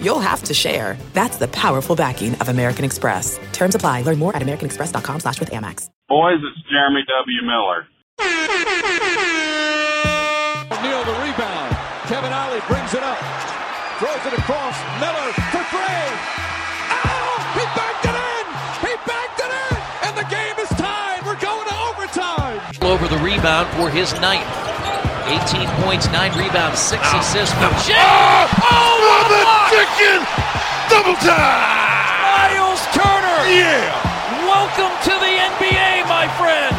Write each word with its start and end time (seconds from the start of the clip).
you'll 0.00 0.20
have 0.20 0.42
to 0.44 0.54
share. 0.54 0.96
That's 1.12 1.36
the 1.36 1.48
powerful 1.48 1.96
backing 1.96 2.34
of 2.36 2.48
American 2.48 2.84
Express. 2.84 3.38
Terms 3.52 3.74
apply. 3.74 4.02
Learn 4.02 4.18
more 4.18 4.34
at 4.34 4.42
americanexpress.com 4.42 5.20
slash 5.20 5.40
with 5.40 5.50
Amex. 5.50 5.88
Boys, 6.08 6.38
it's 6.38 6.68
Jeremy 6.70 7.02
W. 7.06 7.42
Miller. 7.42 7.86
Neal 10.82 11.02
the 11.04 11.16
rebound. 11.24 11.76
Kevin 12.06 12.32
Ollie 12.32 12.62
brings 12.68 12.94
it 12.94 13.02
up. 13.02 13.18
Throws 13.98 14.22
it 14.32 14.38
across. 14.38 14.76
Miller 15.00 15.32
for 15.50 15.64
three. 15.72 16.06
Oh! 16.94 17.34
He 17.58 17.64
backed 17.74 18.04
it 18.06 18.14
in! 18.14 18.44
He 18.86 18.92
backed 19.02 19.40
it 19.40 19.50
in! 19.50 19.76
And 20.06 20.14
the 20.16 20.28
game 20.30 20.56
is 20.62 20.68
tied. 20.78 21.26
We're 21.26 21.40
going 21.40 21.66
to 21.66 21.74
overtime. 21.90 22.60
Over 22.82 23.08
the 23.08 23.18
rebound 23.18 23.68
for 23.74 23.90
his 23.90 24.12
ninth. 24.20 24.46
18 25.26 25.66
points, 25.82 26.06
9 26.12 26.38
rebounds, 26.38 26.78
6 26.78 27.02
assists 27.14 27.52
for 27.54 27.68
Jay. 27.82 27.98
Oh, 27.98 28.46
oh 28.62 29.26
the 29.26 29.42
chicken! 29.74 30.22
Double 30.88 31.18
time! 31.18 31.66
Myles 32.22 32.86
Turner! 32.94 33.42
Yeah! 33.50 33.90
Welcome 34.46 34.94
to 35.02 35.10
the 35.18 35.32
NBA, 35.50 36.06
my 36.06 36.28
friend! 36.38 36.76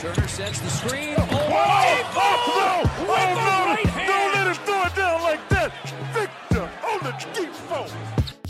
Turner 0.00 0.26
sets 0.26 0.58
the 0.58 0.68
screen. 0.68 1.14
Oh 1.16 1.28
oh 1.30 1.36
oh, 1.36 2.10
oh, 2.16 2.42
oh, 2.48 2.90
oh 2.98 3.06
no! 3.06 3.06
Oh, 3.06 3.82
no! 3.84 4.06
Don't 4.06 4.34
let 4.34 4.46
him 4.48 4.54
throw 4.66 4.82
it 4.82 4.94
down 4.96 5.22
like 5.22 5.48
that! 5.50 5.70
Victor 6.12 6.68
on 6.88 6.98
the 7.04 7.12
deep 7.34 7.52
phone! 7.52 7.88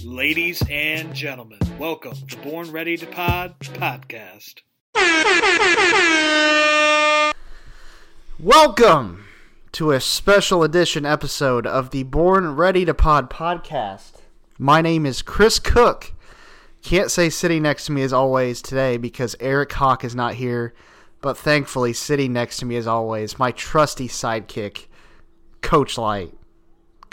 Ladies 0.03 0.63
and 0.71 1.13
gentlemen, 1.15 1.59
welcome 1.79 2.17
to 2.29 2.37
Born 2.39 2.73
Ready 2.73 2.97
to 2.97 3.07
Pod 3.07 3.59
podcast. 3.61 4.63
Welcome 8.39 9.25
to 9.73 9.93
a 9.93 10.01
special 10.01 10.63
edition 10.63 11.07
episode 11.07 11.67
of 11.67 11.89
the 11.89 12.03
Born 12.03 12.55
Ready 12.55 12.85
to 12.85 12.93
Pod 12.93 13.31
podcast. 13.31 14.21
My 14.59 14.83
name 14.83 15.07
is 15.07 15.23
Chris 15.23 15.59
Cook. 15.59 16.13
Can't 16.83 17.11
say 17.11 17.31
sitting 17.31 17.63
next 17.63 17.87
to 17.87 17.93
me 17.93 18.03
as 18.03 18.13
always 18.13 18.61
today 18.61 18.99
because 18.99 19.37
Eric 19.41 19.73
Hawk 19.73 20.05
is 20.05 20.15
not 20.15 20.35
here, 20.35 20.75
but 21.23 21.39
thankfully 21.39 21.95
sitting 21.95 22.35
next 22.35 22.59
to 22.59 22.67
me 22.67 22.77
as 22.77 22.87
always, 22.87 23.39
my 23.39 23.53
trusty 23.53 24.07
sidekick, 24.07 24.85
Coach 25.63 25.97
Light. 25.97 26.36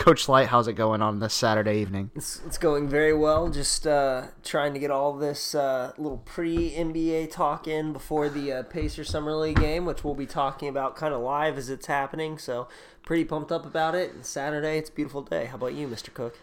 Coach 0.03 0.27
Light, 0.27 0.49
how's 0.49 0.67
it 0.67 0.73
going 0.73 1.01
on 1.01 1.19
this 1.19 1.33
Saturday 1.33 1.79
evening? 1.79 2.11
It's, 2.13 2.41
it's 2.45 2.57
going 2.57 2.89
very 2.89 3.13
well. 3.13 3.49
Just 3.49 3.87
uh, 3.87 4.23
trying 4.43 4.73
to 4.73 4.79
get 4.81 4.91
all 4.91 5.13
this 5.13 5.55
uh, 5.55 5.93
little 5.97 6.17
pre 6.17 6.71
NBA 6.71 7.31
talk 7.31 7.69
in 7.69 7.93
before 7.93 8.27
the 8.27 8.51
uh, 8.51 8.63
Pacer 8.63 9.05
Summer 9.05 9.33
League 9.33 9.61
game, 9.61 9.85
which 9.85 10.03
we'll 10.03 10.13
be 10.13 10.25
talking 10.25 10.67
about 10.67 10.97
kind 10.97 11.13
of 11.13 11.21
live 11.21 11.57
as 11.57 11.69
it's 11.69 11.85
happening. 11.85 12.37
So, 12.37 12.67
pretty 13.05 13.23
pumped 13.23 13.49
up 13.49 13.65
about 13.65 13.95
it. 13.95 14.11
And 14.13 14.25
Saturday, 14.25 14.77
it's 14.77 14.89
a 14.89 14.91
beautiful 14.93 15.21
day. 15.21 15.45
How 15.45 15.55
about 15.55 15.73
you, 15.73 15.87
Mr. 15.87 16.13
Cook? 16.13 16.37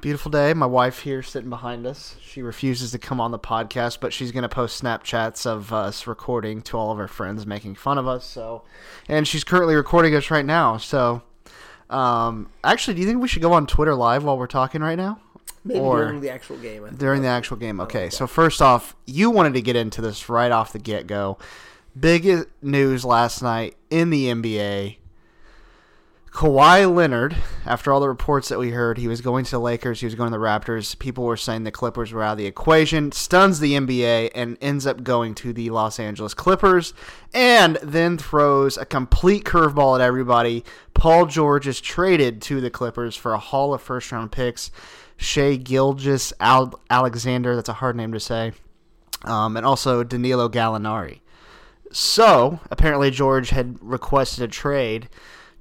Beautiful 0.00 0.32
day. 0.32 0.52
My 0.52 0.66
wife 0.66 1.02
here 1.02 1.22
sitting 1.22 1.48
behind 1.48 1.86
us. 1.86 2.16
She 2.20 2.42
refuses 2.42 2.90
to 2.90 2.98
come 2.98 3.20
on 3.20 3.30
the 3.30 3.38
podcast, 3.38 4.00
but 4.00 4.12
she's 4.12 4.32
going 4.32 4.42
to 4.42 4.48
post 4.48 4.82
Snapchats 4.82 5.46
of 5.46 5.72
us 5.72 6.08
recording 6.08 6.60
to 6.62 6.76
all 6.76 6.90
of 6.90 6.98
our 6.98 7.06
friends 7.06 7.46
making 7.46 7.76
fun 7.76 7.98
of 7.98 8.08
us. 8.08 8.24
So, 8.24 8.64
and 9.06 9.28
she's 9.28 9.44
currently 9.44 9.76
recording 9.76 10.12
us 10.16 10.28
right 10.28 10.44
now. 10.44 10.76
So, 10.76 11.22
um, 11.90 12.48
actually, 12.64 12.94
do 12.94 13.00
you 13.00 13.06
think 13.06 13.20
we 13.20 13.28
should 13.28 13.42
go 13.42 13.52
on 13.52 13.66
Twitter 13.66 13.94
live 13.94 14.24
while 14.24 14.38
we're 14.38 14.46
talking 14.46 14.80
right 14.80 14.96
now? 14.96 15.20
Maybe 15.64 15.80
Or- 15.80 16.04
during 16.04 16.20
the 16.20 16.30
actual 16.30 16.56
game. 16.58 16.86
During 16.96 17.22
the 17.22 17.28
actual 17.28 17.56
game. 17.56 17.80
Okay, 17.80 18.08
so 18.10 18.26
first 18.26 18.62
off, 18.62 18.94
you 19.06 19.30
wanted 19.30 19.54
to 19.54 19.62
get 19.62 19.74
into 19.76 20.00
this 20.00 20.28
right 20.28 20.52
off 20.52 20.72
the 20.72 20.78
get 20.78 21.06
go. 21.06 21.38
Big 21.98 22.46
news 22.62 23.04
last 23.04 23.42
night 23.42 23.76
in 23.90 24.10
the 24.10 24.26
NBA. 24.26 24.98
Kawhi 26.36 26.94
Leonard, 26.94 27.34
after 27.64 27.90
all 27.90 27.98
the 27.98 28.10
reports 28.10 28.50
that 28.50 28.58
we 28.58 28.68
heard, 28.68 28.98
he 28.98 29.08
was 29.08 29.22
going 29.22 29.46
to 29.46 29.52
the 29.52 29.58
Lakers, 29.58 30.00
he 30.00 30.06
was 30.06 30.14
going 30.14 30.30
to 30.30 30.36
the 30.36 30.44
Raptors. 30.44 30.98
People 30.98 31.24
were 31.24 31.34
saying 31.34 31.64
the 31.64 31.70
Clippers 31.70 32.12
were 32.12 32.22
out 32.22 32.32
of 32.32 32.38
the 32.38 32.44
equation, 32.44 33.10
stuns 33.10 33.58
the 33.58 33.72
NBA, 33.72 34.32
and 34.34 34.58
ends 34.60 34.86
up 34.86 35.02
going 35.02 35.34
to 35.36 35.54
the 35.54 35.70
Los 35.70 35.98
Angeles 35.98 36.34
Clippers, 36.34 36.92
and 37.32 37.78
then 37.82 38.18
throws 38.18 38.76
a 38.76 38.84
complete 38.84 39.44
curveball 39.44 39.98
at 39.98 40.02
everybody. 40.02 40.62
Paul 40.92 41.24
George 41.24 41.66
is 41.66 41.80
traded 41.80 42.42
to 42.42 42.60
the 42.60 42.68
Clippers 42.68 43.16
for 43.16 43.32
a 43.32 43.38
haul 43.38 43.72
of 43.72 43.80
first 43.80 44.12
round 44.12 44.30
picks. 44.30 44.70
Shai 45.16 45.56
Gilgeous 45.56 46.34
Al- 46.38 46.78
Alexander, 46.90 47.56
that's 47.56 47.70
a 47.70 47.72
hard 47.72 47.96
name 47.96 48.12
to 48.12 48.20
say, 48.20 48.52
um, 49.24 49.56
and 49.56 49.64
also 49.64 50.04
Danilo 50.04 50.50
Gallinari. 50.50 51.20
So 51.92 52.60
apparently 52.70 53.10
George 53.10 53.48
had 53.48 53.78
requested 53.80 54.44
a 54.44 54.48
trade 54.48 55.08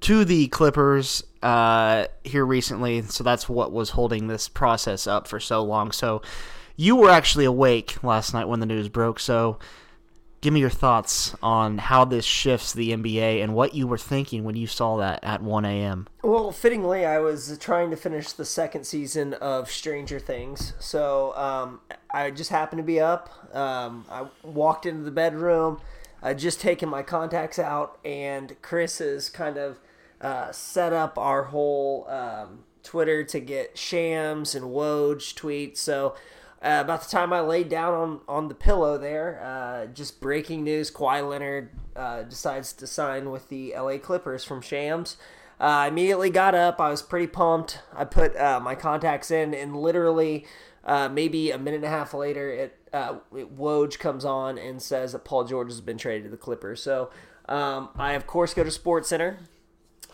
to 0.05 0.23
the 0.23 0.47
Clippers 0.49 1.23
uh, 1.41 2.05
here 2.23 2.45
recently. 2.45 3.01
So 3.01 3.23
that's 3.23 3.49
what 3.49 3.71
was 3.71 3.89
holding 3.89 4.27
this 4.27 4.47
process 4.47 5.07
up 5.07 5.27
for 5.27 5.39
so 5.39 5.63
long. 5.63 5.91
So 5.91 6.21
you 6.75 6.95
were 6.95 7.09
actually 7.09 7.45
awake 7.45 8.03
last 8.03 8.31
night 8.31 8.47
when 8.47 8.59
the 8.59 8.67
news 8.67 8.87
broke. 8.87 9.19
So 9.19 9.57
give 10.41 10.53
me 10.53 10.59
your 10.59 10.69
thoughts 10.69 11.35
on 11.41 11.79
how 11.79 12.05
this 12.05 12.23
shifts 12.23 12.71
the 12.71 12.91
NBA 12.91 13.41
and 13.41 13.55
what 13.55 13.73
you 13.73 13.87
were 13.87 13.97
thinking 13.97 14.43
when 14.43 14.55
you 14.55 14.67
saw 14.67 14.97
that 14.97 15.23
at 15.23 15.41
1 15.41 15.65
a.m. 15.65 16.07
Well, 16.21 16.51
fittingly, 16.51 17.03
I 17.03 17.17
was 17.17 17.57
trying 17.57 17.89
to 17.89 17.97
finish 17.97 18.31
the 18.31 18.45
second 18.45 18.85
season 18.85 19.33
of 19.33 19.71
Stranger 19.71 20.19
Things, 20.19 20.73
so 20.77 21.35
um, 21.35 21.79
I 22.13 22.29
just 22.29 22.51
happened 22.51 22.77
to 22.77 22.83
be 22.83 22.99
up. 22.99 23.55
Um, 23.55 24.05
I 24.07 24.27
walked 24.43 24.85
into 24.85 25.01
the 25.01 25.09
bedroom, 25.09 25.81
I 26.21 26.35
just 26.35 26.61
taken 26.61 26.89
my 26.89 27.01
contacts 27.01 27.57
out, 27.57 27.97
and 28.05 28.55
Chris 28.61 29.01
is 29.01 29.31
kind 29.31 29.57
of 29.57 29.79
uh, 30.21 30.51
set 30.51 30.93
up 30.93 31.17
our 31.17 31.43
whole 31.43 32.07
um, 32.09 32.63
Twitter 32.83 33.23
to 33.23 33.39
get 33.39 33.77
Shams 33.77 34.55
and 34.55 34.65
Woj 34.65 35.33
tweets. 35.33 35.77
So. 35.77 36.15
Uh, 36.63 36.81
about 36.81 37.03
the 37.03 37.09
time 37.09 37.31
I 37.31 37.41
laid 37.41 37.69
down 37.69 37.93
on, 37.93 38.21
on 38.27 38.47
the 38.47 38.55
pillow 38.55 38.97
there, 38.97 39.39
uh, 39.43 39.85
just 39.85 40.19
breaking 40.19 40.63
news: 40.63 40.89
Kawhi 40.89 41.27
Leonard 41.29 41.69
uh, 41.95 42.23
decides 42.23 42.73
to 42.73 42.87
sign 42.87 43.29
with 43.29 43.49
the 43.49 43.75
LA 43.77 43.99
Clippers 43.99 44.43
from 44.43 44.61
Shams. 44.61 45.15
Uh, 45.59 45.63
I 45.63 45.87
immediately 45.89 46.31
got 46.31 46.55
up. 46.55 46.79
I 46.79 46.89
was 46.89 47.03
pretty 47.03 47.27
pumped. 47.27 47.81
I 47.93 48.05
put 48.05 48.35
uh, 48.35 48.59
my 48.59 48.73
contacts 48.73 49.29
in, 49.29 49.53
and 49.53 49.75
literally, 49.75 50.47
maybe 51.11 51.51
a 51.51 51.59
minute 51.59 51.77
and 51.77 51.85
a 51.85 51.89
half 51.89 52.15
later, 52.15 52.49
it, 52.49 52.79
it 52.91 53.57
Woj 53.57 53.99
comes 53.99 54.25
on 54.25 54.57
and 54.57 54.81
says 54.81 55.11
that 55.11 55.23
Paul 55.23 55.43
George 55.43 55.69
has 55.69 55.81
been 55.81 55.99
traded 55.99 56.23
to 56.23 56.29
the 56.29 56.37
Clippers. 56.37 56.81
So 56.81 57.11
um, 57.47 57.89
I 57.95 58.13
of 58.13 58.25
course 58.25 58.53
go 58.53 58.63
to 58.63 58.71
Sports 58.71 59.09
Center 59.09 59.37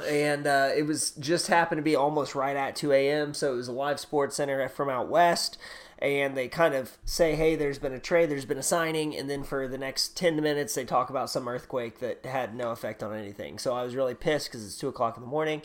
and 0.08 0.48
uh, 0.48 0.70
it 0.76 0.84
was 0.84 1.12
just 1.12 1.48
happened 1.48 1.80
to 1.80 1.84
be 1.84 1.96
almost 1.96 2.36
right 2.36 2.56
at 2.56 2.76
2 2.76 2.92
a.m. 2.92 3.34
So 3.34 3.54
it 3.54 3.58
was 3.58 3.68
a 3.68 3.74
live 3.74 4.00
sports 4.00 4.36
center 4.36 4.68
from 4.70 4.90
out 4.90 5.08
west, 5.08 5.58
and 6.00 6.36
they 6.36 6.48
kind 6.48 6.74
of 6.74 6.98
say, 7.06 7.36
"Hey, 7.36 7.56
there's 7.56 7.80
been 7.80 7.94
a 7.94 8.00
trade, 8.00 8.30
there's 8.30 8.46
been 8.46 8.58
a 8.58 8.64
signing," 8.64 9.16
and 9.16 9.30
then 9.30 9.44
for 9.44 9.68
the 9.68 9.78
next 9.78 10.18
10 10.18 10.42
minutes 10.42 10.76
they 10.76 10.86
talk 10.86 11.10
about 11.10 11.30
some 11.30 11.48
earthquake 11.48 12.00
that 12.00 12.26
had 12.26 12.56
no 12.56 12.72
effect 12.72 13.04
on 13.04 13.16
anything. 13.16 13.60
So 13.60 13.74
I 13.74 13.84
was 13.84 13.96
really 13.96 14.16
pissed 14.16 14.48
because 14.48 14.66
it's 14.66 14.78
two 14.78 14.90
o'clock 14.90 15.18
in 15.18 15.22
the 15.22 15.30
morning. 15.30 15.62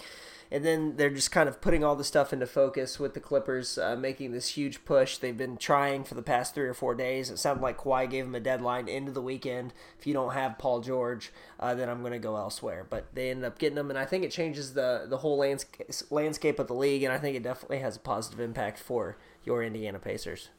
And 0.50 0.64
then 0.64 0.96
they're 0.96 1.10
just 1.10 1.30
kind 1.32 1.48
of 1.48 1.60
putting 1.60 1.82
all 1.82 1.96
the 1.96 2.04
stuff 2.04 2.32
into 2.32 2.46
focus 2.46 3.00
with 3.00 3.14
the 3.14 3.20
Clippers 3.20 3.78
uh, 3.78 3.96
making 3.96 4.32
this 4.32 4.50
huge 4.50 4.84
push. 4.84 5.16
They've 5.18 5.36
been 5.36 5.56
trying 5.56 6.04
for 6.04 6.14
the 6.14 6.22
past 6.22 6.54
three 6.54 6.68
or 6.68 6.74
four 6.74 6.94
days. 6.94 7.30
It 7.30 7.38
sounded 7.38 7.62
like 7.62 7.78
Kawhi 7.78 8.08
gave 8.08 8.24
them 8.26 8.34
a 8.34 8.40
deadline 8.40 8.86
into 8.88 9.10
the 9.12 9.22
weekend. 9.22 9.72
If 9.98 10.06
you 10.06 10.14
don't 10.14 10.34
have 10.34 10.58
Paul 10.58 10.80
George, 10.80 11.32
uh, 11.58 11.74
then 11.74 11.88
I'm 11.88 12.00
going 12.00 12.12
to 12.12 12.18
go 12.18 12.36
elsewhere. 12.36 12.86
But 12.88 13.06
they 13.14 13.30
ended 13.30 13.44
up 13.44 13.58
getting 13.58 13.76
them, 13.76 13.90
and 13.90 13.98
I 13.98 14.04
think 14.04 14.22
it 14.24 14.30
changes 14.30 14.74
the 14.74 15.06
the 15.08 15.18
whole 15.18 15.38
landscape 15.38 15.88
landscape 16.10 16.58
of 16.58 16.68
the 16.68 16.74
league, 16.74 17.02
and 17.02 17.12
I 17.12 17.18
think 17.18 17.36
it 17.36 17.42
definitely 17.42 17.78
has 17.80 17.96
a 17.96 18.00
positive 18.00 18.38
impact 18.40 18.78
for 18.78 19.16
your 19.44 19.62
Indiana 19.62 19.98
Pacers. 19.98 20.50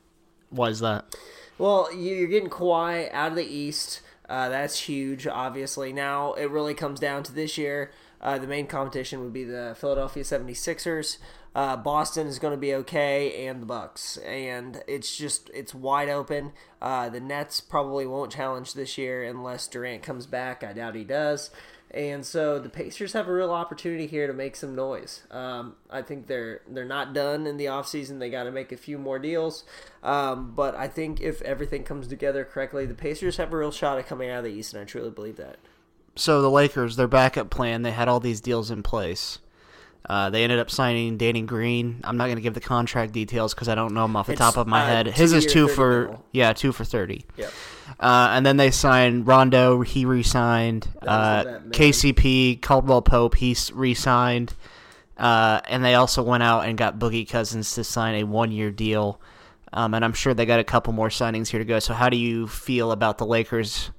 Why 0.49 0.67
is 0.69 0.79
that? 0.79 1.15
Well, 1.57 1.93
you- 1.93 2.15
you're 2.15 2.27
getting 2.27 2.49
Kawhi 2.49 3.09
out 3.13 3.31
of 3.31 3.35
the 3.37 3.45
East. 3.45 4.01
Uh, 4.29 4.49
that's 4.49 4.79
huge, 4.81 5.25
obviously. 5.25 5.93
Now 5.93 6.33
it 6.33 6.49
really 6.49 6.73
comes 6.73 6.99
down 6.99 7.23
to 7.23 7.31
this 7.33 7.57
year. 7.57 7.91
Uh, 8.21 8.37
the 8.37 8.47
main 8.47 8.67
competition 8.67 9.21
would 9.21 9.33
be 9.33 9.43
the 9.43 9.75
Philadelphia 9.79 10.23
76ers. 10.23 11.17
uh, 11.55 11.77
Boston 11.77 12.27
is 12.27 12.39
going 12.39 12.53
to 12.53 12.57
be 12.57 12.73
okay, 12.73 13.47
and 13.47 13.61
the 13.61 13.65
Bucks, 13.65 14.17
and 14.17 14.83
it's 14.87 15.15
just 15.15 15.49
it's 15.53 15.73
wide 15.73 16.09
open. 16.09 16.51
Uh, 16.81 17.09
the 17.09 17.19
Nets 17.19 17.61
probably 17.61 18.05
won't 18.05 18.31
challenge 18.31 18.73
this 18.73 18.97
year 18.97 19.23
unless 19.23 19.67
Durant 19.67 20.03
comes 20.03 20.25
back. 20.27 20.63
I 20.63 20.73
doubt 20.73 20.95
he 20.95 21.03
does. 21.03 21.49
And 21.89 22.25
so 22.25 22.59
the 22.59 22.67
Pacers 22.69 23.13
have 23.13 23.29
a 23.29 23.33
real 23.33 23.51
opportunity 23.51 24.07
here 24.07 24.27
to 24.27 24.33
make 24.33 24.57
some 24.57 24.75
noise. 24.75 25.21
Um, 25.31 25.77
I 25.89 26.01
think 26.01 26.27
they're 26.27 26.61
they're 26.67 26.83
not 26.83 27.13
done 27.13 27.47
in 27.47 27.55
the 27.55 27.65
offseason. 27.65 28.19
They 28.19 28.29
got 28.29 28.43
to 28.43 28.51
make 28.51 28.73
a 28.73 28.77
few 28.77 28.97
more 28.97 29.19
deals. 29.19 29.63
Um, 30.03 30.53
but 30.53 30.75
I 30.75 30.89
think 30.89 31.21
if 31.21 31.41
everything 31.43 31.83
comes 31.83 32.07
together 32.07 32.43
correctly, 32.43 32.85
the 32.85 32.93
Pacers 32.93 33.37
have 33.37 33.53
a 33.53 33.57
real 33.57 33.71
shot 33.71 33.97
at 33.97 34.05
coming 34.05 34.29
out 34.29 34.39
of 34.39 34.43
the 34.43 34.51
East, 34.51 34.73
and 34.73 34.81
I 34.81 34.85
truly 34.85 35.11
believe 35.11 35.37
that. 35.37 35.57
So 36.17 36.41
the 36.41 36.49
Lakers, 36.49 36.95
their 36.95 37.07
backup 37.07 37.49
plan, 37.49 37.81
they 37.83 37.91
had 37.91 38.07
all 38.07 38.19
these 38.19 38.41
deals 38.41 38.71
in 38.71 38.83
place. 38.83 39.39
Uh, 40.09 40.29
they 40.29 40.43
ended 40.43 40.57
up 40.59 40.71
signing 40.71 41.17
Danny 41.17 41.41
Green. 41.41 41.99
I'm 42.03 42.15
not 42.15 42.25
going 42.25 42.37
to 42.37 42.41
give 42.41 42.53
the 42.53 42.61
contract 42.61 43.11
details 43.11 43.53
because 43.53 43.67
I 43.67 43.75
don't 43.75 43.93
know 43.93 44.03
them 44.03 44.15
off 44.15 44.27
the 44.27 44.33
It's, 44.33 44.39
top 44.39 44.55
of 44.55 44.65
my 44.65 44.81
uh, 44.81 44.85
head. 44.85 45.07
His 45.07 45.33
is 45.33 45.45
two 45.45 45.67
30 45.67 45.75
for 45.75 46.07
mil. 46.07 46.25
yeah, 46.31 46.53
two 46.53 46.71
for 46.71 46.85
thirty. 46.85 47.25
Yep. 47.35 47.51
Uh, 47.99 48.29
and 48.31 48.45
then 48.45 48.55
they 48.55 48.71
signed 48.71 49.27
Rondo. 49.27 49.81
He 49.81 50.05
re-signed. 50.05 50.87
Uh, 51.01 51.43
the 51.43 51.49
vet 51.49 51.61
man. 51.63 51.71
KCP 51.71 52.61
Caldwell 52.61 53.01
Pope. 53.01 53.35
He 53.35 53.55
re-signed. 53.73 54.53
Uh, 55.17 55.59
and 55.67 55.83
they 55.83 55.95
also 55.95 56.23
went 56.23 56.43
out 56.43 56.65
and 56.65 56.77
got 56.77 56.99
Boogie 56.99 57.27
Cousins 57.27 57.73
to 57.73 57.83
sign 57.83 58.15
a 58.15 58.23
one-year 58.23 58.71
deal. 58.71 59.19
Um, 59.73 59.93
and 59.93 60.05
I'm 60.05 60.13
sure 60.13 60.33
they 60.33 60.45
got 60.45 60.59
a 60.59 60.63
couple 60.63 60.93
more 60.93 61.09
signings 61.09 61.49
here 61.49 61.59
to 61.59 61.65
go. 61.65 61.79
So 61.79 61.93
how 61.93 62.07
do 62.09 62.15
you 62.17 62.47
feel 62.47 62.91
about 62.93 63.17
the 63.17 63.25
Lakers 63.25 63.91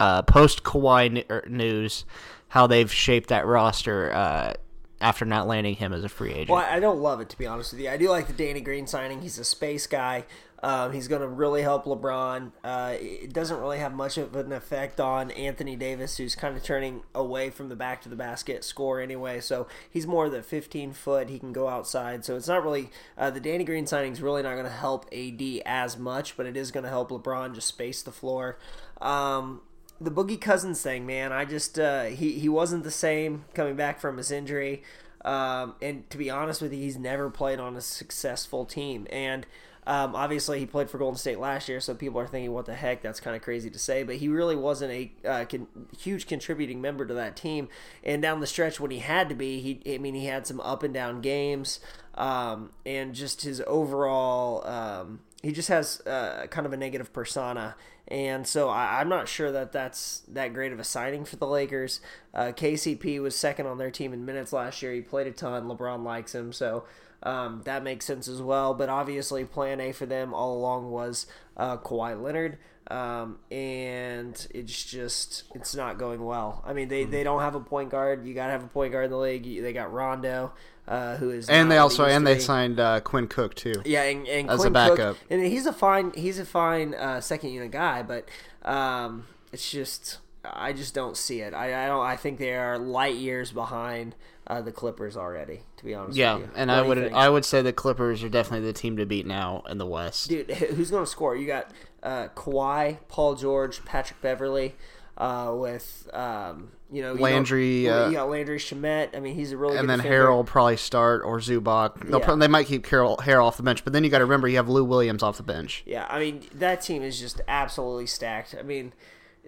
uh, 0.00 0.22
post 0.22 0.62
Kawhi 0.62 1.24
er, 1.30 1.44
news? 1.48 2.04
How 2.48 2.66
they've 2.66 2.90
shaped 2.90 3.28
that 3.28 3.46
roster 3.46 4.12
uh, 4.12 4.54
after 5.00 5.24
not 5.24 5.46
landing 5.46 5.74
him 5.74 5.92
as 5.92 6.04
a 6.04 6.08
free 6.08 6.32
agent? 6.32 6.50
Well, 6.50 6.66
I 6.66 6.80
don't 6.80 7.00
love 7.00 7.20
it 7.20 7.28
to 7.30 7.38
be 7.38 7.46
honest 7.46 7.72
with 7.72 7.82
you. 7.82 7.90
I 7.90 7.96
do 7.96 8.08
like 8.08 8.26
the 8.26 8.32
Danny 8.32 8.60
Green 8.60 8.86
signing. 8.86 9.20
He's 9.20 9.38
a 9.38 9.44
space 9.44 9.86
guy. 9.86 10.24
Um, 10.60 10.92
he's 10.92 11.06
going 11.06 11.20
to 11.20 11.28
really 11.28 11.62
help 11.62 11.84
LeBron. 11.84 12.50
Uh, 12.64 12.94
it 13.00 13.32
doesn't 13.32 13.60
really 13.60 13.78
have 13.78 13.94
much 13.94 14.18
of 14.18 14.34
an 14.34 14.52
effect 14.52 14.98
on 14.98 15.30
Anthony 15.30 15.76
Davis, 15.76 16.16
who's 16.16 16.34
kind 16.34 16.56
of 16.56 16.64
turning 16.64 17.02
away 17.14 17.50
from 17.50 17.68
the 17.68 17.76
back 17.76 18.02
to 18.02 18.08
the 18.08 18.16
basket 18.16 18.64
score 18.64 19.00
anyway. 19.00 19.40
So 19.40 19.68
he's 19.88 20.06
more 20.06 20.28
the 20.28 20.42
15 20.42 20.92
foot. 20.92 21.28
He 21.28 21.38
can 21.38 21.52
go 21.52 21.68
outside. 21.68 22.24
So 22.24 22.36
it's 22.36 22.48
not 22.48 22.64
really 22.64 22.90
uh, 23.16 23.30
the 23.30 23.40
Danny 23.40 23.64
Green 23.64 23.86
signing 23.86 24.12
is 24.12 24.20
really 24.20 24.42
not 24.42 24.54
going 24.54 24.64
to 24.64 24.70
help 24.70 25.06
AD 25.12 25.42
as 25.64 25.96
much, 25.96 26.36
but 26.36 26.46
it 26.46 26.56
is 26.56 26.72
going 26.72 26.84
to 26.84 26.90
help 26.90 27.10
LeBron 27.10 27.54
just 27.54 27.68
space 27.68 28.02
the 28.02 28.12
floor. 28.12 28.58
Um, 29.00 29.60
the 30.00 30.10
Boogie 30.10 30.40
Cousins 30.40 30.80
thing, 30.80 31.06
man, 31.06 31.32
I 31.32 31.44
just 31.44 31.78
uh, 31.78 32.04
he 32.04 32.32
he 32.32 32.48
wasn't 32.48 32.84
the 32.84 32.90
same 32.90 33.44
coming 33.54 33.76
back 33.76 34.00
from 34.00 34.16
his 34.16 34.30
injury. 34.30 34.82
Um, 35.24 35.74
and 35.82 36.08
to 36.10 36.18
be 36.18 36.30
honest 36.30 36.62
with 36.62 36.72
you, 36.72 36.78
he's 36.78 36.96
never 36.96 37.28
played 37.28 37.58
on 37.58 37.76
a 37.76 37.80
successful 37.80 38.64
team. 38.64 39.06
And 39.10 39.46
um, 39.88 40.14
obviously, 40.14 40.60
he 40.60 40.66
played 40.66 40.90
for 40.90 40.98
Golden 40.98 41.16
State 41.16 41.40
last 41.40 41.68
year, 41.68 41.80
so 41.80 41.94
people 41.94 42.20
are 42.20 42.26
thinking, 42.26 42.52
"What 42.52 42.66
the 42.66 42.74
heck?" 42.74 43.02
That's 43.02 43.20
kind 43.20 43.34
of 43.34 43.42
crazy 43.42 43.70
to 43.70 43.78
say, 43.78 44.02
but 44.02 44.16
he 44.16 44.28
really 44.28 44.54
wasn't 44.54 44.92
a 44.92 45.12
uh, 45.26 45.44
con- 45.46 45.66
huge 45.98 46.26
contributing 46.26 46.80
member 46.80 47.06
to 47.06 47.14
that 47.14 47.36
team. 47.36 47.68
And 48.04 48.20
down 48.20 48.40
the 48.40 48.46
stretch, 48.46 48.78
when 48.78 48.90
he 48.90 48.98
had 48.98 49.28
to 49.30 49.34
be, 49.34 49.60
he 49.60 49.94
I 49.94 49.98
mean, 49.98 50.14
he 50.14 50.26
had 50.26 50.46
some 50.46 50.60
up 50.60 50.82
and 50.82 50.92
down 50.92 51.22
games, 51.22 51.80
um, 52.14 52.70
and 52.84 53.14
just 53.14 53.42
his 53.42 53.62
overall. 53.66 54.66
Um, 54.66 55.20
he 55.42 55.52
just 55.52 55.68
has 55.68 56.00
uh, 56.00 56.46
kind 56.50 56.66
of 56.66 56.72
a 56.72 56.76
negative 56.76 57.12
persona, 57.12 57.76
and 58.08 58.46
so 58.46 58.68
I, 58.68 59.00
I'm 59.00 59.08
not 59.08 59.28
sure 59.28 59.52
that 59.52 59.70
that's 59.70 60.22
that 60.28 60.52
great 60.52 60.72
of 60.72 60.80
a 60.80 60.84
signing 60.84 61.24
for 61.24 61.36
the 61.36 61.46
Lakers. 61.46 62.00
Uh, 62.34 62.52
KCP 62.54 63.20
was 63.20 63.36
second 63.36 63.66
on 63.66 63.78
their 63.78 63.90
team 63.90 64.12
in 64.12 64.24
minutes 64.24 64.52
last 64.52 64.82
year. 64.82 64.92
He 64.92 65.00
played 65.00 65.26
a 65.26 65.32
ton. 65.32 65.64
LeBron 65.64 66.02
likes 66.02 66.34
him, 66.34 66.52
so 66.52 66.84
um, 67.22 67.62
that 67.64 67.82
makes 67.82 68.04
sense 68.04 68.28
as 68.28 68.40
well. 68.40 68.74
But 68.74 68.88
obviously, 68.88 69.44
Plan 69.44 69.80
A 69.80 69.92
for 69.92 70.06
them 70.06 70.34
all 70.34 70.56
along 70.56 70.90
was 70.90 71.26
uh, 71.56 71.76
Kawhi 71.76 72.20
Leonard, 72.20 72.58
um, 72.90 73.38
and 73.50 74.46
it's 74.54 74.84
just 74.84 75.44
it's 75.54 75.74
not 75.74 75.98
going 75.98 76.24
well. 76.24 76.62
I 76.66 76.72
mean, 76.72 76.88
they, 76.88 77.04
they 77.04 77.22
don't 77.22 77.40
have 77.40 77.54
a 77.54 77.60
point 77.60 77.90
guard. 77.90 78.26
You 78.26 78.34
got 78.34 78.46
to 78.46 78.52
have 78.52 78.64
a 78.64 78.68
point 78.68 78.92
guard 78.92 79.06
in 79.06 79.10
the 79.10 79.18
league. 79.18 79.44
They 79.44 79.72
got 79.72 79.92
Rondo, 79.92 80.52
uh, 80.88 81.16
who 81.16 81.30
is 81.30 81.48
and 81.48 81.70
they 81.70 81.78
also 81.78 82.04
and 82.04 82.26
they 82.26 82.38
signed 82.38 82.80
uh, 82.80 83.00
Quinn 83.00 83.28
Cook 83.28 83.54
too. 83.54 83.74
Yeah, 83.84 84.02
and, 84.04 84.26
and 84.26 84.50
As 84.50 84.64
a 84.64 84.70
backup. 84.70 84.96
Cook, 84.96 85.18
and 85.30 85.44
he's 85.44 85.66
a 85.66 85.72
fine 85.72 86.12
he's 86.14 86.38
a 86.38 86.44
fine 86.44 86.94
uh, 86.94 87.20
second 87.20 87.50
unit 87.50 87.70
guy, 87.70 88.02
but 88.02 88.28
um, 88.62 89.26
it's 89.52 89.70
just 89.70 90.18
I 90.44 90.72
just 90.72 90.94
don't 90.94 91.16
see 91.16 91.40
it. 91.40 91.52
I, 91.52 91.84
I 91.84 91.86
don't. 91.88 92.04
I 92.04 92.16
think 92.16 92.38
they 92.38 92.54
are 92.54 92.78
light 92.78 93.16
years 93.16 93.52
behind 93.52 94.14
uh, 94.46 94.62
the 94.62 94.72
Clippers 94.72 95.16
already. 95.16 95.60
To 95.76 95.84
be 95.84 95.94
honest, 95.94 96.16
Yeah, 96.16 96.36
with 96.36 96.46
you. 96.46 96.52
and 96.56 96.70
What 96.70 96.78
I 96.78 96.82
would? 96.82 97.12
I 97.12 97.28
would 97.28 97.44
say 97.44 97.60
the 97.62 97.72
Clippers 97.72 98.24
are 98.24 98.28
definitely 98.28 98.66
the 98.66 98.72
team 98.72 98.96
to 98.96 99.06
beat 99.06 99.26
now 99.26 99.62
in 99.68 99.78
the 99.78 99.86
West. 99.86 100.28
dude, 100.28 100.50
who's 100.50 100.90
going 100.90 101.04
to 101.04 101.10
score? 101.10 101.36
You 101.36 101.46
got 101.46 101.70
uh, 102.02 102.28
Kawhi, 102.28 102.98
Paul 103.08 103.34
George, 103.34 103.84
Patrick 103.84 104.20
Beverley. 104.20 104.74
Uh, 105.18 105.52
with 105.56 106.08
um, 106.12 106.70
you 106.92 107.02
know 107.02 107.12
you 107.14 107.20
Landry, 107.20 107.84
don't- 107.86 108.04
uh, 108.04 108.08
you 108.08 108.14
got 108.14 108.30
Landry 108.30 108.58
Shamet. 108.58 109.16
I 109.16 109.18
mean, 109.20 109.34
he's 109.34 109.50
a 109.50 109.56
really 109.56 109.76
and 109.76 109.90
then 109.90 109.98
defender. 109.98 110.26
Harrell 110.26 110.46
probably 110.46 110.76
start 110.76 111.22
or 111.24 111.38
Zubac. 111.40 111.98
They'll 112.08 112.20
Yeah. 112.20 112.24
pro- 112.24 112.36
they 112.36 112.46
might 112.46 112.68
keep 112.68 112.84
Carroll 112.84 113.16
Harrell 113.16 113.44
off 113.46 113.56
the 113.56 113.64
bench, 113.64 113.82
but 113.82 113.92
then 113.92 114.04
you 114.04 114.10
got 114.10 114.18
to 114.18 114.24
remember 114.24 114.46
you 114.46 114.56
have 114.58 114.68
Lou 114.68 114.84
Williams 114.84 115.24
off 115.24 115.36
the 115.36 115.42
bench. 115.42 115.82
Yeah, 115.86 116.06
I 116.08 116.20
mean 116.20 116.42
that 116.54 116.82
team 116.82 117.02
is 117.02 117.18
just 117.18 117.40
absolutely 117.48 118.06
stacked. 118.06 118.54
I 118.56 118.62
mean, 118.62 118.92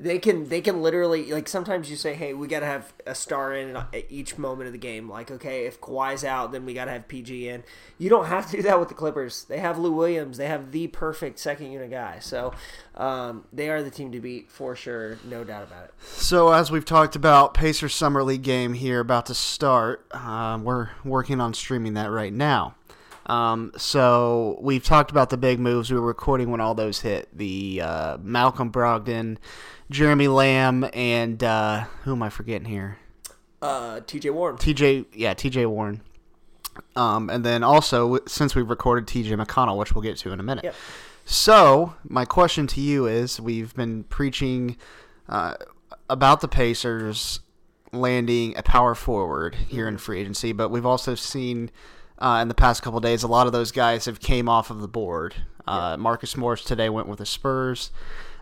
they 0.00 0.18
can 0.18 0.48
they 0.48 0.60
can 0.60 0.82
literally 0.82 1.32
like 1.32 1.48
sometimes 1.48 1.90
you 1.90 1.96
say, 1.96 2.14
hey, 2.14 2.34
we 2.34 2.48
got 2.48 2.60
to 2.60 2.66
have 2.66 2.92
a 3.06 3.14
star 3.14 3.54
in 3.54 3.76
at 3.76 4.04
each 4.08 4.38
moment 4.38 4.66
of 4.66 4.72
the 4.72 4.78
game. 4.78 5.08
Like, 5.08 5.30
okay, 5.30 5.66
if 5.66 5.80
Kawhi's 5.80 6.24
out, 6.24 6.52
then 6.52 6.64
we 6.64 6.74
got 6.74 6.86
to 6.86 6.90
have 6.90 7.06
PG 7.08 7.48
in. 7.48 7.62
You 7.98 8.08
don't 8.08 8.26
have 8.26 8.50
to 8.50 8.56
do 8.56 8.62
that 8.62 8.78
with 8.80 8.88
the 8.88 8.94
Clippers. 8.94 9.44
They 9.44 9.58
have 9.58 9.78
Lou 9.78 9.92
Williams. 9.92 10.38
They 10.38 10.46
have 10.46 10.72
the 10.72 10.88
perfect 10.88 11.38
second 11.38 11.72
unit 11.72 11.90
guy. 11.90 12.18
So 12.20 12.52
um, 12.96 13.44
they 13.52 13.68
are 13.68 13.82
the 13.82 13.90
team 13.90 14.12
to 14.12 14.20
beat 14.20 14.50
for 14.50 14.74
sure, 14.74 15.18
no 15.24 15.44
doubt 15.44 15.64
about 15.64 15.84
it. 15.84 15.94
So 16.02 16.52
as 16.52 16.70
we've 16.70 16.84
talked 16.84 17.16
about, 17.16 17.54
Pacers 17.54 17.94
Summer 17.94 18.22
League 18.22 18.42
game 18.42 18.74
here 18.74 19.00
about 19.00 19.26
to 19.26 19.34
start. 19.34 20.06
Um, 20.14 20.64
we're 20.64 20.90
working 21.04 21.40
on 21.40 21.54
streaming 21.54 21.94
that 21.94 22.10
right 22.10 22.32
now. 22.32 22.74
Um, 23.30 23.70
so 23.76 24.58
we've 24.60 24.82
talked 24.82 25.12
about 25.12 25.30
the 25.30 25.36
big 25.36 25.60
moves. 25.60 25.90
We 25.90 25.98
were 25.98 26.06
recording 26.06 26.50
when 26.50 26.60
all 26.60 26.74
those 26.74 27.00
hit. 27.00 27.28
The 27.36 27.80
uh, 27.80 28.18
Malcolm 28.20 28.72
Brogdon, 28.72 29.36
Jeremy 29.90 30.28
Lamb, 30.28 30.88
and 30.94 31.42
uh, 31.42 31.84
who 32.04 32.12
am 32.12 32.22
I 32.22 32.30
forgetting 32.30 32.68
here? 32.68 32.98
Uh, 33.60 34.00
T.J. 34.06 34.30
Warren. 34.30 34.56
TJ, 34.56 35.06
yeah, 35.12 35.34
TJ 35.34 35.66
Warren. 35.66 36.00
Um, 36.96 37.28
and 37.28 37.44
then 37.44 37.62
also 37.62 38.18
since 38.26 38.54
we've 38.54 38.70
recorded 38.70 39.06
TJ 39.06 39.44
McConnell, 39.44 39.76
which 39.76 39.92
we'll 39.94 40.02
get 40.02 40.16
to 40.18 40.32
in 40.32 40.40
a 40.40 40.42
minute. 40.42 40.64
Yep. 40.64 40.74
So 41.24 41.94
my 42.08 42.24
question 42.24 42.66
to 42.68 42.80
you 42.80 43.06
is: 43.06 43.40
We've 43.40 43.74
been 43.74 44.04
preaching 44.04 44.76
uh, 45.28 45.56
about 46.08 46.40
the 46.40 46.48
Pacers 46.48 47.40
landing 47.92 48.56
a 48.56 48.62
power 48.62 48.94
forward 48.94 49.54
here 49.54 49.88
in 49.88 49.98
free 49.98 50.20
agency, 50.20 50.52
but 50.52 50.70
we've 50.70 50.86
also 50.86 51.14
seen 51.14 51.70
uh, 52.18 52.38
in 52.40 52.48
the 52.48 52.54
past 52.54 52.82
couple 52.82 53.00
days 53.00 53.22
a 53.22 53.28
lot 53.28 53.46
of 53.46 53.52
those 53.52 53.72
guys 53.72 54.04
have 54.04 54.20
came 54.20 54.48
off 54.48 54.70
of 54.70 54.80
the 54.80 54.88
board. 54.88 55.34
Uh, 55.66 55.96
Marcus 55.96 56.36
Morris 56.36 56.64
today 56.64 56.88
went 56.88 57.08
with 57.08 57.18
the 57.18 57.26
Spurs, 57.26 57.90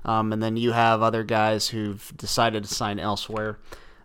um, 0.05 0.33
and 0.33 0.43
then 0.43 0.57
you 0.57 0.73
have 0.73 1.03
other 1.03 1.25
guys 1.25 1.69
who've 1.69 2.13
decided 2.17 2.65
to 2.65 2.75
sign 2.75 2.99
elsewhere. 2.99 3.59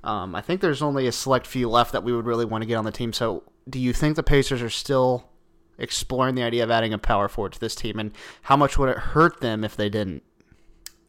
Um, 0.04 0.36
I 0.36 0.42
think 0.42 0.62
there's 0.62 0.82
only 0.82 1.08
a 1.08 1.12
select 1.12 1.48
few 1.48 1.70
left 1.70 1.92
that 1.94 2.04
we 2.04 2.14
would 2.14 2.26
really 2.26 2.46
want 2.46 2.62
to 2.62 2.66
get 2.66 2.76
on 2.76 2.86
the 2.86 2.92
team. 2.92 3.14
So, 3.14 3.44
do 3.70 3.80
you 3.80 3.94
think 3.94 4.16
the 4.16 4.24
Pacers 4.24 4.62
are 4.62 4.70
still 4.70 5.30
exploring 5.78 6.36
the 6.36 6.44
idea 6.44 6.64
of 6.64 6.70
adding 6.70 6.94
a 6.94 6.98
power 6.98 7.28
forward 7.28 7.54
to 7.54 7.60
this 7.60 7.76
team, 7.76 8.00
and 8.00 8.12
how 8.44 8.58
much 8.58 8.78
would 8.78 8.90
it 8.90 8.98
hurt 8.98 9.40
them 9.40 9.64
if 9.64 9.76
they 9.76 9.90
didn't? 9.90 10.24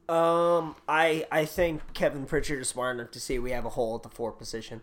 Um, 0.09 0.77
I 0.87 1.27
I 1.33 1.47
think 1.47 1.95
Kevin 1.95 2.27
Pritchard 2.27 2.61
is 2.61 2.69
smart 2.69 2.97
enough 2.97 3.11
to 3.13 3.21
see 3.21 3.39
we 3.39 3.53
have 3.53 3.65
a 3.65 3.71
hole 3.71 3.97
at 3.97 4.03
the 4.03 4.11
four 4.11 4.33
position. 4.33 4.83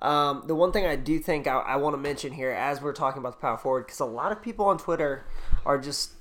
Um, 0.00 0.44
the 0.46 0.54
one 0.54 0.72
thing 0.72 0.86
I 0.86 0.96
do 0.96 1.18
think 1.18 1.46
I, 1.46 1.58
I 1.58 1.76
want 1.76 1.94
to 1.94 1.98
mention 1.98 2.32
here, 2.32 2.52
as 2.52 2.80
we're 2.80 2.92
talking 2.92 3.18
about 3.18 3.32
the 3.32 3.40
power 3.40 3.58
forward, 3.58 3.86
because 3.86 4.00
a 4.00 4.06
lot 4.06 4.32
of 4.32 4.40
people 4.40 4.66
on 4.66 4.78
Twitter 4.78 5.26
are 5.66 5.76
just 5.76 6.12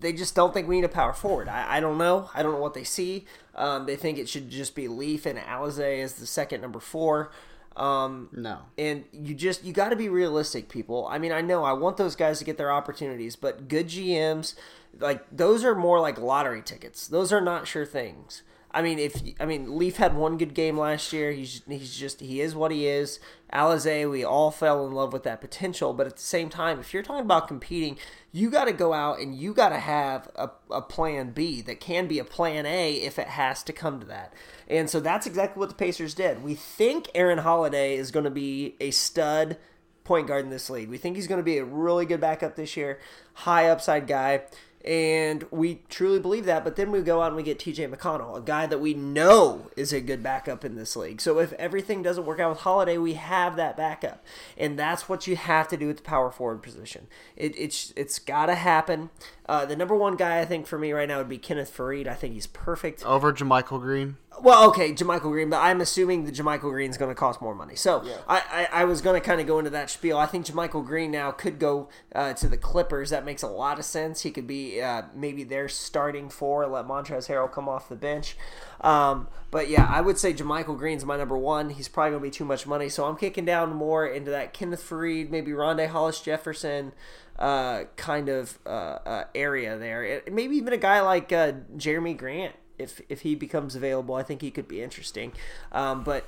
they 0.00 0.12
just 0.12 0.34
don't 0.34 0.52
think 0.54 0.68
we 0.68 0.76
need 0.76 0.84
a 0.84 0.88
power 0.88 1.12
forward. 1.12 1.48
I, 1.48 1.76
I 1.76 1.80
don't 1.80 1.98
know. 1.98 2.30
I 2.34 2.42
don't 2.42 2.52
know 2.52 2.60
what 2.60 2.74
they 2.74 2.84
see. 2.84 3.24
Um, 3.54 3.86
they 3.86 3.96
think 3.96 4.18
it 4.18 4.28
should 4.28 4.50
just 4.50 4.74
be 4.74 4.86
Leaf 4.88 5.26
and 5.26 5.38
Alizé 5.38 6.02
as 6.02 6.14
the 6.14 6.26
second 6.26 6.60
number 6.60 6.80
four. 6.80 7.30
Um, 7.76 8.28
No. 8.32 8.58
and 8.76 9.04
you 9.12 9.34
just 9.34 9.62
you 9.64 9.72
got 9.72 9.90
to 9.90 9.96
be 9.96 10.08
realistic, 10.08 10.68
people. 10.68 11.06
I 11.10 11.18
mean, 11.18 11.30
I 11.30 11.40
know 11.42 11.62
I 11.62 11.72
want 11.74 11.96
those 11.96 12.16
guys 12.16 12.38
to 12.40 12.44
get 12.44 12.58
their 12.58 12.72
opportunities, 12.72 13.36
but 13.36 13.68
good 13.68 13.86
GMs, 13.86 14.54
like 14.98 15.24
those 15.30 15.64
are 15.64 15.76
more 15.76 16.00
like 16.00 16.18
lottery 16.18 16.60
tickets. 16.62 17.06
Those 17.06 17.32
are 17.32 17.40
not 17.40 17.68
sure 17.68 17.86
things. 17.86 18.42
I 18.70 18.82
mean, 18.82 18.98
if 18.98 19.22
I 19.40 19.46
mean 19.46 19.78
Leaf 19.78 19.96
had 19.96 20.14
one 20.14 20.36
good 20.36 20.52
game 20.52 20.78
last 20.78 21.12
year, 21.12 21.32
he's 21.32 21.62
he's 21.66 21.96
just 21.96 22.20
he 22.20 22.40
is 22.40 22.54
what 22.54 22.70
he 22.70 22.86
is. 22.86 23.18
Alizé, 23.52 24.10
we 24.10 24.22
all 24.22 24.50
fell 24.50 24.86
in 24.86 24.92
love 24.92 25.12
with 25.12 25.22
that 25.22 25.40
potential, 25.40 25.94
but 25.94 26.06
at 26.06 26.16
the 26.16 26.22
same 26.22 26.50
time, 26.50 26.78
if 26.78 26.92
you're 26.92 27.02
talking 27.02 27.24
about 27.24 27.48
competing, 27.48 27.96
you 28.30 28.50
got 28.50 28.66
to 28.66 28.72
go 28.72 28.92
out 28.92 29.20
and 29.20 29.34
you 29.34 29.54
got 29.54 29.70
to 29.70 29.78
have 29.78 30.28
a, 30.36 30.50
a 30.70 30.82
plan 30.82 31.30
B 31.30 31.62
that 31.62 31.80
can 31.80 32.06
be 32.06 32.18
a 32.18 32.24
plan 32.24 32.66
A 32.66 32.94
if 32.94 33.18
it 33.18 33.28
has 33.28 33.62
to 33.64 33.72
come 33.72 34.00
to 34.00 34.06
that. 34.06 34.34
And 34.68 34.90
so 34.90 35.00
that's 35.00 35.26
exactly 35.26 35.58
what 35.58 35.70
the 35.70 35.74
Pacers 35.74 36.12
did. 36.12 36.42
We 36.42 36.54
think 36.54 37.08
Aaron 37.14 37.38
Holiday 37.38 37.96
is 37.96 38.10
going 38.10 38.24
to 38.24 38.30
be 38.30 38.76
a 38.80 38.90
stud 38.90 39.56
point 40.04 40.26
guard 40.26 40.44
in 40.44 40.50
this 40.50 40.68
league. 40.68 40.90
We 40.90 40.98
think 40.98 41.16
he's 41.16 41.26
going 41.26 41.40
to 41.40 41.44
be 41.44 41.58
a 41.58 41.64
really 41.64 42.04
good 42.04 42.20
backup 42.20 42.54
this 42.54 42.76
year, 42.76 42.98
high 43.32 43.68
upside 43.68 44.06
guy. 44.06 44.42
And 44.88 45.44
we 45.50 45.82
truly 45.90 46.18
believe 46.18 46.46
that, 46.46 46.64
but 46.64 46.76
then 46.76 46.90
we 46.90 47.02
go 47.02 47.20
out 47.20 47.26
and 47.26 47.36
we 47.36 47.42
get 47.42 47.58
TJ 47.58 47.94
McConnell, 47.94 48.38
a 48.38 48.40
guy 48.40 48.64
that 48.64 48.78
we 48.78 48.94
know 48.94 49.70
is 49.76 49.92
a 49.92 50.00
good 50.00 50.22
backup 50.22 50.64
in 50.64 50.76
this 50.76 50.96
league. 50.96 51.20
So 51.20 51.40
if 51.40 51.52
everything 51.52 52.02
doesn't 52.02 52.24
work 52.24 52.40
out 52.40 52.48
with 52.48 52.60
Holiday, 52.60 52.96
we 52.96 53.12
have 53.12 53.56
that 53.56 53.76
backup, 53.76 54.24
and 54.56 54.78
that's 54.78 55.06
what 55.06 55.26
you 55.26 55.36
have 55.36 55.68
to 55.68 55.76
do 55.76 55.90
at 55.90 55.98
the 55.98 56.02
power 56.02 56.30
forward 56.30 56.62
position. 56.62 57.06
It, 57.36 57.54
it's 57.58 57.92
it's 57.96 58.18
got 58.18 58.46
to 58.46 58.54
happen. 58.54 59.10
Uh, 59.46 59.66
the 59.66 59.76
number 59.76 59.94
one 59.94 60.16
guy 60.16 60.40
I 60.40 60.46
think 60.46 60.66
for 60.66 60.78
me 60.78 60.92
right 60.92 61.06
now 61.06 61.18
would 61.18 61.28
be 61.28 61.36
Kenneth 61.36 61.76
Faried. 61.76 62.06
I 62.06 62.14
think 62.14 62.32
he's 62.32 62.46
perfect. 62.46 63.04
Over 63.04 63.30
JaMychal 63.30 63.82
Green. 63.82 64.16
Well, 64.40 64.68
okay, 64.68 64.92
JaMychal 64.92 65.22
Green, 65.22 65.50
but 65.50 65.58
I'm 65.58 65.80
assuming 65.80 66.24
that 66.24 66.34
JaMychal 66.34 66.60
Green 66.60 66.90
is 66.90 66.96
going 66.96 67.10
to 67.10 67.14
cost 67.14 67.42
more 67.42 67.54
money. 67.54 67.74
So 67.74 68.04
I, 68.28 68.68
I, 68.72 68.82
I 68.82 68.84
was 68.84 69.00
going 69.00 69.20
to 69.20 69.26
kind 69.26 69.40
of 69.40 69.48
go 69.48 69.58
into 69.58 69.70
that 69.70 69.90
spiel. 69.90 70.16
I 70.16 70.26
think 70.26 70.46
JaMychal 70.46 70.84
Green 70.86 71.10
now 71.10 71.32
could 71.32 71.58
go 71.58 71.88
uh, 72.14 72.34
to 72.34 72.48
the 72.48 72.56
Clippers. 72.56 73.10
That 73.10 73.24
makes 73.24 73.42
a 73.42 73.48
lot 73.48 73.78
of 73.78 73.84
sense. 73.84 74.22
He 74.22 74.30
could 74.30 74.46
be 74.46 74.80
uh, 74.80 75.02
maybe 75.14 75.42
their 75.42 75.68
starting 75.68 76.28
four, 76.28 76.66
let 76.68 76.86
Montrezl 76.86 77.28
Harrell 77.28 77.50
come 77.50 77.68
off 77.68 77.88
the 77.88 77.96
bench. 77.96 78.36
Um, 78.80 79.26
but 79.50 79.68
yeah, 79.68 79.88
I 79.90 80.00
would 80.00 80.18
say 80.18 80.32
JaMychal 80.32 80.78
Green's 80.78 81.04
my 81.04 81.16
number 81.16 81.36
one. 81.36 81.70
He's 81.70 81.88
probably 81.88 82.10
going 82.10 82.22
to 82.22 82.26
be 82.28 82.30
too 82.30 82.44
much 82.44 82.66
money, 82.66 82.88
so 82.88 83.06
I'm 83.06 83.16
kicking 83.16 83.44
down 83.44 83.74
more 83.74 84.06
into 84.06 84.30
that 84.30 84.52
Kenneth 84.52 84.88
Faried, 84.88 85.30
maybe 85.30 85.50
Rondae 85.50 85.88
Hollis 85.88 86.20
Jefferson 86.20 86.92
uh, 87.38 87.84
kind 87.96 88.28
of 88.28 88.58
uh, 88.66 88.68
uh, 88.68 89.24
area 89.34 89.76
there. 89.78 90.04
It, 90.04 90.32
maybe 90.32 90.56
even 90.56 90.72
a 90.72 90.78
guy 90.78 91.00
like 91.00 91.32
uh, 91.32 91.52
Jerami 91.76 92.16
Grant 92.16 92.54
if 92.78 93.00
if 93.08 93.20
he 93.20 93.34
becomes 93.34 93.74
available, 93.74 94.14
I 94.14 94.22
think 94.22 94.40
he 94.40 94.50
could 94.50 94.68
be 94.68 94.82
interesting. 94.82 95.32
Um, 95.72 96.04
but 96.04 96.24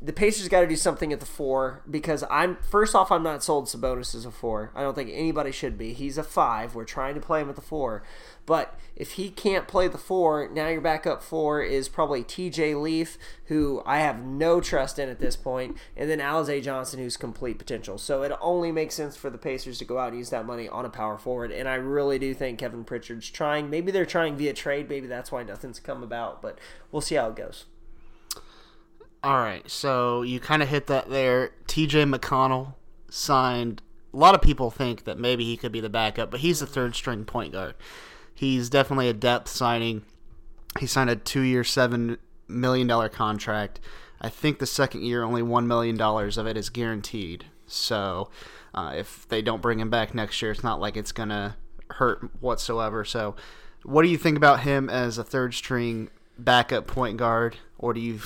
the 0.00 0.12
Pacers 0.12 0.48
got 0.48 0.60
to 0.60 0.66
do 0.66 0.76
something 0.76 1.12
at 1.12 1.20
the 1.20 1.26
four 1.26 1.82
because 1.90 2.24
I'm 2.30 2.56
first 2.56 2.94
off, 2.94 3.10
I'm 3.10 3.22
not 3.22 3.42
sold 3.42 3.66
Sabonis 3.66 4.14
as 4.14 4.24
a 4.24 4.30
four. 4.30 4.70
I 4.74 4.82
don't 4.82 4.94
think 4.94 5.10
anybody 5.12 5.52
should 5.52 5.78
be. 5.78 5.92
He's 5.92 6.18
a 6.18 6.22
five. 6.22 6.74
We're 6.74 6.84
trying 6.84 7.14
to 7.14 7.20
play 7.20 7.40
him 7.40 7.48
at 7.48 7.56
the 7.56 7.62
four, 7.62 8.02
but 8.46 8.78
if 8.96 9.12
he 9.12 9.30
can't 9.30 9.66
play 9.66 9.88
the 9.88 9.98
four, 9.98 10.48
now 10.52 10.68
your 10.68 10.80
backup 10.80 11.22
four 11.22 11.62
is 11.62 11.88
probably 11.88 12.22
T.J. 12.22 12.76
Leaf, 12.76 13.18
who 13.46 13.82
I 13.84 13.98
have 13.98 14.24
no 14.24 14.60
trust 14.60 14.98
in 14.98 15.08
at 15.08 15.18
this 15.18 15.34
point, 15.34 15.76
and 15.96 16.08
then 16.08 16.20
Alize 16.20 16.62
Johnson, 16.62 17.00
who's 17.00 17.16
complete 17.16 17.58
potential. 17.58 17.98
So 17.98 18.22
it 18.22 18.32
only 18.40 18.70
makes 18.70 18.94
sense 18.94 19.16
for 19.16 19.30
the 19.30 19.38
Pacers 19.38 19.78
to 19.78 19.84
go 19.84 19.98
out 19.98 20.10
and 20.10 20.18
use 20.18 20.30
that 20.30 20.46
money 20.46 20.68
on 20.68 20.84
a 20.84 20.90
power 20.90 21.18
forward, 21.18 21.50
and 21.50 21.68
I 21.68 21.74
really 21.74 22.18
do 22.18 22.34
think 22.34 22.58
Kevin 22.58 22.84
Pritchard's 22.84 23.28
trying. 23.30 23.68
Maybe 23.68 23.90
they're 23.90 24.06
trying 24.06 24.36
via 24.36 24.52
trade. 24.52 24.88
Maybe 24.88 25.06
that's 25.06 25.32
why 25.32 25.42
nothing's 25.42 25.80
come 25.80 26.02
about, 26.02 26.40
but 26.40 26.58
we'll 26.92 27.02
see 27.02 27.16
how 27.16 27.30
it 27.30 27.36
goes. 27.36 27.64
All 29.24 29.38
right, 29.38 29.68
so 29.70 30.22
you 30.22 30.38
kind 30.38 30.62
of 30.62 30.68
hit 30.68 30.86
that 30.88 31.08
there. 31.08 31.52
T.J. 31.66 32.04
McConnell 32.04 32.74
signed. 33.08 33.80
A 34.12 34.16
lot 34.16 34.34
of 34.34 34.42
people 34.42 34.70
think 34.70 35.04
that 35.04 35.18
maybe 35.18 35.44
he 35.44 35.56
could 35.56 35.72
be 35.72 35.80
the 35.80 35.88
backup, 35.88 36.30
but 36.30 36.40
he's 36.40 36.60
the 36.60 36.66
third 36.66 36.94
string 36.94 37.24
point 37.24 37.52
guard. 37.52 37.74
He's 38.34 38.68
definitely 38.68 39.08
a 39.08 39.14
depth 39.14 39.48
signing. 39.48 40.02
He 40.80 40.86
signed 40.86 41.10
a 41.10 41.16
two-year, 41.16 41.64
seven 41.64 42.18
million 42.48 42.86
dollar 42.86 43.08
contract. 43.08 43.80
I 44.20 44.28
think 44.28 44.58
the 44.58 44.66
second 44.66 45.02
year, 45.02 45.22
only 45.22 45.42
one 45.42 45.66
million 45.66 45.96
dollars 45.96 46.36
of 46.36 46.46
it 46.46 46.56
is 46.56 46.68
guaranteed. 46.70 47.46
So, 47.66 48.30
uh, 48.74 48.92
if 48.96 49.28
they 49.28 49.40
don't 49.40 49.62
bring 49.62 49.80
him 49.80 49.90
back 49.90 50.14
next 50.14 50.40
year, 50.42 50.50
it's 50.50 50.64
not 50.64 50.80
like 50.80 50.96
it's 50.96 51.12
gonna 51.12 51.56
hurt 51.90 52.28
whatsoever. 52.40 53.04
So, 53.04 53.36
what 53.84 54.02
do 54.02 54.08
you 54.08 54.18
think 54.18 54.36
about 54.36 54.60
him 54.60 54.90
as 54.90 55.18
a 55.18 55.24
third 55.24 55.54
string 55.54 56.10
backup 56.38 56.86
point 56.86 57.16
guard, 57.16 57.56
or 57.78 57.94
do 57.94 58.00
you 58.00 58.18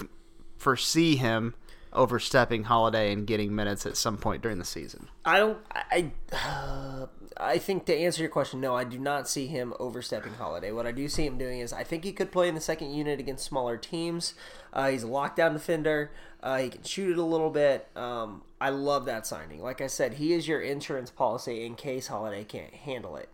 foresee 0.56 1.16
him 1.16 1.54
overstepping 1.92 2.64
Holiday 2.64 3.12
and 3.12 3.26
getting 3.26 3.54
minutes 3.54 3.86
at 3.86 3.96
some 3.96 4.16
point 4.16 4.42
during 4.42 4.58
the 4.58 4.64
season? 4.64 5.08
I 5.24 5.38
don't. 5.38 5.58
I. 5.72 6.12
Uh, 6.32 7.06
I 7.40 7.58
think 7.58 7.86
to 7.86 7.96
answer 7.96 8.20
your 8.20 8.30
question, 8.30 8.60
no, 8.60 8.74
I 8.74 8.82
do 8.82 8.98
not 8.98 9.28
see 9.28 9.46
him 9.46 9.72
overstepping 9.78 10.34
Holiday. 10.34 10.72
What 10.72 10.86
I 10.86 10.92
do 10.92 11.08
see 11.08 11.24
him 11.24 11.38
doing 11.38 11.60
is 11.60 11.72
I 11.72 11.84
think 11.84 12.02
he 12.02 12.12
could 12.12 12.32
play 12.32 12.48
in 12.48 12.56
the 12.56 12.60
second 12.60 12.92
unit 12.92 13.20
against 13.20 13.44
smaller 13.44 13.76
teams. 13.76 14.34
Uh, 14.72 14.88
he's 14.88 15.04
a 15.04 15.08
lockdown 15.08 15.52
defender. 15.52 16.10
Uh, 16.42 16.58
he 16.58 16.68
can 16.68 16.82
shoot 16.82 17.12
it 17.12 17.18
a 17.18 17.22
little 17.22 17.50
bit. 17.50 17.88
Um, 17.94 18.42
I 18.60 18.70
love 18.70 19.04
that 19.04 19.26
signing. 19.26 19.62
Like 19.62 19.80
I 19.80 19.86
said, 19.86 20.14
he 20.14 20.32
is 20.32 20.48
your 20.48 20.60
insurance 20.60 21.10
policy 21.10 21.64
in 21.64 21.76
case 21.76 22.08
Holiday 22.08 22.42
can't 22.42 22.74
handle 22.74 23.16
it. 23.16 23.28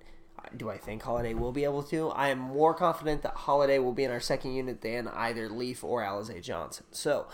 Do 0.57 0.71
I 0.71 0.79
think 0.79 1.03
Holiday 1.03 1.35
will 1.35 1.53
be 1.53 1.65
able 1.65 1.83
to? 1.85 2.11
I 2.11 2.29
am 2.29 2.39
more 2.39 2.75
confident 2.75 3.23
that 3.23 3.35
Holiday 3.35 3.79
will 3.79 3.93
be 3.93 4.05
in 4.05 4.11
our 4.11 4.21
second 4.21 4.55
unit 4.55 4.81
than 4.83 5.09
either 5.09 5.49
Leaf 5.49 5.83
or 5.85 6.03
Alize 6.03 6.43
Johnson. 6.43 6.87
So, 6.91 7.27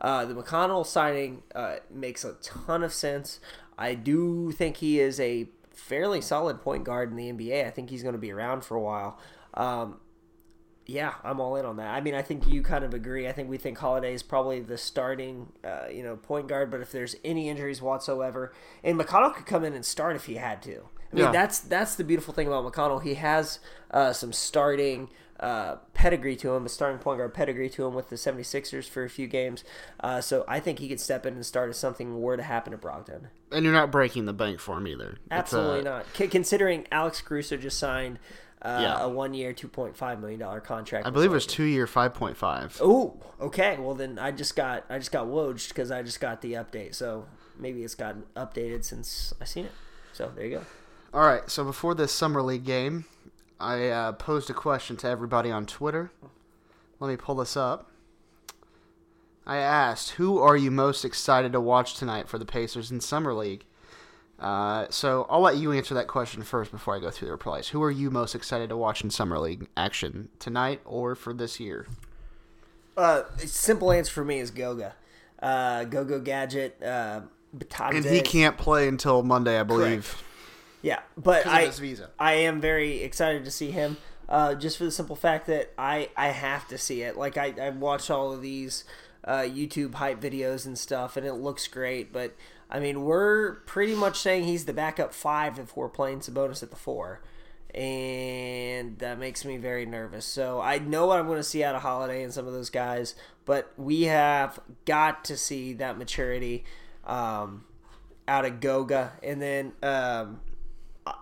uh, 0.00 0.24
the 0.24 0.34
McConnell 0.34 0.86
signing 0.86 1.42
uh, 1.54 1.76
makes 1.90 2.24
a 2.24 2.34
ton 2.34 2.82
of 2.82 2.92
sense. 2.92 3.40
I 3.76 3.94
do 3.94 4.52
think 4.52 4.78
he 4.78 5.00
is 5.00 5.20
a 5.20 5.48
fairly 5.72 6.20
solid 6.20 6.60
point 6.60 6.84
guard 6.84 7.10
in 7.10 7.16
the 7.16 7.32
NBA. 7.32 7.66
I 7.66 7.70
think 7.70 7.90
he's 7.90 8.02
going 8.02 8.14
to 8.14 8.18
be 8.18 8.32
around 8.32 8.64
for 8.64 8.76
a 8.76 8.80
while. 8.80 9.18
Um, 9.54 10.00
yeah, 10.88 11.14
I'm 11.22 11.38
all 11.38 11.54
in 11.56 11.66
on 11.66 11.76
that. 11.76 11.88
I 11.88 12.00
mean, 12.00 12.14
I 12.14 12.22
think 12.22 12.46
you 12.48 12.62
kind 12.62 12.82
of 12.82 12.94
agree. 12.94 13.28
I 13.28 13.32
think 13.32 13.50
we 13.50 13.58
think 13.58 13.76
Holiday 13.76 14.14
is 14.14 14.22
probably 14.22 14.60
the 14.60 14.78
starting, 14.78 15.52
uh, 15.62 15.88
you 15.92 16.02
know, 16.02 16.16
point 16.16 16.48
guard. 16.48 16.70
But 16.70 16.80
if 16.80 16.90
there's 16.90 17.14
any 17.22 17.50
injuries 17.50 17.82
whatsoever, 17.82 18.54
and 18.82 18.98
McConnell 18.98 19.34
could 19.34 19.44
come 19.44 19.64
in 19.64 19.74
and 19.74 19.84
start 19.84 20.16
if 20.16 20.24
he 20.24 20.36
had 20.36 20.62
to. 20.62 20.88
I 21.12 21.14
mean, 21.16 21.24
Yeah. 21.26 21.32
that's 21.32 21.58
that's 21.60 21.94
the 21.94 22.04
beautiful 22.04 22.34
thing 22.34 22.46
about 22.46 22.70
McConnell. 22.70 23.02
He 23.02 23.14
has 23.14 23.58
uh, 23.90 24.12
some 24.12 24.32
starting 24.32 25.08
uh, 25.40 25.76
pedigree 25.94 26.34
to 26.36 26.52
him, 26.54 26.66
a 26.66 26.68
starting 26.68 26.98
point 26.98 27.18
guard 27.18 27.32
pedigree 27.32 27.70
to 27.70 27.86
him 27.86 27.94
with 27.94 28.08
the 28.08 28.16
76ers 28.16 28.88
for 28.88 29.04
a 29.04 29.08
few 29.08 29.26
games. 29.28 29.62
Uh, 30.00 30.20
so 30.20 30.44
I 30.48 30.58
think 30.60 30.80
he 30.80 30.88
could 30.88 30.98
step 31.00 31.24
in 31.24 31.34
and 31.34 31.46
start 31.46 31.70
if 31.70 31.76
something 31.76 32.20
were 32.20 32.36
to 32.36 32.42
happen 32.42 32.72
to 32.72 32.78
Brogdon. 32.78 33.28
And 33.52 33.64
you're 33.64 33.72
not 33.72 33.92
breaking 33.92 34.24
the 34.26 34.32
bank 34.32 34.58
for 34.58 34.76
him 34.78 34.88
either. 34.88 35.16
Absolutely 35.30 35.80
uh, 35.80 35.84
not. 35.98 36.06
C- 36.14 36.26
considering 36.26 36.86
Alex 36.90 37.20
Caruso 37.20 37.56
just 37.56 37.78
signed 37.78 38.18
uh, 38.62 38.80
Yeah. 38.82 39.48
a 39.50 39.52
two 39.54 39.68
point 39.68 39.96
five 39.96 40.20
million 40.20 40.40
dollar 40.40 40.60
contract. 40.60 41.06
I 41.06 41.10
believe 41.10 41.30
it 41.30 41.34
was 41.34 41.46
two 41.46 41.62
year, 41.62 41.86
five 41.86 42.14
point 42.14 42.36
five. 42.36 42.76
Oh, 42.82 43.16
okay. 43.40 43.76
Well, 43.78 43.94
then 43.94 44.18
I 44.18 44.32
just 44.32 44.56
got 44.56 44.84
I 44.90 44.98
just 44.98 45.12
got 45.12 45.26
wojed 45.28 45.68
because 45.68 45.92
I 45.92 46.02
just 46.02 46.20
got 46.20 46.42
the 46.42 46.54
update. 46.54 46.96
So 46.96 47.26
maybe 47.56 47.84
it's 47.84 47.94
gotten 47.94 48.24
updated 48.36 48.84
since 48.84 49.32
I 49.40 49.44
seen 49.44 49.66
it. 49.66 49.72
So 50.12 50.32
there 50.34 50.44
you 50.44 50.56
go. 50.58 50.64
All 51.12 51.26
right. 51.26 51.48
So 51.50 51.64
before 51.64 51.94
this 51.94 52.12
summer 52.12 52.42
league 52.42 52.64
game, 52.64 53.06
I 53.58 53.88
uh, 53.88 54.12
posed 54.12 54.50
a 54.50 54.54
question 54.54 54.96
to 54.98 55.08
everybody 55.08 55.50
on 55.50 55.66
Twitter. 55.66 56.10
Let 57.00 57.08
me 57.08 57.16
pull 57.16 57.36
this 57.36 57.56
up. 57.56 57.90
I 59.46 59.56
asked, 59.56 60.10
"Who 60.10 60.38
are 60.38 60.56
you 60.56 60.70
most 60.70 61.04
excited 61.04 61.52
to 61.52 61.60
watch 61.60 61.94
tonight 61.94 62.28
for 62.28 62.38
the 62.38 62.44
Pacers 62.44 62.90
in 62.90 63.00
summer 63.00 63.32
league?" 63.32 63.64
Uh, 64.38 64.86
so 64.90 65.26
I'll 65.28 65.40
let 65.40 65.56
you 65.56 65.72
answer 65.72 65.94
that 65.94 66.06
question 66.06 66.42
first 66.42 66.70
before 66.70 66.94
I 66.94 67.00
go 67.00 67.10
through 67.10 67.26
the 67.26 67.32
replies. 67.32 67.68
Who 67.68 67.82
are 67.82 67.90
you 67.90 68.10
most 68.10 68.34
excited 68.34 68.68
to 68.68 68.76
watch 68.76 69.02
in 69.02 69.10
summer 69.10 69.38
league 69.38 69.66
action 69.76 70.28
tonight 70.38 70.80
or 70.84 71.14
for 71.14 71.32
this 71.32 71.58
year? 71.58 71.86
Uh, 72.96 73.22
simple 73.38 73.90
answer 73.90 74.12
for 74.12 74.24
me 74.24 74.38
is 74.38 74.50
Goga. 74.50 74.94
Uh, 75.40 75.84
Go-Go 75.84 76.20
Gadget. 76.20 76.82
Uh. 76.82 77.22
And 77.78 78.04
he 78.04 78.20
can't 78.20 78.58
play 78.58 78.88
until 78.88 79.22
Monday, 79.22 79.58
I 79.58 79.62
believe. 79.62 80.22
Yeah, 80.82 81.00
but 81.16 81.46
I. 81.46 81.64
I 82.18 82.34
am 82.34 82.60
very 82.60 83.02
excited 83.02 83.44
to 83.44 83.50
see 83.50 83.70
him. 83.70 83.96
Uh, 84.28 84.54
just 84.54 84.76
for 84.76 84.84
the 84.84 84.90
simple 84.90 85.16
fact 85.16 85.46
that 85.46 85.72
I 85.78 86.10
I 86.16 86.28
have 86.28 86.68
to 86.68 86.78
see 86.78 87.02
it. 87.02 87.16
Like 87.16 87.36
I 87.36 87.54
I 87.60 87.70
watched 87.70 88.10
all 88.10 88.32
of 88.32 88.42
these 88.42 88.84
uh, 89.24 89.40
YouTube 89.40 89.94
hype 89.94 90.20
videos 90.20 90.66
and 90.66 90.78
stuff, 90.78 91.16
and 91.16 91.26
it 91.26 91.34
looks 91.34 91.66
great. 91.66 92.12
But 92.12 92.36
I 92.70 92.78
mean, 92.78 93.02
we're 93.02 93.54
pretty 93.60 93.94
much 93.94 94.18
saying 94.18 94.44
he's 94.44 94.66
the 94.66 94.72
backup 94.74 95.14
five 95.14 95.58
if 95.58 95.76
we're 95.76 95.88
playing 95.88 96.20
Sabonis 96.20 96.62
at 96.62 96.70
the 96.70 96.76
four, 96.76 97.22
and 97.74 98.98
that 98.98 99.18
makes 99.18 99.44
me 99.46 99.56
very 99.56 99.86
nervous. 99.86 100.26
So 100.26 100.60
I 100.60 100.78
know 100.78 101.06
what 101.06 101.18
I'm 101.18 101.26
going 101.26 101.38
to 101.38 101.42
see 101.42 101.64
out 101.64 101.74
of 101.74 101.82
Holiday 101.82 102.22
and 102.22 102.32
some 102.32 102.46
of 102.46 102.52
those 102.52 102.70
guys, 102.70 103.14
but 103.46 103.72
we 103.78 104.02
have 104.02 104.60
got 104.84 105.24
to 105.24 105.36
see 105.36 105.72
that 105.74 105.96
maturity. 105.98 106.64
Um, 107.04 107.64
out 108.28 108.44
of 108.44 108.60
Goga, 108.60 109.12
and 109.22 109.40
then 109.40 109.72
um, 109.82 110.40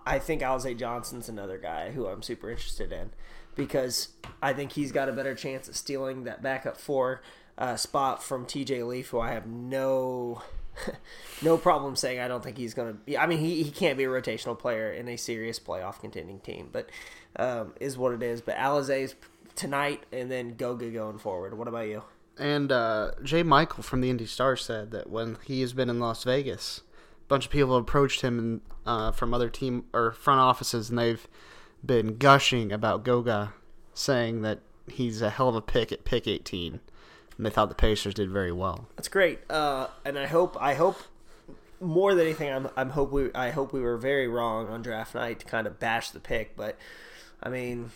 I 0.05 0.19
think 0.19 0.41
Alize 0.41 0.77
Johnson's 0.77 1.29
another 1.29 1.57
guy 1.57 1.91
who 1.91 2.07
I'm 2.07 2.21
super 2.21 2.49
interested 2.49 2.91
in 2.91 3.11
because 3.55 4.09
I 4.41 4.53
think 4.53 4.73
he's 4.73 4.91
got 4.91 5.09
a 5.09 5.13
better 5.13 5.35
chance 5.35 5.67
at 5.67 5.75
stealing 5.75 6.23
that 6.23 6.41
backup 6.41 6.77
four 6.77 7.21
uh, 7.57 7.75
spot 7.75 8.23
from 8.23 8.45
TJ 8.45 8.87
Leaf, 8.87 9.09
who 9.09 9.19
I 9.19 9.31
have 9.31 9.47
no 9.47 10.43
no 11.41 11.57
problem 11.57 11.95
saying 11.95 12.19
I 12.19 12.27
don't 12.27 12.43
think 12.43 12.57
he's 12.57 12.73
going 12.73 12.89
to 12.89 12.93
be. 12.93 13.17
I 13.17 13.25
mean, 13.25 13.39
he, 13.39 13.63
he 13.63 13.71
can't 13.71 13.97
be 13.97 14.03
a 14.03 14.09
rotational 14.09 14.57
player 14.57 14.91
in 14.91 15.07
a 15.07 15.17
serious 15.17 15.59
playoff 15.59 15.99
contending 15.99 16.39
team, 16.39 16.69
but 16.71 16.89
um, 17.35 17.73
is 17.79 17.97
what 17.97 18.13
it 18.13 18.23
is. 18.23 18.41
But 18.41 18.57
Alize's 18.57 19.15
tonight, 19.55 20.03
and 20.11 20.31
then 20.31 20.55
Goga 20.55 20.89
going 20.89 21.17
forward. 21.17 21.57
What 21.57 21.67
about 21.67 21.87
you? 21.87 22.03
And 22.37 22.71
uh, 22.71 23.11
Jay 23.23 23.41
Michael 23.41 23.83
from 23.83 24.01
the 24.01 24.09
Indy 24.09 24.27
Star 24.27 24.55
said 24.55 24.91
that 24.91 25.09
when 25.09 25.37
he 25.45 25.61
has 25.61 25.73
been 25.73 25.89
in 25.89 25.99
Las 25.99 26.23
Vegas, 26.23 26.81
bunch 27.27 27.45
of 27.45 27.51
people 27.51 27.75
approached 27.75 28.21
him 28.21 28.39
and, 28.39 28.61
uh, 28.85 29.11
from 29.11 29.33
other 29.33 29.49
team 29.49 29.85
or 29.93 30.11
front 30.11 30.39
offices, 30.39 30.89
and 30.89 30.97
they've 30.97 31.27
been 31.85 32.17
gushing 32.17 32.71
about 32.71 33.03
Goga, 33.03 33.53
saying 33.93 34.41
that 34.41 34.59
he's 34.87 35.21
a 35.21 35.29
hell 35.29 35.49
of 35.49 35.55
a 35.55 35.61
pick 35.61 35.91
at 35.91 36.05
pick 36.05 36.27
18. 36.27 36.79
And 37.37 37.45
they 37.45 37.49
thought 37.49 37.69
the 37.69 37.75
Pacers 37.75 38.15
did 38.15 38.31
very 38.31 38.51
well. 38.51 38.87
That's 38.95 39.09
great, 39.09 39.39
uh, 39.49 39.87
and 40.03 40.17
I 40.17 40.25
hope 40.25 40.57
I 40.59 40.73
hope 40.73 41.03
more 41.79 42.15
than 42.15 42.25
anything, 42.25 42.51
I'm 42.51 42.69
I'm 42.75 42.89
hope 42.91 43.11
we 43.11 43.31
I 43.33 43.51
hope 43.51 43.73
we 43.73 43.81
were 43.81 43.97
very 43.97 44.27
wrong 44.27 44.67
on 44.67 44.81
draft 44.81 45.13
night 45.13 45.39
to 45.39 45.45
kind 45.45 45.67
of 45.67 45.79
bash 45.79 46.09
the 46.09 46.19
pick, 46.19 46.55
but 46.55 46.77
I 47.41 47.49
mean, 47.49 47.91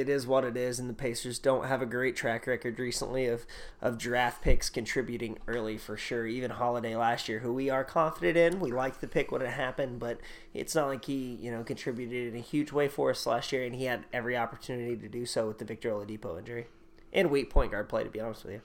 it 0.00 0.08
is 0.08 0.26
what 0.26 0.44
it 0.44 0.56
is, 0.56 0.78
and 0.78 0.88
the 0.88 0.94
Pacers 0.94 1.38
don't 1.38 1.66
have 1.66 1.82
a 1.82 1.86
great 1.86 2.16
track 2.16 2.46
record 2.46 2.78
recently 2.78 3.26
of 3.26 3.46
of 3.80 3.98
draft 3.98 4.42
picks 4.42 4.70
contributing 4.70 5.38
early 5.46 5.78
for 5.78 5.96
sure. 5.96 6.26
Even 6.26 6.50
Holiday 6.50 6.96
last 6.96 7.28
year, 7.28 7.40
who 7.40 7.52
we 7.52 7.70
are 7.70 7.84
confident 7.84 8.36
in, 8.36 8.60
we 8.60 8.72
liked 8.72 9.00
the 9.00 9.06
pick 9.06 9.30
when 9.30 9.42
it 9.42 9.50
happened, 9.50 9.98
but 9.98 10.18
it's 10.54 10.74
not 10.74 10.88
like 10.88 11.04
he 11.04 11.38
you 11.40 11.50
know 11.50 11.62
contributed 11.62 12.32
in 12.32 12.38
a 12.38 12.42
huge 12.42 12.72
way 12.72 12.88
for 12.88 13.10
us 13.10 13.26
last 13.26 13.52
year, 13.52 13.64
and 13.64 13.74
he 13.74 13.84
had 13.84 14.04
every 14.12 14.36
opportunity 14.36 14.96
to 14.96 15.08
do 15.08 15.24
so 15.26 15.46
with 15.46 15.58
the 15.58 15.64
Victor 15.64 15.90
Oladipo 15.90 16.38
injury 16.38 16.66
and 17.12 17.30
weak 17.30 17.50
point 17.50 17.70
guard 17.70 17.88
play. 17.88 18.02
To 18.02 18.10
be 18.10 18.20
honest 18.20 18.44
with 18.44 18.54
you. 18.54 18.62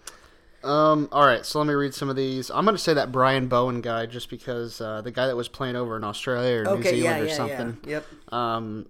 Um, 0.65 1.09
all 1.11 1.25
right, 1.25 1.45
so 1.45 1.59
let 1.59 1.67
me 1.67 1.75
read 1.75 1.93
some 1.93 2.09
of 2.09 2.15
these. 2.15 2.49
I'm 2.49 2.65
going 2.65 2.75
to 2.75 2.81
say 2.81 2.95
that 2.95 3.11
Brian 3.11 3.47
Bowen 3.47 3.81
guy 3.81 4.07
just 4.07 4.31
because 4.31 4.81
uh, 4.81 5.01
the 5.01 5.11
guy 5.11 5.27
that 5.27 5.35
was 5.35 5.47
playing 5.47 5.75
over 5.75 5.95
in 5.95 6.03
Australia 6.03 6.61
or 6.61 6.77
New 6.77 6.81
Zealand 6.81 7.03
yeah, 7.03 7.19
or 7.19 7.25
yeah, 7.25 7.33
something. 7.35 7.77
yeah. 7.83 7.89
Yep. 7.91 8.33
Um, 8.33 8.87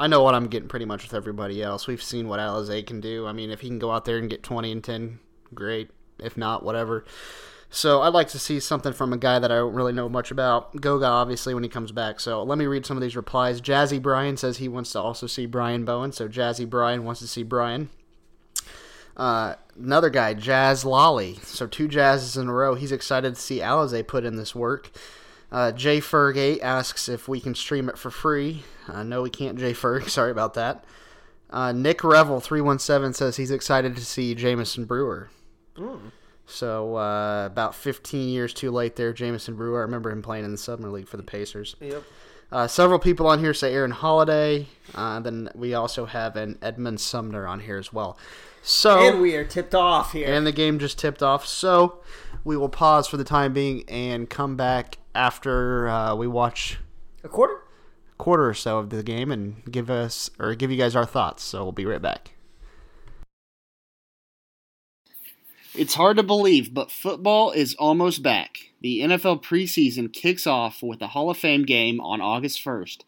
I 0.00 0.06
know 0.06 0.22
what 0.22 0.34
I'm 0.34 0.46
getting 0.46 0.70
pretty 0.70 0.86
much 0.86 1.02
with 1.02 1.12
everybody 1.12 1.62
else. 1.62 1.86
We've 1.86 2.02
seen 2.02 2.26
what 2.26 2.40
Alizé 2.40 2.86
can 2.86 3.02
do. 3.02 3.26
I 3.26 3.32
mean, 3.32 3.50
if 3.50 3.60
he 3.60 3.68
can 3.68 3.78
go 3.78 3.90
out 3.90 4.06
there 4.06 4.16
and 4.16 4.30
get 4.30 4.42
20 4.42 4.72
and 4.72 4.82
10, 4.82 5.18
great. 5.52 5.90
If 6.18 6.38
not, 6.38 6.64
whatever. 6.64 7.04
So 7.68 8.00
I'd 8.00 8.14
like 8.14 8.28
to 8.28 8.38
see 8.38 8.60
something 8.60 8.94
from 8.94 9.12
a 9.12 9.18
guy 9.18 9.38
that 9.38 9.52
I 9.52 9.56
don't 9.56 9.74
really 9.74 9.92
know 9.92 10.08
much 10.08 10.30
about. 10.30 10.74
Goga, 10.80 11.04
obviously, 11.04 11.52
when 11.52 11.64
he 11.64 11.68
comes 11.68 11.92
back. 11.92 12.18
So 12.18 12.42
let 12.42 12.56
me 12.56 12.64
read 12.64 12.86
some 12.86 12.96
of 12.96 13.02
these 13.02 13.14
replies. 13.14 13.60
Jazzy 13.60 14.00
Brian 14.00 14.38
says 14.38 14.56
he 14.56 14.68
wants 14.68 14.90
to 14.92 15.00
also 15.00 15.26
see 15.26 15.44
Brian 15.44 15.84
Bowen. 15.84 16.12
So 16.12 16.28
Jazzy 16.28 16.68
Brian 16.68 17.04
wants 17.04 17.20
to 17.20 17.28
see 17.28 17.42
Brian. 17.42 17.90
Uh, 19.18 19.56
another 19.78 20.08
guy, 20.08 20.32
Jazz 20.32 20.82
Lolly. 20.82 21.34
So 21.42 21.66
two 21.66 21.88
jazzes 21.88 22.40
in 22.40 22.48
a 22.48 22.52
row. 22.54 22.74
He's 22.74 22.90
excited 22.90 23.34
to 23.34 23.40
see 23.40 23.58
Alizé 23.58 24.06
put 24.06 24.24
in 24.24 24.36
this 24.36 24.54
work. 24.54 24.90
Uh, 25.52 25.72
J 25.72 25.98
Ferg8 26.00 26.60
asks 26.62 27.08
if 27.08 27.26
we 27.26 27.40
can 27.40 27.54
stream 27.54 27.88
it 27.88 27.98
for 27.98 28.10
free. 28.10 28.62
Uh, 28.88 29.02
no, 29.02 29.22
we 29.22 29.30
can't, 29.30 29.58
Jay 29.58 29.72
Ferg. 29.72 30.08
Sorry 30.08 30.30
about 30.30 30.54
that. 30.54 30.84
Uh, 31.50 31.72
Nick 31.72 32.04
Revel 32.04 32.38
three 32.38 32.60
one 32.60 32.78
seven 32.78 33.12
says 33.12 33.36
he's 33.36 33.50
excited 33.50 33.96
to 33.96 34.04
see 34.04 34.34
Jamison 34.36 34.84
Brewer. 34.84 35.30
So 36.46 36.96
uh, 36.96 37.46
about 37.46 37.74
fifteen 37.74 38.28
years 38.28 38.52
too 38.54 38.70
late 38.70 38.96
there, 38.96 39.12
Jamison 39.12 39.54
Brewer. 39.56 39.78
I 39.80 39.82
remember 39.82 40.10
him 40.10 40.22
playing 40.22 40.44
in 40.44 40.52
the 40.52 40.58
Summer 40.58 40.88
League 40.88 41.08
for 41.08 41.16
the 41.16 41.22
Pacers. 41.22 41.76
Yep. 41.80 42.02
Uh, 42.52 42.66
several 42.66 42.98
people 42.98 43.26
on 43.28 43.38
here 43.38 43.54
say 43.54 43.72
Aaron 43.74 43.92
Holiday. 43.92 44.66
Uh, 44.94 45.20
then 45.20 45.48
we 45.54 45.74
also 45.74 46.06
have 46.06 46.36
an 46.36 46.58
Edmond 46.62 47.00
Sumner 47.00 47.46
on 47.46 47.60
here 47.60 47.78
as 47.78 47.92
well. 47.92 48.18
So 48.62 48.98
And 49.00 49.20
we 49.20 49.36
are 49.36 49.44
tipped 49.44 49.74
off 49.74 50.12
here. 50.12 50.32
and 50.32 50.44
the 50.46 50.52
game 50.52 50.78
just 50.80 50.98
tipped 50.98 51.22
off. 51.22 51.46
So 51.46 52.00
we 52.44 52.56
will 52.56 52.68
pause 52.68 53.06
for 53.06 53.16
the 53.16 53.24
time 53.24 53.52
being 53.52 53.84
and 53.88 54.28
come 54.28 54.56
back 54.56 54.98
after 55.14 55.88
uh, 55.88 56.14
we 56.14 56.26
watch 56.26 56.78
a 57.24 57.28
quarter. 57.28 57.62
quarter 58.18 58.48
or 58.48 58.54
so 58.54 58.78
of 58.78 58.90
the 58.90 59.02
game 59.02 59.30
and 59.30 59.62
give 59.70 59.90
us 59.90 60.30
or 60.38 60.54
give 60.54 60.70
you 60.70 60.76
guys 60.76 60.96
our 60.96 61.06
thoughts. 61.06 61.42
So 61.42 61.62
we'll 61.62 61.72
be 61.72 61.86
right 61.86 62.02
back. 62.02 62.32
It's 65.74 65.94
hard 65.94 66.16
to 66.16 66.24
believe, 66.24 66.74
but 66.74 66.90
football 66.90 67.52
is 67.52 67.74
almost 67.78 68.24
back. 68.24 68.70
The 68.80 69.00
NFL 69.00 69.42
preseason 69.44 70.12
kicks 70.12 70.46
off 70.46 70.82
with 70.82 70.98
the 70.98 71.08
Hall 71.08 71.30
of 71.30 71.36
Fame 71.36 71.64
game 71.64 72.00
on 72.00 72.20
August 72.20 72.64
1st, 72.64 73.04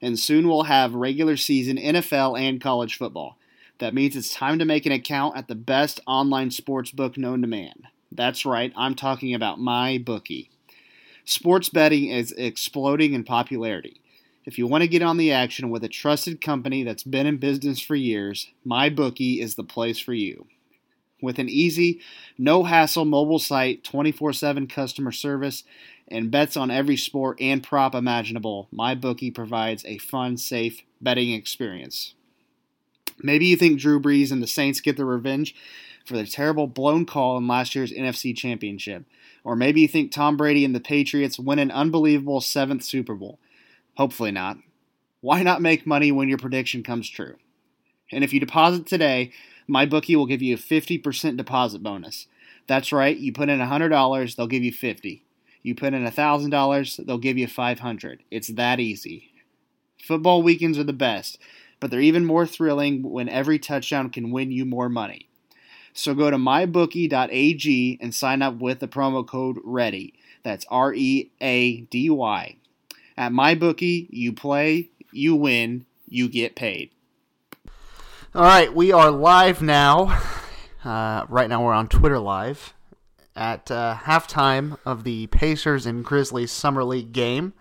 and 0.00 0.18
soon 0.18 0.48
we'll 0.48 0.64
have 0.64 0.94
regular 0.94 1.36
season 1.36 1.76
NFL 1.76 2.40
and 2.40 2.62
college 2.62 2.96
football. 2.96 3.36
That 3.78 3.94
means 3.94 4.16
it's 4.16 4.34
time 4.34 4.58
to 4.58 4.64
make 4.64 4.86
an 4.86 4.92
account 4.92 5.36
at 5.36 5.48
the 5.48 5.54
best 5.54 6.00
online 6.06 6.50
sports 6.50 6.92
book 6.92 7.18
known 7.18 7.42
to 7.42 7.46
man. 7.46 7.88
That's 8.10 8.46
right, 8.46 8.72
I'm 8.74 8.94
talking 8.94 9.34
about 9.34 9.60
my 9.60 9.98
bookie. 9.98 10.50
Sports 11.28 11.68
betting 11.68 12.06
is 12.06 12.32
exploding 12.38 13.12
in 13.12 13.22
popularity. 13.22 14.00
If 14.46 14.56
you 14.56 14.66
want 14.66 14.80
to 14.80 14.88
get 14.88 15.02
on 15.02 15.18
the 15.18 15.30
action 15.30 15.68
with 15.68 15.84
a 15.84 15.88
trusted 15.88 16.40
company 16.40 16.84
that's 16.84 17.02
been 17.02 17.26
in 17.26 17.36
business 17.36 17.82
for 17.82 17.94
years, 17.94 18.50
MyBookie 18.66 19.38
is 19.38 19.54
the 19.54 19.62
place 19.62 19.98
for 19.98 20.14
you. 20.14 20.46
With 21.20 21.38
an 21.38 21.50
easy, 21.50 22.00
no 22.38 22.64
hassle 22.64 23.04
mobile 23.04 23.38
site, 23.38 23.84
24 23.84 24.32
7 24.32 24.68
customer 24.68 25.12
service, 25.12 25.64
and 26.10 26.30
bets 26.30 26.56
on 26.56 26.70
every 26.70 26.96
sport 26.96 27.36
and 27.42 27.62
prop 27.62 27.94
imaginable, 27.94 28.68
MyBookie 28.72 29.34
provides 29.34 29.84
a 29.84 29.98
fun, 29.98 30.38
safe 30.38 30.80
betting 30.98 31.32
experience. 31.32 32.14
Maybe 33.22 33.48
you 33.48 33.56
think 33.56 33.78
Drew 33.78 34.00
Brees 34.00 34.32
and 34.32 34.42
the 34.42 34.46
Saints 34.46 34.80
get 34.80 34.96
their 34.96 35.04
revenge 35.04 35.54
for 36.06 36.16
the 36.16 36.24
terrible 36.24 36.66
blown 36.66 37.04
call 37.04 37.36
in 37.36 37.46
last 37.46 37.74
year's 37.74 37.92
NFC 37.92 38.34
Championship. 38.34 39.04
Or 39.48 39.56
maybe 39.56 39.80
you 39.80 39.88
think 39.88 40.12
Tom 40.12 40.36
Brady 40.36 40.62
and 40.62 40.74
the 40.74 40.78
Patriots 40.78 41.38
win 41.38 41.58
an 41.58 41.70
unbelievable 41.70 42.42
seventh 42.42 42.84
Super 42.84 43.14
Bowl. 43.14 43.38
Hopefully 43.96 44.30
not. 44.30 44.58
Why 45.22 45.42
not 45.42 45.62
make 45.62 45.86
money 45.86 46.12
when 46.12 46.28
your 46.28 46.36
prediction 46.36 46.82
comes 46.82 47.08
true? 47.08 47.36
And 48.12 48.22
if 48.22 48.34
you 48.34 48.40
deposit 48.40 48.84
today, 48.84 49.32
my 49.66 49.86
bookie 49.86 50.16
will 50.16 50.26
give 50.26 50.42
you 50.42 50.56
a 50.56 50.58
50% 50.58 51.38
deposit 51.38 51.82
bonus. 51.82 52.26
That's 52.66 52.92
right, 52.92 53.16
you 53.16 53.32
put 53.32 53.48
in 53.48 53.58
$100, 53.58 54.36
they'll 54.36 54.46
give 54.48 54.64
you 54.64 54.70
50. 54.70 55.24
You 55.62 55.74
put 55.74 55.94
in 55.94 56.04
$1,000, 56.04 57.06
they'll 57.06 57.16
give 57.16 57.38
you 57.38 57.46
500. 57.46 58.24
It's 58.30 58.48
that 58.48 58.80
easy. 58.80 59.32
Football 60.04 60.42
weekends 60.42 60.78
are 60.78 60.84
the 60.84 60.92
best, 60.92 61.38
but 61.80 61.90
they're 61.90 62.00
even 62.00 62.26
more 62.26 62.46
thrilling 62.46 63.02
when 63.02 63.30
every 63.30 63.58
touchdown 63.58 64.10
can 64.10 64.30
win 64.30 64.50
you 64.50 64.66
more 64.66 64.90
money. 64.90 65.27
So 65.98 66.14
go 66.14 66.30
to 66.30 66.36
mybookie.ag 66.36 67.98
and 68.00 68.14
sign 68.14 68.40
up 68.40 68.54
with 68.54 68.78
the 68.78 68.86
promo 68.86 69.26
code 69.26 69.58
READY. 69.64 70.14
That's 70.44 70.64
R 70.70 70.94
E 70.94 71.32
A 71.40 71.80
D 71.80 72.08
Y. 72.08 72.56
At 73.16 73.32
MyBookie, 73.32 74.06
you 74.10 74.32
play, 74.32 74.90
you 75.10 75.34
win, 75.34 75.86
you 76.08 76.28
get 76.28 76.54
paid. 76.54 76.90
All 78.32 78.44
right, 78.44 78.72
we 78.72 78.92
are 78.92 79.10
live 79.10 79.60
now. 79.60 80.22
Uh, 80.84 81.26
right 81.28 81.48
now, 81.48 81.64
we're 81.64 81.72
on 81.72 81.88
Twitter 81.88 82.20
Live 82.20 82.74
at 83.34 83.68
uh, 83.68 83.96
halftime 84.04 84.78
of 84.84 85.02
the 85.02 85.26
Pacers 85.26 85.84
and 85.84 86.04
Grizzlies 86.04 86.52
Summer 86.52 86.84
League 86.84 87.12
game. 87.12 87.54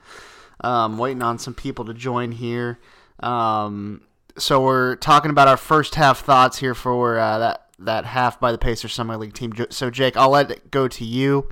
Um, 0.61 0.99
waiting 0.99 1.23
on 1.23 1.39
some 1.39 1.55
people 1.55 1.85
to 1.85 1.93
join 1.95 2.33
here. 2.33 2.77
Um, 3.19 4.01
so 4.37 4.61
we're 4.61 4.95
talking 4.97 5.31
about 5.31 5.47
our 5.47 5.57
first 5.57 5.95
half 5.95 6.19
thoughts 6.19 6.59
here 6.59 6.75
for 6.75 7.17
uh, 7.17 7.39
that 7.39 7.66
that 7.79 8.05
half 8.05 8.39
by 8.39 8.51
the 8.51 8.57
Pacers 8.57 8.93
Summer 8.93 9.17
League 9.17 9.33
team. 9.33 9.53
So 9.69 9.89
Jake, 9.89 10.17
I'll 10.17 10.29
let 10.29 10.51
it 10.51 10.71
go 10.71 10.87
to 10.87 11.05
you. 11.05 11.49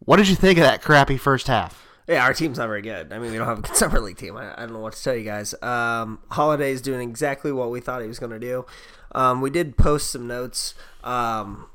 What 0.00 0.16
did 0.16 0.28
you 0.28 0.36
think 0.36 0.58
of 0.58 0.64
that 0.64 0.82
crappy 0.82 1.16
first 1.16 1.46
half? 1.46 1.86
Yeah, 2.06 2.24
our 2.24 2.34
team's 2.34 2.58
not 2.58 2.66
very 2.66 2.82
good. 2.82 3.12
I 3.12 3.18
mean, 3.18 3.30
we 3.30 3.38
don't 3.38 3.46
have 3.46 3.60
a 3.60 3.62
good 3.62 3.76
summer 3.76 4.00
league 4.00 4.16
team. 4.16 4.36
I, 4.36 4.52
I 4.54 4.60
don't 4.60 4.72
know 4.72 4.80
what 4.80 4.94
to 4.94 5.02
tell 5.02 5.14
you 5.14 5.24
guys. 5.24 5.54
Um, 5.62 6.18
Holiday's 6.30 6.80
doing 6.80 7.08
exactly 7.08 7.52
what 7.52 7.70
we 7.70 7.80
thought 7.80 8.02
he 8.02 8.08
was 8.08 8.18
going 8.18 8.32
to 8.32 8.38
do. 8.40 8.66
Um, 9.12 9.40
we 9.40 9.50
did 9.50 9.76
post 9.76 10.10
some 10.10 10.26
notes 10.26 10.74
um, 11.04 11.66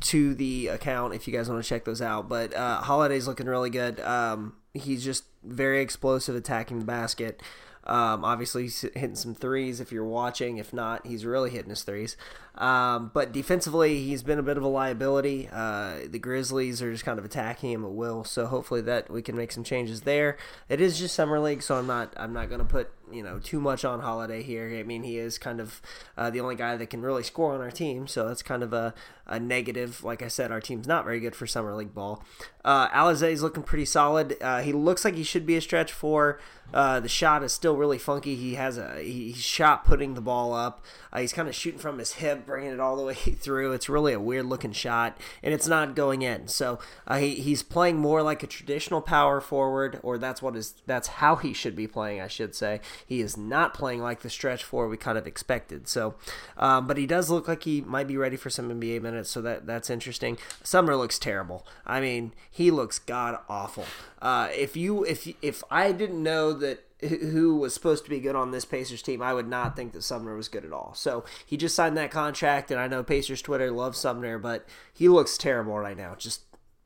to 0.00 0.34
the 0.34 0.68
account 0.68 1.14
if 1.14 1.26
you 1.26 1.32
guys 1.32 1.48
want 1.48 1.62
to 1.62 1.68
check 1.68 1.84
those 1.84 2.00
out. 2.00 2.28
But 2.28 2.54
uh, 2.54 2.82
Holiday's 2.82 3.26
looking 3.26 3.46
really 3.46 3.70
good. 3.70 3.98
Um, 4.00 4.54
he's 4.74 5.04
just 5.04 5.24
very 5.42 5.80
explosive 5.82 6.36
attacking 6.36 6.78
the 6.78 6.84
basket. 6.84 7.42
Um, 7.84 8.24
obviously, 8.24 8.64
he's 8.64 8.82
hitting 8.82 9.14
some 9.14 9.34
threes 9.34 9.80
if 9.80 9.90
you're 9.90 10.04
watching. 10.04 10.58
If 10.58 10.72
not, 10.72 11.06
he's 11.06 11.24
really 11.24 11.50
hitting 11.50 11.70
his 11.70 11.82
threes. 11.82 12.16
Um, 12.56 13.10
but 13.14 13.32
defensively, 13.32 14.02
he's 14.02 14.22
been 14.22 14.38
a 14.38 14.42
bit 14.42 14.56
of 14.56 14.62
a 14.62 14.68
liability. 14.68 15.48
Uh, 15.50 16.00
the 16.06 16.18
Grizzlies 16.18 16.82
are 16.82 16.92
just 16.92 17.04
kind 17.04 17.18
of 17.18 17.24
attacking 17.24 17.72
him 17.72 17.84
at 17.84 17.92
will. 17.92 18.22
So 18.24 18.46
hopefully 18.46 18.82
that 18.82 19.10
we 19.10 19.22
can 19.22 19.36
make 19.36 19.50
some 19.50 19.64
changes 19.64 20.02
there. 20.02 20.36
It 20.68 20.80
is 20.80 20.98
just 20.98 21.14
summer 21.14 21.40
league, 21.40 21.62
so 21.62 21.76
I'm 21.76 21.86
not 21.86 22.12
I'm 22.16 22.32
not 22.32 22.48
going 22.48 22.58
to 22.60 22.66
put 22.66 22.90
you 23.10 23.22
know 23.22 23.38
too 23.38 23.60
much 23.60 23.84
on 23.84 24.00
Holiday 24.00 24.42
here. 24.42 24.76
I 24.78 24.82
mean, 24.82 25.02
he 25.02 25.16
is 25.18 25.38
kind 25.38 25.60
of 25.60 25.80
uh, 26.16 26.30
the 26.30 26.40
only 26.40 26.56
guy 26.56 26.76
that 26.76 26.90
can 26.90 27.02
really 27.02 27.22
score 27.22 27.54
on 27.54 27.60
our 27.60 27.70
team, 27.70 28.06
so 28.06 28.28
that's 28.28 28.42
kind 28.42 28.62
of 28.62 28.72
a, 28.72 28.94
a 29.26 29.40
negative. 29.40 30.04
Like 30.04 30.22
I 30.22 30.28
said, 30.28 30.52
our 30.52 30.60
team's 30.60 30.86
not 30.86 31.04
very 31.04 31.20
good 31.20 31.34
for 31.34 31.46
summer 31.46 31.74
league 31.74 31.94
ball. 31.94 32.24
Uh, 32.64 33.16
is 33.22 33.42
looking 33.42 33.62
pretty 33.62 33.86
solid. 33.86 34.36
Uh, 34.40 34.60
he 34.60 34.72
looks 34.72 35.04
like 35.04 35.14
he 35.14 35.22
should 35.22 35.46
be 35.46 35.56
a 35.56 35.60
stretch 35.60 35.92
four. 35.92 36.40
Uh, 36.72 37.00
the 37.00 37.08
shot 37.08 37.42
is 37.42 37.52
still 37.52 37.76
really 37.76 37.98
funky. 37.98 38.36
He 38.36 38.54
has 38.54 38.78
a 38.78 39.00
he, 39.00 39.32
he's 39.32 39.42
shot 39.42 39.84
putting 39.84 40.14
the 40.14 40.20
ball 40.20 40.52
up. 40.52 40.84
Uh, 41.12 41.20
he's 41.20 41.32
kind 41.32 41.48
of 41.48 41.54
shooting 41.54 41.80
from 41.80 41.98
his 41.98 42.14
hip, 42.14 42.46
bringing 42.46 42.72
it 42.72 42.80
all 42.80 42.96
the 42.96 43.02
way 43.10 43.14
through. 43.14 43.72
It's 43.72 43.88
really 43.88 44.12
a 44.12 44.20
weird 44.20 44.46
looking 44.46 44.72
shot, 44.72 45.18
and 45.42 45.52
it's 45.52 45.66
not 45.66 45.94
going 45.94 46.22
in. 46.22 46.48
So 46.48 46.78
uh, 47.06 47.18
he, 47.18 47.34
he's 47.36 47.62
playing 47.62 47.96
more 47.96 48.22
like 48.22 48.42
a 48.42 48.46
traditional 48.46 49.00
power 49.00 49.40
forward, 49.40 49.98
or 50.02 50.18
that's 50.18 50.40
what 50.40 50.56
is 50.56 50.74
that's 50.86 51.08
how 51.08 51.36
he 51.36 51.52
should 51.52 51.76
be 51.76 51.86
playing, 51.86 52.20
I 52.20 52.28
should 52.28 52.54
say. 52.54 52.80
He 53.06 53.20
is 53.20 53.36
not 53.36 53.74
playing 53.74 54.00
like 54.02 54.20
the 54.20 54.30
stretch 54.30 54.64
four 54.64 54.88
we 54.88 54.96
kind 54.96 55.18
of 55.18 55.26
expected. 55.26 55.88
So, 55.88 56.14
um, 56.56 56.86
but 56.86 56.96
he 56.96 57.06
does 57.06 57.30
look 57.30 57.48
like 57.48 57.64
he 57.64 57.80
might 57.80 58.06
be 58.06 58.16
ready 58.16 58.36
for 58.36 58.50
some 58.50 58.68
NBA 58.70 59.02
minutes. 59.02 59.30
So 59.30 59.42
that 59.42 59.66
that's 59.66 59.90
interesting. 59.90 60.38
Sumner 60.62 60.96
looks 60.96 61.18
terrible. 61.18 61.66
I 61.86 62.00
mean, 62.00 62.32
he 62.50 62.70
looks 62.70 62.98
god 62.98 63.38
awful. 63.48 63.86
Uh, 64.22 64.48
if 64.54 64.76
you 64.76 65.04
if 65.04 65.26
if 65.40 65.64
I 65.70 65.92
didn't 65.92 66.22
know 66.22 66.52
that 66.60 66.84
who 67.00 67.56
was 67.56 67.74
supposed 67.74 68.04
to 68.04 68.10
be 68.10 68.20
good 68.20 68.36
on 68.36 68.50
this 68.50 68.64
Pacers 68.64 69.02
team, 69.02 69.22
I 69.22 69.34
would 69.34 69.48
not 69.48 69.74
think 69.76 69.92
that 69.92 70.02
Sumner 70.02 70.36
was 70.36 70.48
good 70.48 70.64
at 70.64 70.72
all. 70.72 70.92
So 70.94 71.24
he 71.44 71.56
just 71.56 71.74
signed 71.74 71.96
that 71.96 72.10
contract, 72.10 72.70
and 72.70 72.78
I 72.78 72.86
know 72.88 73.02
Pacers 73.02 73.42
Twitter 73.42 73.70
loves 73.70 73.98
Sumner, 73.98 74.38
but 74.38 74.66
he 74.92 75.08
looks 75.08 75.36
terrible 75.38 75.78
right 75.78 75.96
now. 75.96 76.14
Just 76.16 76.42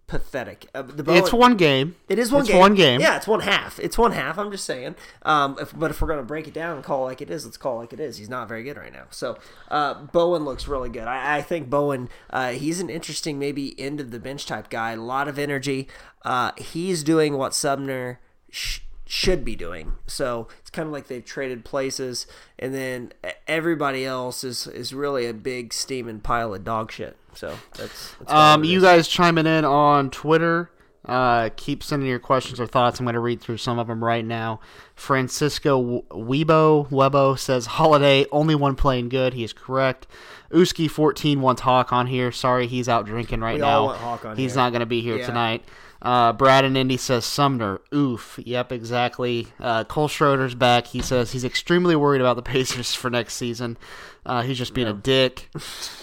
pathetic. 0.07 0.67
Uh, 0.75 0.83
the 0.83 1.03
Bowen, 1.03 1.19
It's 1.19 1.33
one 1.33 1.57
game. 1.57 1.97
It 2.09 2.19
is 2.19 2.31
one 2.31 2.43
it's 2.43 2.51
game. 2.51 2.59
one 2.59 2.75
game. 2.75 3.01
Yeah, 3.01 3.17
it's 3.17 3.27
one 3.27 3.41
half. 3.41 3.81
It's 3.81 3.97
one 3.97 4.13
half. 4.13 4.39
I'm 4.39 4.51
just 4.51 4.65
saying. 4.65 4.95
Um, 5.23 5.57
if, 5.61 5.77
but 5.77 5.91
if 5.91 6.01
we're 6.01 6.09
gonna 6.09 6.23
break 6.23 6.47
it 6.47 6.55
down 6.55 6.77
and 6.77 6.85
call 6.85 7.03
it 7.03 7.07
like 7.11 7.21
it 7.23 7.31
is, 7.31 7.45
let's 7.45 7.57
call 7.57 7.77
it 7.77 7.81
like 7.81 7.93
it 7.95 8.01
is. 8.01 8.19
He's 8.19 8.29
not 8.29 8.47
very 8.47 8.63
good 8.63 8.77
right 8.77 8.93
now. 8.93 9.07
So 9.11 9.39
uh, 9.71 9.95
Bowen 9.95 10.45
looks 10.45 10.69
really 10.69 10.91
good. 10.91 11.09
I, 11.09 11.39
I 11.39 11.43
think 11.43 11.71
Bowen. 11.71 12.09
Uh, 12.31 12.51
he's 12.51 12.81
an 12.81 12.91
interesting, 12.91 13.39
maybe 13.39 13.79
end 13.81 14.01
of 14.01 14.11
the 14.11 14.21
bench 14.21 14.47
type 14.47 14.69
guy. 14.71 14.93
A 14.93 14.97
lot 14.97 15.27
of 15.27 15.39
energy. 15.39 15.89
Uh, 16.23 16.53
he's 16.57 17.03
doing 17.03 17.37
what 17.37 17.55
Sumner. 17.55 18.21
Sh- 18.51 18.81
should 19.07 19.45
be 19.45 19.55
doing. 19.57 19.93
So 20.07 20.49
it's 20.61 20.71
kind 20.71 20.87
of 20.87 20.93
like 20.93 21.09
they've 21.09 21.25
traded 21.25 21.65
places, 21.65 22.27
and 22.59 22.75
then 22.75 23.13
everybody 23.47 24.05
else 24.05 24.45
is 24.45 24.67
is 24.67 24.95
really 24.95 25.27
a 25.27 25.35
big 25.35 25.73
steaming 25.73 26.21
pile 26.21 26.55
of 26.55 26.65
dog 26.65 26.91
shit. 26.93 27.17
So 27.35 27.57
that's, 27.77 28.15
that's 28.21 28.33
Um, 28.33 28.65
you 28.65 28.79
is. 28.79 28.85
guys 28.85 29.09
chiming 29.09 29.47
in 29.47 29.65
on 29.65 30.11
Twitter. 30.11 30.71
Uh, 31.05 31.51
keep 31.57 31.83
sending 31.83 32.09
your 32.09 32.19
questions 32.19 32.59
or 32.59 32.67
thoughts. 32.67 32.99
I'm 32.99 33.05
going 33.05 33.13
to 33.13 33.21
read 33.21 33.43
through 33.43 33.59
some 33.59 33.79
of 33.79 33.89
them 33.89 34.03
right 34.03 34.25
now. 34.25 34.59
Francisco 34.95 36.03
Webo 36.11 36.89
Webo 36.89 37.39
says 37.39 37.67
Holiday 37.67 38.25
only 38.33 38.55
one 38.55 38.75
playing 38.75 39.11
good. 39.11 39.35
He 39.35 39.45
is 39.45 39.53
correct. 39.53 40.07
Uski 40.51 40.91
14 40.91 41.43
wants 41.43 41.61
Hawk 41.63 41.93
on 41.93 42.07
here. 42.07 42.33
Sorry, 42.33 42.67
he's 42.67 42.89
out 42.89 43.05
drinking 43.05 43.41
right 43.43 43.57
We 43.57 43.61
now. 43.61 43.81
all 43.81 43.87
want 43.87 44.01
Hawk 44.01 44.25
on 44.25 44.37
he's 44.39 44.53
here. 44.55 44.63
not 44.63 44.71
going 44.71 44.81
to 44.81 44.87
be 44.87 45.03
here 45.03 45.19
Yeah. 45.19 45.27
tonight. 45.27 45.63
Uh, 46.05 46.33
Brad 46.35 46.65
and 46.67 46.77
Indy 46.77 46.99
says 46.99 47.25
Sumner. 47.25 47.81
Oof. 47.95 48.39
Yep, 48.45 48.73
exactly. 48.73 49.49
Uh, 49.59 49.85
Cole 49.85 50.07
Schroeder's 50.07 50.55
back. 50.55 50.89
He 50.89 51.01
says 51.01 51.33
he's 51.33 51.45
extremely 51.45 51.97
worried 51.97 52.21
about 52.21 52.37
the 52.37 52.43
Pacers 52.53 52.95
for 52.95 53.09
next 53.09 53.35
season. 53.35 53.79
Uh, 54.27 54.43
he's 54.43 54.59
just 54.59 54.75
being 54.75 54.87
a 54.87 54.93
dick. 54.93 55.49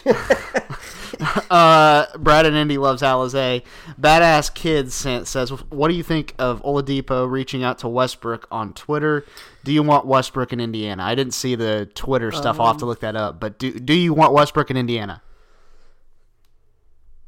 uh, 1.49 2.05
Brad 2.17 2.45
and 2.45 2.55
Indy 2.55 2.77
loves 2.77 3.01
Alizé. 3.01 3.63
Badass 3.99 4.53
Kids 4.53 4.93
sent, 4.93 5.27
says, 5.27 5.49
"What 5.69 5.87
do 5.89 5.93
you 5.95 6.03
think 6.03 6.33
of 6.39 6.61
Oladipo 6.63 7.29
reaching 7.29 7.63
out 7.63 7.77
to 7.79 7.87
Westbrook 7.87 8.47
on 8.51 8.73
Twitter? 8.73 9.25
Do 9.63 9.71
you 9.71 9.83
want 9.83 10.05
Westbrook 10.05 10.51
in 10.53 10.59
Indiana? 10.59 11.03
I 11.03 11.15
didn't 11.15 11.33
see 11.33 11.55
the 11.55 11.89
Twitter 11.93 12.31
stuff. 12.31 12.59
I'll 12.59 12.67
have 12.67 12.75
Um, 12.75 12.79
to 12.81 12.85
look 12.85 12.99
that 13.01 13.15
up. 13.15 13.39
But 13.39 13.57
do 13.59 13.71
do 13.79 13.93
you 13.93 14.13
want 14.13 14.33
Westbrook 14.33 14.69
in 14.71 14.77
Indiana? 14.77 15.21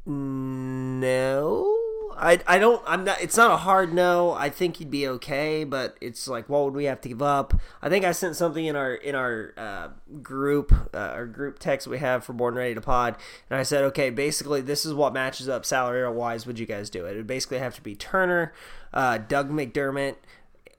No, 0.06 1.78
I, 2.16 2.40
I 2.46 2.58
don't. 2.58 2.82
I'm 2.86 3.04
not. 3.04 3.20
It's 3.20 3.36
not 3.36 3.50
a 3.50 3.56
hard 3.56 3.92
no. 3.92 4.32
I 4.32 4.50
think 4.50 4.76
he'd 4.76 4.90
be 4.90 5.06
okay, 5.08 5.64
but 5.64 5.96
it's 6.00 6.28
like, 6.28 6.48
what 6.48 6.64
would 6.64 6.74
we 6.74 6.84
have 6.84 7.00
to 7.02 7.08
give 7.08 7.22
up? 7.22 7.54
I 7.82 7.88
think 7.88 8.04
I 8.04 8.12
sent 8.12 8.36
something 8.36 8.64
in 8.64 8.76
our 8.76 8.94
in 8.94 9.14
our 9.14 9.54
uh, 9.56 9.88
group, 10.22 10.72
uh, 10.94 10.98
our 10.98 11.26
group 11.26 11.58
text 11.58 11.86
we 11.86 11.98
have 11.98 12.24
for 12.24 12.32
Born 12.32 12.54
Ready 12.54 12.74
to 12.74 12.80
Pod, 12.80 13.16
and 13.50 13.58
I 13.58 13.62
said, 13.62 13.84
okay, 13.84 14.10
basically 14.10 14.60
this 14.60 14.84
is 14.86 14.94
what 14.94 15.12
matches 15.12 15.48
up 15.48 15.64
salary 15.64 16.08
wise. 16.10 16.46
Would 16.46 16.58
you 16.58 16.66
guys 16.66 16.90
do 16.90 17.06
it? 17.06 17.12
It 17.12 17.16
would 17.18 17.26
basically 17.26 17.58
have 17.58 17.74
to 17.76 17.82
be 17.82 17.94
Turner, 17.94 18.52
uh, 18.92 19.18
Doug 19.18 19.50
McDermott, 19.50 20.16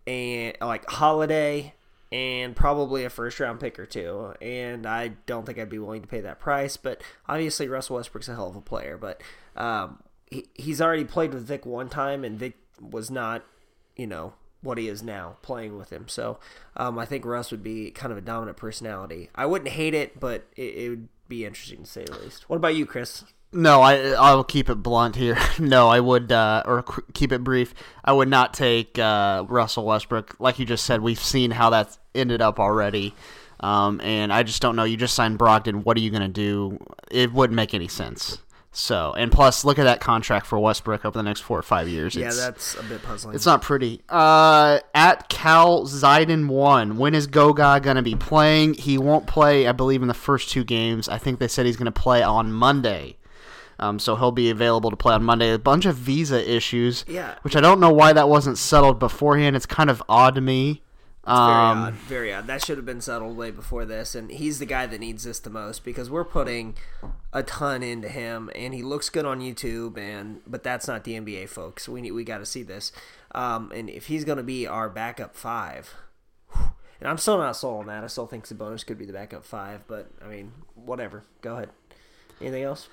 and 0.07 0.55
like 0.61 0.89
Holiday. 0.89 1.73
And 2.11 2.55
probably 2.55 3.03
a 3.03 3.09
first 3.09 3.41
round 3.41 3.59
pick 3.59 3.77
or 3.77 3.85
two. 3.85 4.35
And 4.39 4.85
I 4.85 5.09
don't 5.25 5.45
think 5.45 5.59
I'd 5.59 5.69
be 5.69 5.79
willing 5.79 6.01
to 6.01 6.07
pay 6.07 6.21
that 6.21 6.39
price. 6.39 6.77
But 6.77 7.01
obviously, 7.27 7.67
Russell 7.67 7.97
Westbrook's 7.97 8.29
a 8.29 8.35
hell 8.35 8.47
of 8.47 8.55
a 8.55 8.61
player. 8.61 8.95
But 8.95 9.21
um, 9.57 9.97
he, 10.29 10.45
he's 10.53 10.81
already 10.81 11.05
played 11.05 11.33
with 11.33 11.45
Vic 11.45 11.65
one 11.65 11.89
time, 11.89 12.23
and 12.23 12.37
Vic 12.37 12.55
was 12.81 13.09
not, 13.09 13.43
you 13.95 14.07
know, 14.07 14.33
what 14.61 14.77
he 14.77 14.87
is 14.87 15.03
now 15.03 15.37
playing 15.41 15.77
with 15.77 15.91
him. 15.91 16.07
So 16.07 16.39
um, 16.75 16.97
I 16.97 17.05
think 17.05 17.25
Russ 17.25 17.51
would 17.51 17.63
be 17.63 17.91
kind 17.91 18.11
of 18.11 18.17
a 18.17 18.21
dominant 18.21 18.57
personality. 18.57 19.29
I 19.35 19.45
wouldn't 19.45 19.71
hate 19.71 19.93
it, 19.93 20.19
but 20.19 20.47
it, 20.55 20.75
it 20.75 20.89
would 20.89 21.07
be 21.27 21.45
interesting 21.45 21.83
to 21.83 21.89
say 21.89 22.05
the 22.05 22.17
least. 22.19 22.49
What 22.49 22.57
about 22.57 22.75
you, 22.75 22.85
Chris? 22.85 23.23
No, 23.51 23.81
I 23.81 24.09
I 24.09 24.33
will 24.33 24.43
keep 24.43 24.69
it 24.69 24.75
blunt 24.75 25.15
here. 25.15 25.37
no, 25.59 25.87
I 25.87 26.01
would 26.01 26.31
uh, 26.31 26.63
or 26.65 26.83
keep 27.13 27.31
it 27.31 27.43
brief. 27.43 27.73
I 28.03 28.11
would 28.11 28.27
not 28.27 28.53
take 28.53 28.99
uh, 28.99 29.45
Russell 29.47 29.85
Westbrook. 29.85 30.35
Like 30.39 30.59
you 30.59 30.65
just 30.65 30.85
said, 30.85 31.01
we've 31.01 31.19
seen 31.19 31.51
how 31.51 31.69
that 31.69 31.97
ended 32.13 32.41
up 32.41 32.59
already. 32.59 33.13
Um, 33.61 34.01
and 34.01 34.33
I 34.33 34.43
just 34.43 34.61
don't 34.61 34.75
know. 34.75 34.83
You 34.83 34.97
just 34.97 35.15
signed 35.15 35.39
Brogdon. 35.39 35.85
What 35.85 35.95
are 35.95 36.01
you 36.01 36.09
going 36.09 36.21
to 36.21 36.27
do? 36.27 36.77
It 37.09 37.31
wouldn't 37.31 37.55
make 37.55 37.73
any 37.73 37.87
sense. 37.87 38.39
So, 38.77 39.13
and 39.17 39.31
plus, 39.31 39.63
look 39.63 39.79
at 39.79 39.85
that 39.85 40.01
contract 40.01 40.45
for 40.45 40.59
Westbrook 40.59 41.05
over 41.05 41.17
the 41.17 41.23
next 41.23 41.39
four 41.41 41.57
or 41.57 41.61
five 41.63 41.87
years. 41.87 42.13
Yeah, 42.15 42.27
It's- 42.27 42.41
that's 42.43 42.75
a 42.75 42.83
bit 42.83 43.01
puzzling. 43.03 43.33
it's 43.33 43.45
not 43.45 43.61
pretty. 43.61 44.01
Uh, 44.09 44.79
at 44.93 45.29
Cal 45.29 45.83
Ziden 45.85 46.47
one. 46.47 46.97
When 46.97 47.15
is 47.15 47.25
Goga 47.27 47.79
gonna 47.81 48.01
be 48.01 48.15
playing? 48.15 48.73
He 48.73 48.97
won't 48.97 49.27
play, 49.27 49.65
I 49.67 49.71
believe, 49.71 50.01
in 50.01 50.09
the 50.09 50.13
first 50.13 50.49
two 50.49 50.63
games. 50.65 51.07
I 51.07 51.17
think 51.17 51.39
they 51.39 51.47
said 51.47 51.65
he's 51.65 51.77
gonna 51.77 51.91
play 51.91 52.21
on 52.21 52.51
Monday. 52.51 53.15
Um, 53.79 53.99
so 53.99 54.15
he'll 54.15 54.31
be 54.31 54.49
available 54.49 54.89
to 54.89 54.95
play 54.95 55.13
on 55.13 55.23
Monday. 55.23 55.51
A 55.53 55.59
bunch 55.59 55.85
of 55.85 55.95
visa 55.95 56.49
issues. 56.49 57.03
Yeah. 57.07 57.35
Which 57.41 57.55
I 57.57 57.61
don't 57.61 57.79
know 57.79 57.91
why 57.91 58.13
that 58.13 58.29
wasn't 58.29 58.57
settled 58.57 58.99
beforehand. 58.99 59.55
It's 59.55 59.65
kind 59.65 59.89
of 59.89 60.01
odd 60.07 60.35
to 60.35 60.41
me. 60.41 60.81
Very 61.25 61.37
Um, 61.37 61.77
odd. 61.79 61.93
Very 61.93 62.33
odd. 62.33 62.47
That 62.47 62.63
should 62.63 62.77
have 62.77 62.85
been 62.85 63.01
settled 63.01 63.35
way 63.35 63.49
before 63.51 63.83
this, 63.85 64.13
and 64.13 64.29
he's 64.29 64.59
the 64.59 64.65
guy 64.65 64.85
that 64.85 64.99
needs 64.99 65.23
this 65.23 65.39
the 65.39 65.49
most 65.49 65.83
because 65.83 66.09
we're 66.09 66.23
putting 66.23 66.75
a 67.33 67.41
ton 67.41 67.81
into 67.81 68.07
him, 68.09 68.51
and 68.53 68.73
he 68.75 68.83
looks 68.83 69.09
good 69.09 69.25
on 69.25 69.39
YouTube, 69.39 69.97
and 69.97 70.41
but 70.45 70.61
that's 70.63 70.87
not 70.87 71.03
the 71.03 71.13
NBA, 71.13 71.49
folks. 71.49 71.89
We 71.89 72.01
need, 72.01 72.11
we 72.11 72.23
got 72.23 72.37
to 72.39 72.45
see 72.45 72.61
this, 72.61 72.91
um, 73.33 73.71
and 73.73 73.89
if 73.89 74.05
he's 74.05 74.23
going 74.23 74.37
to 74.37 74.43
be 74.43 74.67
our 74.67 74.87
backup 74.87 75.35
five, 75.35 75.95
whew, 76.53 76.65
and 76.99 77.09
I'm 77.09 77.17
still 77.17 77.39
not 77.39 77.55
sold 77.55 77.81
on 77.81 77.87
that. 77.87 78.03
I 78.03 78.07
still 78.07 78.27
think 78.27 78.45
Sabonis 78.47 78.85
could 78.85 78.99
be 78.99 79.05
the 79.05 79.13
backup 79.13 79.43
five, 79.45 79.83
but 79.87 80.11
I 80.23 80.27
mean, 80.27 80.51
whatever. 80.75 81.23
Go 81.41 81.55
ahead. 81.55 81.69
Anything 82.39 82.63
else? 82.63 82.87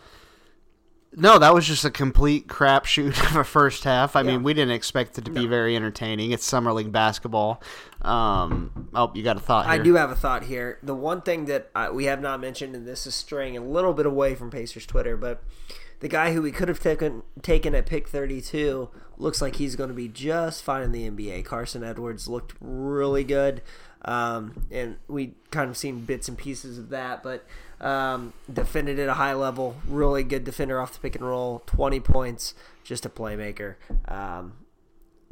No, 1.14 1.38
that 1.38 1.53
was 1.53 1.66
just 1.66 1.85
a 1.85 1.90
complete 1.90 2.46
crapshoot 2.48 3.09
of 3.31 3.37
a 3.37 3.44
first 3.44 3.85
half. 3.85 4.16
I 4.16 4.20
Yeah. 4.22 4.33
mean, 4.33 4.42
we 4.42 4.55
didn't 4.55 4.72
expect 4.72 5.18
it 5.18 5.25
to 5.27 5.31
be 5.31 5.46
very 5.46 5.77
entertaining. 5.77 6.31
It's 6.33 6.44
summer 6.44 6.72
league 6.72 6.90
basketball. 6.92 7.62
Um, 8.01 8.88
oh, 8.94 9.11
you 9.14 9.22
got 9.22 9.37
a 9.37 9.40
thought 9.40 9.66
here? 9.66 9.75
I 9.75 9.79
do 9.79 9.94
have 9.94 10.11
a 10.11 10.16
thought 10.16 10.44
here. 10.44 10.79
The 10.83 10.94
one 10.94 11.20
thing 11.20 11.44
that 11.46 11.70
uh, 11.75 11.90
we 11.92 12.05
have 12.07 12.20
not 12.20 12.40
mentioned, 12.40 12.75
and 12.75 12.87
this 12.87 13.07
is 13.07 13.14
straying 13.14 13.57
a 13.57 13.61
little 13.61 13.92
bit 13.92 14.07
away 14.07 14.35
from 14.35 14.51
Pacers 14.51 14.87
Twitter, 14.87 15.16
but 15.16 15.42
the 16.01 16.09
guy 16.09 16.33
who 16.33 16.42
we 16.42 16.51
could 16.51 16.68
have 16.68 16.81
taken 16.81 17.22
taken 17.42 17.75
at 17.77 17.87
pick 17.87 18.09
32 18.09 18.88
looks 19.18 19.40
like 19.40 19.57
he's 19.57 19.77
going 19.77 19.88
to 19.88 19.94
be 19.94 20.09
just 20.09 20.64
fine 20.64 20.83
in 20.83 20.90
the 20.92 21.09
NBA. 21.09 21.44
Carsen 21.44 21.85
Edwards 21.85 22.27
looked 22.27 22.55
really 22.61 23.22
good, 23.22 23.62
um, 24.04 24.66
and 24.70 24.96
we 25.08 25.34
kind 25.50 25.70
of 25.70 25.76
seen 25.76 26.00
bits 26.04 26.28
and 26.28 26.36
pieces 26.36 26.78
of 26.78 26.88
that, 26.90 27.22
but 27.22 27.44
um, 27.80 28.32
defended 28.52 28.98
at 28.98 29.08
a 29.08 29.14
high 29.14 29.34
level. 29.34 29.76
Really 29.86 30.24
good 30.24 30.44
defender 30.44 30.80
off 30.80 30.94
the 30.94 31.00
pick 31.00 31.14
and 31.14 31.24
roll. 31.24 31.62
20 31.66 32.00
points, 32.00 32.54
just 32.84 33.06
a 33.06 33.08
playmaker. 33.08 33.76
Um, 34.08 34.54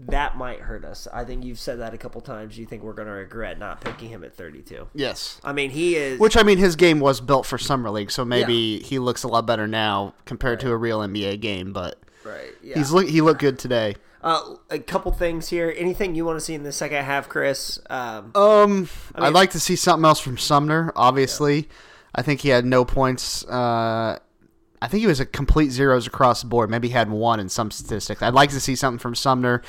that 0.09 0.37
might 0.37 0.61
hurt 0.61 0.85
us. 0.85 1.06
I 1.12 1.24
think 1.24 1.44
you've 1.44 1.59
said 1.59 1.80
that 1.80 1.92
a 1.92 1.98
couple 1.98 2.20
times. 2.20 2.59
You 2.59 2.64
think 2.64 2.83
we're 2.83 2.94
going 2.94 3.09
to 3.09 3.14
regret 3.14 3.59
not 3.59 3.80
picking 3.80 4.09
him 4.09 4.24
at 4.24 4.35
32. 4.35 4.88
Yes. 4.94 5.40
I 5.44 5.52
mean, 5.52 5.70
he 5.70 5.96
is. 5.96 6.18
Which 6.18 6.37
I 6.37 6.42
mean, 6.42 6.59
his 6.59 6.76
game 6.76 7.00
was 7.00 7.20
built 7.20 7.46
for 7.46 7.59
summer 7.59 7.90
league, 7.90 8.11
so 8.11 8.24
maybe 8.24 8.78
he 8.80 8.98
looks 8.98 9.24
a 9.24 9.28
lot 9.28 9.46
better 9.46 9.66
now 9.66 10.14
compared 10.24 10.61
to 10.61 10.70
a 10.70 10.76
real 10.76 11.00
NBA 11.00 11.40
game. 11.40 11.72
But 11.72 11.98
right? 12.24 12.52
Yeah. 12.62 12.78
he's 12.78 12.92
look 12.92 13.09
he 13.09 13.20
looked 13.20 13.40
good 13.40 13.59
today. 13.59 13.96
Uh, 14.22 14.54
a 14.70 14.78
couple 14.78 15.11
things 15.12 15.48
here. 15.48 15.72
Anything 15.76 16.14
you 16.14 16.24
want 16.24 16.37
to 16.38 16.44
see 16.44 16.54
in 16.54 16.62
the 16.62 16.72
second 16.72 17.04
half, 17.04 17.28
Chris? 17.28 17.78
Um, 17.88 18.33
Um, 18.35 18.88
I 19.14 19.20
mean- 19.20 19.26
I'd 19.28 19.33
like 19.35 19.50
to 19.52 19.61
see 19.61 19.76
something 19.76 20.04
else 20.04 20.20
from 20.20 20.37
Sumner. 20.38 20.92
Obviously, 20.96 21.68
I 22.14 22.22
think 22.22 22.40
he 22.40 22.48
had 22.50 22.64
no 22.64 22.85
points. 22.85 23.44
Uh, 23.46 24.18
I 24.83 24.88
think 24.88 25.00
he 25.02 25.06
was 25.06 25.20
a 25.20 25.26
complete 25.26 25.70
zeros 25.70 26.06
across 26.06 26.40
the 26.42 26.48
board. 26.48 26.70
Maybe 26.70 26.88
he 26.88 26.94
had 26.94 27.11
one 27.11 27.38
in 27.40 27.48
some 27.48 27.70
statistics. 27.70 28.22
I'd 28.22 28.35
like 28.35 28.50
to 28.50 28.61
see 28.61 28.74
something 28.76 28.98
from 28.98 29.14
Sumner. 29.14 29.62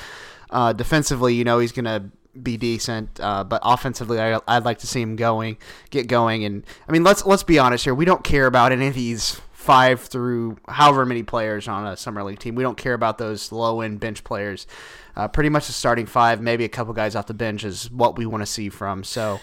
Uh, 0.50 0.72
defensively, 0.72 1.34
you 1.34 1.44
know, 1.44 1.58
he's 1.58 1.72
gonna 1.72 2.10
be 2.42 2.56
decent, 2.56 3.20
uh, 3.20 3.44
but 3.44 3.60
offensively, 3.62 4.18
I, 4.20 4.38
I'd 4.48 4.64
like 4.64 4.78
to 4.78 4.86
see 4.86 5.02
him 5.02 5.16
going, 5.16 5.58
get 5.90 6.06
going. 6.08 6.44
And 6.44 6.64
I 6.88 6.92
mean, 6.92 7.04
let's 7.04 7.24
let's 7.26 7.42
be 7.42 7.58
honest 7.58 7.84
here. 7.84 7.94
We 7.94 8.04
don't 8.06 8.24
care 8.24 8.46
about 8.46 8.72
any 8.72 8.86
of 8.86 8.94
these 8.94 9.40
five 9.62 10.00
through 10.00 10.56
however 10.68 11.06
many 11.06 11.22
players 11.22 11.68
on 11.68 11.86
a 11.86 11.96
summer 11.96 12.22
league 12.22 12.38
team. 12.38 12.54
We 12.54 12.62
don't 12.62 12.76
care 12.76 12.94
about 12.94 13.18
those 13.18 13.52
low 13.52 13.80
end 13.80 14.00
bench 14.00 14.24
players. 14.24 14.66
Uh, 15.16 15.28
pretty 15.28 15.48
much 15.48 15.66
the 15.66 15.72
starting 15.72 16.06
five, 16.06 16.40
maybe 16.40 16.64
a 16.64 16.68
couple 16.68 16.92
guys 16.92 17.14
off 17.14 17.26
the 17.26 17.34
bench 17.34 17.64
is 17.64 17.90
what 17.90 18.16
we 18.16 18.26
want 18.26 18.42
to 18.42 18.46
see 18.46 18.68
from. 18.68 19.04
So. 19.04 19.40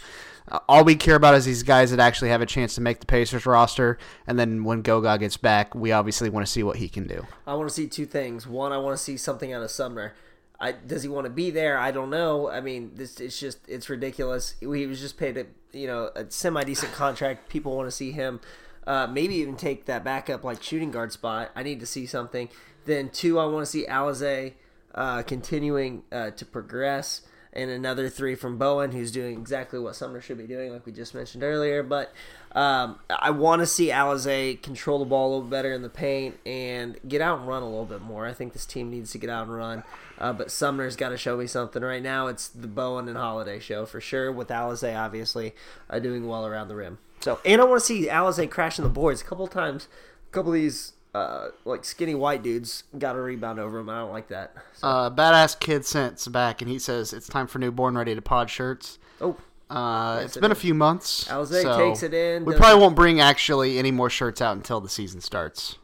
Uh, 0.52 0.58
all 0.68 0.84
we 0.84 0.96
care 0.96 1.14
about 1.14 1.36
is 1.36 1.46
these 1.46 1.62
guys 1.62 1.92
that 1.92 2.00
actually 2.00 2.30
have 2.30 2.42
a 2.42 2.46
chance 2.46 2.74
to 2.74 2.82
make 2.82 3.00
the 3.00 3.06
Pacers 3.06 3.46
roster, 3.46 4.00
and 4.26 4.40
then 4.40 4.64
when 4.64 4.82
Goga 4.82 5.16
gets 5.20 5.38
back, 5.38 5.76
we 5.76 5.92
obviously 5.92 6.28
want 6.28 6.44
to 6.44 6.52
see 6.52 6.64
what 6.64 6.78
he 6.78 6.90
can 6.90 7.06
do. 7.06 7.28
I 7.46 7.54
want 7.54 7.70
to 7.70 7.76
see 7.76 7.86
two 7.86 8.08
things. 8.08 8.48
One, 8.48 8.72
I 8.72 8.80
want 8.80 8.98
to 8.98 9.04
see 9.04 9.16
something 9.16 9.54
out 9.54 9.62
of 9.62 9.70
Sumner. 9.70 10.16
I, 10.60 10.74
does 10.74 11.04
he 11.04 11.10
want 11.10 11.26
to 11.26 11.30
be 11.30 11.52
there? 11.52 11.78
I 11.78 11.92
don't 11.92 12.10
know. 12.10 12.50
I 12.50 12.60
mean, 12.62 12.92
this 12.96 13.20
it's 13.20 13.40
just 13.40 13.60
it's 13.68 13.90
ridiculous. 13.90 14.56
He 14.60 14.66
was 14.66 15.00
just 15.00 15.18
paid 15.18 15.38
a 15.38 15.46
you 15.72 15.88
know 15.88 16.12
a 16.16 16.30
semi 16.30 16.64
decent 16.64 16.92
contract. 16.94 17.50
People 17.50 17.76
want 17.78 17.88
to 17.88 17.92
see 17.92 18.12
him. 18.12 18.42
Uh, 18.88 19.08
maybe 19.08 19.36
even 19.36 19.56
take 19.56 19.86
that 19.86 20.04
backup 20.04 20.44
like 20.44 20.64
shooting 20.64 20.92
guard 20.92 21.12
spot. 21.12 21.52
I 21.56 21.64
need 21.64 21.80
to 21.80 21.86
see 21.86 22.06
something. 22.06 22.50
Then 22.86 23.10
two, 23.10 23.38
I 23.40 23.46
want 23.46 23.66
to 23.66 23.72
see 23.72 23.86
Alize 23.86 24.54
uh, 24.96 25.22
continuing 25.24 26.04
uh, 26.12 26.32
to 26.32 26.46
progress. 26.46 27.22
and 27.52 27.72
another 27.72 28.10
three 28.10 28.36
from 28.36 28.58
Bowen, 28.58 28.92
who's 28.92 29.12
doing 29.12 29.40
exactly 29.40 29.80
what 29.80 29.96
Sumner 29.96 30.22
should 30.22 30.38
be 30.38 30.46
doing, 30.46 30.72
like 30.72 30.86
we 30.86 30.92
just 30.92 31.16
mentioned 31.16 31.44
earlier. 31.44 31.82
But 31.82 32.14
um, 32.52 33.00
I 33.10 33.32
want 33.32 33.62
to 33.62 33.66
see 33.66 33.88
Alizé 33.88 34.62
control 34.62 35.00
the 35.00 35.06
ball 35.06 35.30
a 35.30 35.32
little 35.36 35.50
better 35.50 35.74
in 35.74 35.82
the 35.82 35.90
paint 35.90 36.40
and 36.46 36.98
get 37.08 37.22
out 37.22 37.40
and 37.40 37.48
run 37.48 37.64
a 37.64 37.70
little 37.70 37.86
bit 37.86 38.02
more. 38.02 38.28
I 38.28 38.34
think 38.34 38.54
this 38.54 38.66
team 38.66 38.92
needs 38.92 39.12
to 39.12 39.18
get 39.18 39.30
out 39.30 39.48
and 39.48 39.56
run. 39.56 39.84
Uh, 40.20 40.34
but 40.34 40.52
Sumner's 40.52 40.96
got 40.96 41.10
to 41.10 41.18
show 41.18 41.38
me 41.38 41.48
something. 41.48 41.82
Right 41.82 42.04
now, 42.04 42.28
it's 42.28 42.48
the 42.48 42.68
Bowen 42.68 43.08
and 43.08 43.18
Holiday 43.18 43.60
show 43.60 43.86
for 43.86 44.02
sure, 44.02 44.32
with 44.32 44.50
Alizé 44.50 44.98
obviously 44.98 45.56
uh, 45.90 46.00
doing 46.00 46.28
well 46.28 46.46
around 46.46 46.68
the 46.68 46.76
rim. 46.76 47.00
So, 47.22 47.40
and 47.46 47.62
I 47.62 47.66
want 47.66 47.80
to 47.82 47.86
see 47.86 48.08
Alizé 48.08 48.50
crashing 48.50 48.84
the 48.84 48.90
boards 48.90 49.22
a 49.22 49.26
couple 49.26 49.48
times. 49.48 49.88
A 50.30 50.32
couple 50.32 50.52
of 50.52 50.56
these 50.56 50.94
uh, 51.14 51.50
like 51.66 51.84
skinny 51.84 52.16
white 52.16 52.44
dudes 52.44 52.84
got 52.98 53.16
a 53.16 53.20
rebound 53.22 53.60
over 53.60 53.80
him. 53.80 53.90
I 53.90 54.00
don't 54.00 54.12
like 54.12 54.28
that. 54.30 54.54
So, 54.74 54.88
Uh, 54.88 55.10
badass 55.10 55.60
kid 55.60 55.86
sent's 55.86 56.28
back, 56.28 56.62
and 56.62 56.70
he 56.70 56.80
says 56.80 57.14
it's 57.14 57.28
time 57.28 57.48
for 57.48 57.60
newborn 57.60 57.98
Ready 57.98 58.16
to 58.16 58.22
Pod 58.22 58.50
shirts. 58.50 59.00
oh, 59.20 59.36
Uh, 59.70 60.22
it's 60.24 60.38
it 60.38 60.40
been 60.42 60.52
a 60.52 60.56
few 60.56 60.74
months. 60.74 61.26
Alizé 61.26 61.62
so 61.64 61.78
takes 61.78 62.04
it 62.04 62.14
in, 62.14 62.46
We 62.46 62.56
probably 62.56 62.80
won't 62.80 62.96
bring 62.96 63.20
actually 63.20 63.78
any 63.78 63.92
more 63.92 64.10
shirts 64.10 64.42
out 64.42 64.56
until 64.56 64.80
the 64.82 64.90
season 64.90 65.20
starts. 65.22 65.78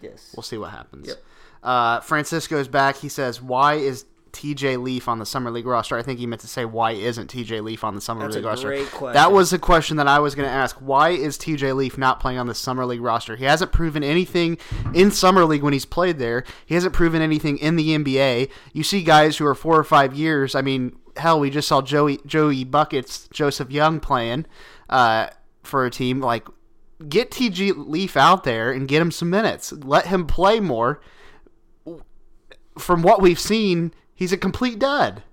yes. 0.00 0.32
We'll 0.36 0.42
see 0.42 0.58
what 0.58 0.70
happens. 0.72 1.08
Yep. 1.08 1.22
Uh, 1.62 2.00
Francisco's 2.00 2.66
back. 2.68 2.96
He 2.96 3.08
says, 3.08 3.40
"Why 3.40 3.74
is 3.74 4.04
TJ 4.32 4.82
Leaf 4.82 5.08
on 5.08 5.18
the 5.18 5.26
summer 5.26 5.50
league 5.50 5.66
roster?" 5.66 5.96
I 5.96 6.02
think 6.02 6.18
he 6.18 6.26
meant 6.26 6.40
to 6.42 6.48
say, 6.48 6.64
"Why 6.64 6.92
isn't 6.92 7.30
TJ 7.30 7.62
Leaf 7.62 7.84
on 7.84 7.94
the 7.94 8.00
summer 8.00 8.22
That's 8.22 8.36
league 8.36 8.44
roster?" 8.44 8.70
That 9.12 9.32
was 9.32 9.52
a 9.52 9.58
question 9.58 9.96
that 9.98 10.08
I 10.08 10.18
was 10.18 10.34
going 10.34 10.48
to 10.48 10.54
ask. 10.54 10.76
Why 10.76 11.10
is 11.10 11.38
TJ 11.38 11.74
Leaf 11.74 11.98
not 11.98 12.20
playing 12.20 12.38
on 12.38 12.46
the 12.46 12.54
summer 12.54 12.86
league 12.86 13.00
roster? 13.00 13.36
He 13.36 13.44
hasn't 13.44 13.72
proven 13.72 14.02
anything 14.02 14.58
in 14.94 15.10
summer 15.10 15.44
league 15.44 15.62
when 15.62 15.72
he's 15.72 15.84
played 15.84 16.18
there. 16.18 16.44
He 16.66 16.74
hasn't 16.74 16.94
proven 16.94 17.22
anything 17.22 17.58
in 17.58 17.76
the 17.76 17.90
NBA. 17.96 18.50
You 18.72 18.82
see 18.82 19.02
guys 19.02 19.36
who 19.36 19.46
are 19.46 19.54
four 19.54 19.78
or 19.78 19.84
five 19.84 20.14
years. 20.14 20.54
I 20.54 20.62
mean, 20.62 20.96
hell, 21.16 21.38
we 21.38 21.50
just 21.50 21.68
saw 21.68 21.82
Joey 21.82 22.20
Joey 22.26 22.64
buckets 22.64 23.28
Joseph 23.32 23.70
Young 23.70 24.00
playing 24.00 24.46
uh, 24.88 25.28
for 25.62 25.84
a 25.86 25.90
team 25.90 26.20
like. 26.20 26.46
Get 27.08 27.32
TJ 27.32 27.88
Leaf 27.88 28.16
out 28.16 28.44
there 28.44 28.70
and 28.70 28.86
get 28.86 29.02
him 29.02 29.10
some 29.10 29.28
minutes. 29.28 29.72
Let 29.72 30.06
him 30.06 30.24
play 30.24 30.60
more 30.60 31.00
from 32.78 33.02
what 33.02 33.20
we've 33.20 33.38
seen, 33.40 33.92
he's 34.22 34.32
a 34.32 34.38
complete 34.38 34.78
dud. 34.78 35.24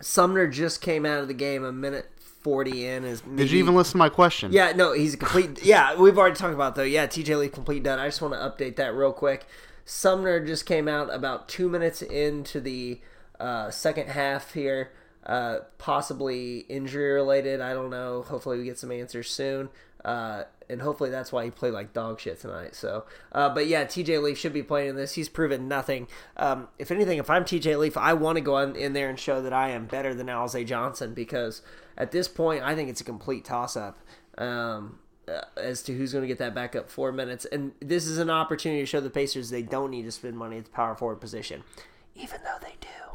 Sumner 0.00 0.48
just 0.48 0.80
came 0.80 1.06
out 1.06 1.20
of 1.20 1.28
the 1.28 1.34
game 1.34 1.64
a 1.64 1.72
minute 1.72 2.10
forty 2.18 2.86
in. 2.86 3.04
Is 3.04 3.20
Did 3.20 3.50
you 3.52 3.60
even 3.60 3.74
listen 3.74 3.92
to 3.92 3.98
my 3.98 4.08
question? 4.08 4.52
Yeah, 4.52 4.72
no, 4.72 4.92
he's 4.92 5.14
a 5.14 5.16
complete. 5.16 5.64
Yeah, 5.64 5.96
we've 5.96 6.18
already 6.18 6.34
talked 6.34 6.54
about 6.54 6.74
though. 6.74 6.82
Yeah, 6.82 7.06
TJ 7.06 7.38
Leaf 7.38 7.52
complete 7.52 7.84
dud. 7.84 7.98
I 7.98 8.08
just 8.08 8.20
want 8.20 8.34
to 8.34 8.40
update 8.40 8.76
that 8.76 8.94
real 8.94 9.12
quick. 9.12 9.46
Sumner 9.84 10.44
just 10.44 10.66
came 10.66 10.88
out 10.88 11.14
about 11.14 11.48
two 11.48 11.68
minutes 11.68 12.02
into 12.02 12.60
the 12.60 13.00
uh, 13.38 13.70
second 13.70 14.08
half 14.08 14.52
here. 14.52 14.90
Uh, 15.26 15.58
possibly 15.78 16.60
injury 16.68 17.12
related. 17.12 17.60
I 17.60 17.74
don't 17.74 17.90
know. 17.90 18.22
Hopefully, 18.22 18.58
we 18.58 18.64
get 18.64 18.78
some 18.78 18.92
answers 18.92 19.28
soon. 19.28 19.68
Uh, 20.04 20.44
and 20.68 20.82
hopefully 20.82 21.10
that's 21.10 21.32
why 21.32 21.44
he 21.44 21.50
played 21.50 21.72
like 21.72 21.92
dog 21.92 22.20
shit 22.20 22.40
tonight. 22.40 22.74
So, 22.74 23.04
uh, 23.32 23.52
but 23.52 23.66
yeah, 23.66 23.84
TJ 23.84 24.22
Leaf 24.22 24.38
should 24.38 24.52
be 24.52 24.62
playing 24.62 24.90
in 24.90 24.96
this. 24.96 25.14
He's 25.14 25.28
proven 25.28 25.68
nothing. 25.68 26.06
Um, 26.36 26.68
if 26.78 26.90
anything, 26.90 27.18
if 27.18 27.28
I'm 27.28 27.44
TJ 27.44 27.78
Leaf, 27.78 27.96
I 27.96 28.12
want 28.14 28.36
to 28.36 28.40
go 28.40 28.56
in 28.58 28.92
there 28.92 29.08
and 29.08 29.18
show 29.18 29.42
that 29.42 29.52
I 29.52 29.70
am 29.70 29.86
better 29.86 30.14
than 30.14 30.28
Alize 30.28 30.64
Johnson 30.66 31.12
because 31.12 31.62
at 31.96 32.12
this 32.12 32.28
point, 32.28 32.62
I 32.62 32.74
think 32.74 32.88
it's 32.88 33.00
a 33.00 33.04
complete 33.04 33.44
toss 33.44 33.76
up. 33.76 33.98
Um, 34.38 35.00
uh, 35.28 35.40
as 35.56 35.82
to 35.82 35.92
who's 35.92 36.12
going 36.12 36.22
to 36.22 36.28
get 36.28 36.38
that 36.38 36.54
backup 36.54 36.88
four 36.88 37.10
minutes. 37.10 37.44
And 37.46 37.72
this 37.80 38.06
is 38.06 38.18
an 38.18 38.30
opportunity 38.30 38.82
to 38.82 38.86
show 38.86 39.00
the 39.00 39.10
Pacers 39.10 39.50
they 39.50 39.62
don't 39.62 39.90
need 39.90 40.04
to 40.04 40.12
spend 40.12 40.36
money 40.36 40.58
at 40.58 40.66
the 40.66 40.70
power 40.70 40.94
forward 40.94 41.20
position, 41.20 41.64
even 42.14 42.38
though 42.44 42.58
they 42.62 42.74
do. 42.80 43.05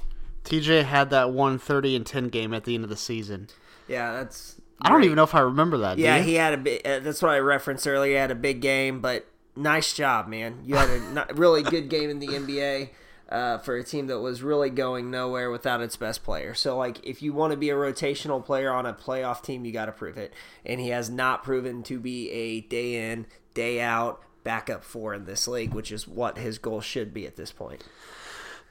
TJ 0.52 0.84
had 0.84 1.10
that 1.12 1.30
130 1.30 1.96
and 1.96 2.06
10 2.06 2.28
game 2.28 2.54
at 2.54 2.66
the 2.66 2.76
end 2.76 2.84
of 2.84 2.90
the 2.90 2.98
season. 2.98 3.48
Yeah, 3.88 4.12
that's. 4.14 4.60
I 4.82 4.90
don't 4.90 5.04
even 5.04 5.16
know 5.16 5.24
if 5.24 5.34
I 5.34 5.40
remember 5.40 5.78
that. 5.80 5.98
Yeah, 5.98 6.20
he 6.20 6.36
had 6.36 6.54
a 6.54 6.58
big. 6.58 6.86
Uh, 6.86 7.00
that's 7.00 7.22
what 7.22 7.32
I 7.32 7.40
referenced 7.40 7.88
earlier. 7.88 8.14
He 8.14 8.18
had 8.18 8.32
a 8.32 8.36
big 8.36 8.62
game, 8.62 9.00
but 9.00 9.28
nice 9.56 9.94
job, 9.94 10.28
man. 10.28 10.60
You 10.66 10.76
had 10.76 10.90
a 10.90 11.34
really 11.36 11.64
good 11.64 11.90
game 11.90 12.10
in 12.10 12.20
the 12.20 12.28
NBA 12.28 12.90
uh, 13.30 13.60
for 13.60 13.78
a 13.78 13.84
team 13.84 14.08
that 14.08 14.20
was 14.20 14.44
really 14.44 14.70
going 14.70 15.10
nowhere 15.10 15.50
without 15.50 15.82
its 15.82 15.96
best 15.96 16.24
player. 16.24 16.54
So, 16.54 16.78
like, 16.78 17.06
if 17.06 17.22
you 17.22 17.32
want 17.32 17.52
to 17.52 17.58
be 17.58 17.70
a 17.70 17.76
rotational 17.76 18.44
player 18.44 18.72
on 18.72 18.86
a 18.86 18.94
playoff 18.94 19.42
team, 19.42 19.64
you 19.64 19.72
got 19.72 19.86
to 19.86 19.94
prove 19.94 20.18
it. 20.18 20.34
And 20.66 20.82
he 20.82 20.90
has 20.90 21.10
not 21.10 21.44
proven 21.44 21.84
to 21.84 22.00
be 22.00 22.30
a 22.32 22.62
day 22.62 23.12
in, 23.12 23.28
day 23.54 23.80
out 23.80 24.22
backup 24.44 24.84
four 24.84 25.14
in 25.14 25.26
this 25.26 25.48
league, 25.48 25.74
which 25.74 25.92
is 25.92 26.08
what 26.08 26.38
his 26.38 26.58
goal 26.58 26.82
should 26.82 27.14
be 27.14 27.26
at 27.26 27.36
this 27.36 27.52
point. 27.52 27.84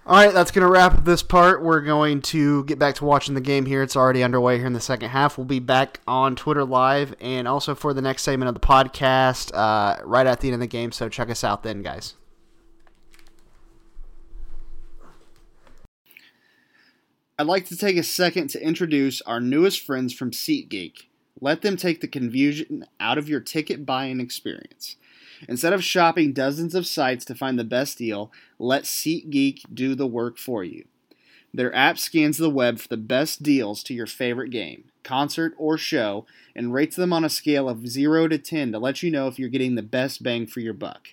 All 0.06 0.16
right, 0.16 0.32
that's 0.32 0.50
going 0.50 0.66
to 0.66 0.72
wrap 0.72 0.94
up 0.94 1.04
this 1.04 1.22
part. 1.22 1.62
We're 1.62 1.82
going 1.82 2.22
to 2.22 2.64
get 2.64 2.78
back 2.78 2.94
to 2.96 3.04
watching 3.04 3.34
the 3.34 3.40
game 3.40 3.66
here. 3.66 3.82
It's 3.82 3.94
already 3.94 4.22
underway 4.22 4.56
here 4.56 4.66
in 4.66 4.72
the 4.72 4.80
second 4.80 5.10
half. 5.10 5.36
We'll 5.36 5.44
be 5.44 5.60
back 5.60 6.00
on 6.06 6.34
Twitter 6.36 6.64
Live 6.64 7.14
and 7.20 7.46
also 7.46 7.74
for 7.74 7.92
the 7.92 8.00
next 8.00 8.22
segment 8.22 8.48
of 8.48 8.54
the 8.54 8.60
podcast 8.60 9.54
uh, 9.54 10.02
right 10.04 10.26
at 10.26 10.40
the 10.40 10.48
end 10.48 10.54
of 10.54 10.60
the 10.60 10.66
game. 10.66 10.90
So 10.90 11.08
check 11.10 11.28
us 11.28 11.44
out 11.44 11.62
then, 11.62 11.82
guys. 11.82 12.14
I'd 17.38 17.46
like 17.46 17.66
to 17.66 17.76
take 17.76 17.96
a 17.96 18.02
second 18.02 18.48
to 18.50 18.62
introduce 18.62 19.20
our 19.22 19.40
newest 19.40 19.84
friends 19.84 20.12
from 20.12 20.30
SeatGeek. 20.30 21.04
Let 21.40 21.62
them 21.62 21.76
take 21.76 22.00
the 22.00 22.08
confusion 22.08 22.84
out 22.98 23.16
of 23.16 23.28
your 23.28 23.40
ticket 23.40 23.86
buying 23.86 24.18
experience. 24.18 24.96
Instead 25.48 25.72
of 25.72 25.84
shopping 25.84 26.32
dozens 26.32 26.74
of 26.74 26.86
sites 26.86 27.24
to 27.24 27.34
find 27.34 27.58
the 27.58 27.64
best 27.64 27.98
deal, 27.98 28.30
let 28.58 28.84
SeatGeek 28.84 29.74
do 29.74 29.94
the 29.94 30.06
work 30.06 30.38
for 30.38 30.62
you. 30.64 30.84
Their 31.52 31.74
app 31.74 31.98
scans 31.98 32.38
the 32.38 32.50
web 32.50 32.78
for 32.78 32.88
the 32.88 32.96
best 32.96 33.42
deals 33.42 33.82
to 33.84 33.94
your 33.94 34.06
favorite 34.06 34.50
game, 34.50 34.84
concert, 35.02 35.54
or 35.58 35.76
show 35.76 36.24
and 36.54 36.72
rates 36.72 36.94
them 36.94 37.12
on 37.12 37.24
a 37.24 37.28
scale 37.28 37.68
of 37.68 37.88
0 37.88 38.28
to 38.28 38.38
10 38.38 38.72
to 38.72 38.78
let 38.78 39.02
you 39.02 39.10
know 39.10 39.26
if 39.26 39.38
you're 39.38 39.48
getting 39.48 39.74
the 39.74 39.82
best 39.82 40.22
bang 40.22 40.46
for 40.46 40.60
your 40.60 40.74
buck. 40.74 41.08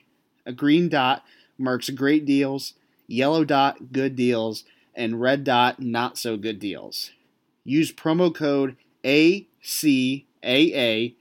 A 0.46 0.54
green 0.54 0.90
dot 0.90 1.24
marks 1.58 1.90
great 1.90 2.26
deals, 2.26 2.74
yellow 3.08 3.44
dot 3.44 3.92
good 3.92 4.16
deals, 4.16 4.64
and 4.94 5.20
red 5.20 5.44
dot 5.44 5.82
not 5.82 6.18
so 6.18 6.38
good 6.38 6.60
deals. 6.60 7.12
Use 7.64 7.92
promo 7.92 8.34
code 8.34 8.78
ACAA 9.04 10.26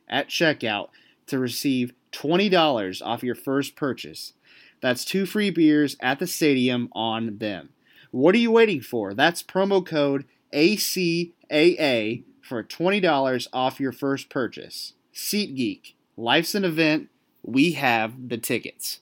at 0.08 0.28
checkout 0.28 0.88
to 1.26 1.38
receive 1.38 1.92
$20 2.12 3.02
off 3.04 3.22
your 3.22 3.34
first 3.34 3.76
purchase. 3.76 4.32
That's 4.80 5.04
two 5.04 5.26
free 5.26 5.50
beers 5.50 5.96
at 6.00 6.18
the 6.18 6.26
stadium 6.26 6.88
on 6.92 7.38
them. 7.38 7.70
What 8.10 8.34
are 8.34 8.38
you 8.38 8.50
waiting 8.50 8.80
for? 8.80 9.14
That's 9.14 9.42
promo 9.42 9.84
code 9.84 10.24
ACAA 10.52 12.24
for 12.40 12.62
$20 12.62 13.46
off 13.52 13.80
your 13.80 13.92
first 13.92 14.28
purchase. 14.28 14.94
SeatGeek, 15.14 15.94
life's 16.16 16.54
an 16.54 16.64
event. 16.64 17.08
We 17.42 17.72
have 17.72 18.28
the 18.28 18.38
tickets. 18.38 19.00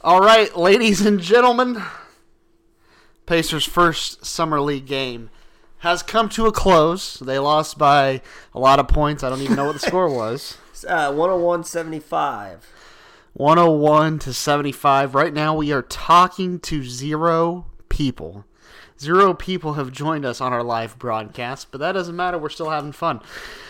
All 0.00 0.20
right, 0.20 0.56
ladies 0.56 1.04
and 1.06 1.20
gentlemen, 1.20 1.82
Pacers' 3.26 3.64
first 3.64 4.24
summer 4.26 4.60
league 4.60 4.86
game 4.86 5.30
has 5.78 6.02
come 6.02 6.28
to 6.30 6.46
a 6.46 6.52
close. 6.52 7.18
They 7.18 7.38
lost 7.38 7.78
by 7.78 8.20
a 8.54 8.58
lot 8.58 8.78
of 8.78 8.88
points. 8.88 9.22
I 9.22 9.30
don't 9.30 9.40
even 9.40 9.56
know 9.56 9.66
what 9.66 9.74
the 9.74 9.78
score 9.78 10.08
was. 10.14 10.58
Uh, 10.86 11.12
101 11.12 11.64
75. 11.64 12.66
101 13.34 14.18
to 14.20 14.32
75. 14.32 15.14
Right 15.14 15.32
now, 15.32 15.54
we 15.54 15.72
are 15.72 15.82
talking 15.82 16.58
to 16.60 16.82
zero 16.84 17.66
people. 17.88 18.44
Zero 19.00 19.34
people 19.34 19.74
have 19.74 19.90
joined 19.90 20.24
us 20.24 20.40
on 20.40 20.52
our 20.52 20.62
live 20.62 20.98
broadcast, 20.98 21.68
but 21.70 21.78
that 21.78 21.92
doesn't 21.92 22.14
matter. 22.14 22.38
We're 22.38 22.48
still 22.50 22.70
having 22.70 22.92
fun. 22.92 23.20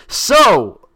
So, 0.09 0.89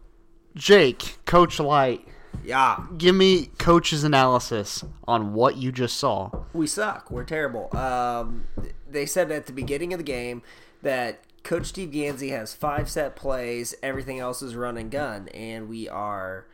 Jake, 0.55 1.19
Coach 1.25 1.59
Light, 1.59 2.07
Yeah. 2.45 2.83
give 2.99 3.15
me 3.15 3.47
Coach's 3.59 4.05
analysis 4.05 4.85
on 5.09 5.33
what 5.33 5.57
you 5.57 5.73
just 5.73 5.97
saw. 5.97 6.31
we 6.53 6.67
suck. 6.67 7.11
We're 7.11 7.25
terrible. 7.25 7.75
Um, 7.77 8.45
they 8.89 9.07
said 9.07 9.31
at 9.31 9.47
the 9.47 9.53
beginning 9.53 9.93
of 9.93 9.99
the 9.99 10.05
game 10.05 10.43
that 10.83 11.21
Coach 11.47 11.67
Steve 11.67 11.93
Gansey 11.93 12.31
has 12.31 12.53
five 12.53 12.91
set 12.91 13.15
plays. 13.15 13.73
Everything 13.81 14.19
else 14.19 14.43
is 14.43 14.57
run 14.57 14.77
and 14.77 14.91
gun, 14.91 15.29
and 15.29 15.69
we 15.69 15.89
are. 15.89 16.45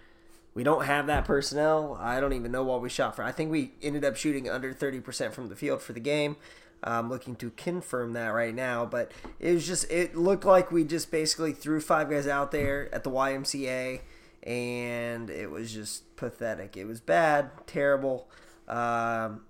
We 0.53 0.65
don't 0.65 0.85
have 0.85 1.07
that 1.07 1.25
personnel. 1.25 1.97
I 1.99 2.21
don't 2.21 2.35
even 2.35 2.53
know 2.53 2.63
what 2.63 2.83
we 2.83 2.91
shot 2.91 3.17
for. 3.17 3.23
I 3.23 3.33
think 3.33 3.51
we 3.51 3.73
ended 3.81 4.05
up 4.05 4.17
shooting 4.17 4.51
under 4.51 4.75
30% 4.75 5.33
from 5.33 5.49
the 5.49 5.57
field 5.57 5.81
for 5.81 5.95
the 5.95 6.01
game. 6.01 6.37
I'm 6.85 7.09
looking 7.09 7.37
to 7.37 7.49
confirm 7.53 8.13
that 8.13 8.29
right 8.35 8.55
now, 8.55 8.85
but 8.85 9.13
it 9.41 9.55
was 9.55 9.67
just 9.67 9.91
it 9.91 10.15
looked 10.15 10.45
like 10.45 10.71
we 10.71 10.85
just 10.85 11.11
basically 11.11 11.55
threw 11.55 11.81
five 11.81 12.11
guys 12.11 12.27
out 12.27 12.51
there 12.51 12.95
at 12.95 13.03
the 13.03 13.11
YMCA 13.11 14.03
and 14.43 15.31
it 15.31 15.51
was 15.51 15.73
just 15.73 16.15
pathetic. 16.17 16.77
It 16.77 16.85
was 16.85 17.01
bad, 17.01 17.51
terrible. 17.67 18.29
Um, 18.69 19.41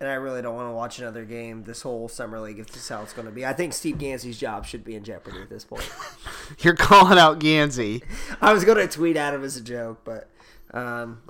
and 0.00 0.08
I 0.08 0.14
really 0.14 0.42
don't 0.42 0.54
want 0.54 0.68
to 0.68 0.74
watch 0.74 0.98
another 0.98 1.24
game 1.24 1.64
this 1.64 1.82
whole 1.82 2.08
summer 2.08 2.38
league 2.38 2.58
if 2.58 2.66
this 2.66 2.82
is 2.82 2.88
how 2.88 3.02
it's 3.02 3.12
going 3.12 3.26
to 3.26 3.32
be. 3.32 3.46
I 3.46 3.52
think 3.52 3.72
Steve 3.72 3.96
Gansey's 3.98 4.38
job 4.38 4.66
should 4.66 4.84
be 4.84 4.94
in 4.94 5.04
jeopardy 5.04 5.40
at 5.40 5.48
this 5.48 5.64
point. 5.64 5.90
You're 6.58 6.74
calling 6.74 7.18
out 7.18 7.38
Gansey. 7.38 8.02
I 8.40 8.52
was 8.52 8.64
going 8.64 8.78
to 8.78 8.88
tweet 8.88 9.16
at 9.16 9.32
him 9.32 9.42
as 9.42 9.56
a 9.56 9.62
joke, 9.62 10.02
but 10.04 10.28
um, 10.72 11.22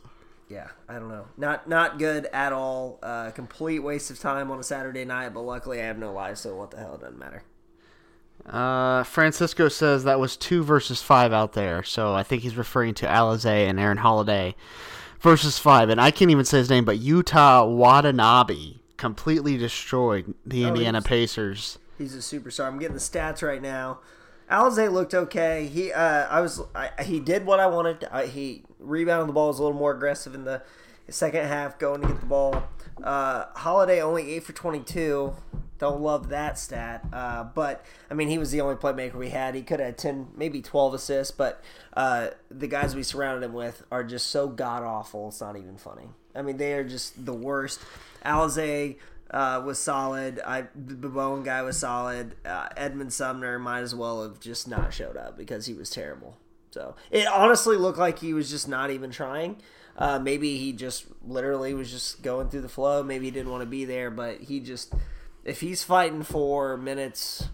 yeah, 0.49 0.69
I 0.89 0.95
don't 0.95 1.09
know. 1.09 1.27
Not 1.37 1.69
not 1.69 1.99
good 1.99 2.27
at 2.27 2.53
all. 2.53 2.99
Uh, 3.03 3.31
complete 3.31 3.81
waste 3.81 4.11
of 4.11 4.19
time 4.19 4.51
on 4.51 4.59
a 4.59 4.65
Saturday 4.65 5.05
night. 5.05 5.33
But 5.35 5.43
luckily, 5.43 5.81
I 5.81 5.85
have 5.87 5.99
no 5.99 6.13
life, 6.13 6.39
so 6.39 6.57
what 6.57 6.73
the 6.73 6.79
hell? 6.79 6.95
It 6.95 7.03
doesn't 7.03 7.19
matter. 7.19 7.45
Uh, 8.45 9.03
Francisco 9.03 9.69
says 9.69 10.05
that 10.05 10.21
was 10.21 10.37
two 10.37 10.63
versus 10.63 11.03
five 11.03 11.33
out 11.33 11.55
there, 11.55 11.83
so 11.83 12.15
I 12.15 12.23
think 12.23 12.43
he's 12.43 12.57
referring 12.57 12.95
to 12.95 13.07
Alize 13.07 13.45
and 13.45 13.81
Aaron 13.81 13.97
Holiday 13.97 14.55
versus 15.21 15.59
five, 15.59 15.89
and 15.89 16.01
I 16.01 16.11
can't 16.11 16.31
even 16.31 16.45
say 16.45 16.59
his 16.59 16.71
name, 16.71 16.85
but 16.85 16.99
Yuta 16.99 17.69
Watanabe 17.77 18.75
completely 18.97 19.57
destroyed 19.57 20.35
the 20.45 20.65
Oh, 20.65 20.69
Indiana 20.69 20.99
he's- 20.99 21.07
Pacers. 21.07 21.79
He's 21.99 22.15
a 22.15 22.19
superstar. 22.19 22.67
I'm 22.67 22.79
getting 22.79 22.95
the 22.95 23.01
stats 23.01 23.43
right 23.43 23.63
now. 23.63 24.01
Alize 24.51 24.93
looked 24.93 25.15
okay. 25.15 25.67
He, 25.67 25.93
uh, 25.93 26.27
I 26.29 26.41
was, 26.41 26.61
I, 26.75 26.91
he 27.03 27.19
did 27.21 27.47
what 27.47 27.59
I 27.59 27.67
wanted. 27.67 28.07
I, 28.13 28.27
he 28.27 28.63
rebounded 28.79 29.29
the 29.29 29.33
ball, 29.33 29.49
was 29.49 29.59
a 29.59 29.63
little 29.63 29.79
more 29.79 29.93
aggressive 29.93 30.35
in 30.35 30.45
the 30.45 30.63
second 31.09 31.47
half, 31.47 31.79
going 31.79 32.03
to 32.03 32.09
get 32.09 32.21
the 32.21 32.27
ball. 32.27 32.69
Uh, 33.03 33.47
Holiday 33.55 34.01
only 34.01 34.35
eight 34.35 34.45
for 34.45 34.53
22. 34.53 35.35
Don't 35.79 36.01
love 36.01 36.31
that 36.31 36.59
stat, 36.59 37.05
uh, 37.13 37.45
but 37.45 37.85
I 38.11 38.15
mean 38.15 38.29
he 38.29 38.39
was 38.39 38.51
the 38.51 38.63
only 38.63 38.77
playmaker 38.77 39.15
we 39.15 39.29
had. 39.29 39.55
He 39.55 39.63
could 39.63 39.79
have 39.81 39.97
10, 39.97 40.29
maybe 40.35 40.63
12 40.63 40.95
assists, 40.95 41.31
but 41.31 41.63
uh, 41.95 42.29
the 42.51 42.67
guys 42.67 42.95
we 42.95 43.03
surrounded 43.03 43.45
him 43.45 43.53
with 43.53 43.83
are 43.93 44.03
just 44.03 44.29
so 44.29 44.49
god 44.49 44.83
awful. 44.83 45.29
It's 45.29 45.41
not 45.41 45.57
even 45.57 45.77
funny. 45.77 46.09
I 46.35 46.43
mean 46.43 46.57
they 46.57 46.73
are 46.73 46.85
just 46.85 47.27
the 47.27 47.35
worst. 47.35 47.81
Alize 48.25 48.97
uh, 49.31 49.63
was 49.65 49.79
solid. 49.79 50.41
I 50.41 50.63
the 50.75 50.95
Babone 50.95 51.45
guy 51.45 51.61
was 51.61 51.77
solid. 51.77 52.37
Uh, 52.45 52.69
Edmond 52.77 53.13
Sumner 53.13 53.59
might 53.59 53.81
as 53.81 53.95
well 53.95 54.23
have 54.23 54.41
just 54.41 54.67
not 54.67 54.95
showed 54.95 55.17
up 55.19 55.37
because 55.37 55.67
he 55.67 55.75
was 55.75 55.91
terrible. 55.91 56.39
So 56.71 56.95
it 57.11 57.27
honestly 57.27 57.77
looked 57.77 57.99
like 57.99 58.19
he 58.19 58.35
was 58.35 58.51
just 58.51 58.69
not 58.69 58.91
even 58.91 59.11
trying. 59.11 59.57
Uh, 59.99 60.19
maybe 60.19 60.59
he 60.59 60.73
just 60.73 61.07
literally 61.27 61.73
was 61.73 61.91
just 61.91 62.23
going 62.23 62.49
through 62.49 62.61
the 62.61 62.69
flow. 62.69 63.03
Maybe 63.03 63.27
he 63.27 63.31
didn't 63.31 63.51
want 63.51 63.63
to 63.63 63.67
be 63.67 63.85
there, 63.85 64.11
but 64.11 64.43
he 64.43 64.61
just 64.61 64.93
if 65.45 65.61
he's 65.61 65.83
fighting 65.83 66.23
for 66.23 66.77
minutes 66.77 67.49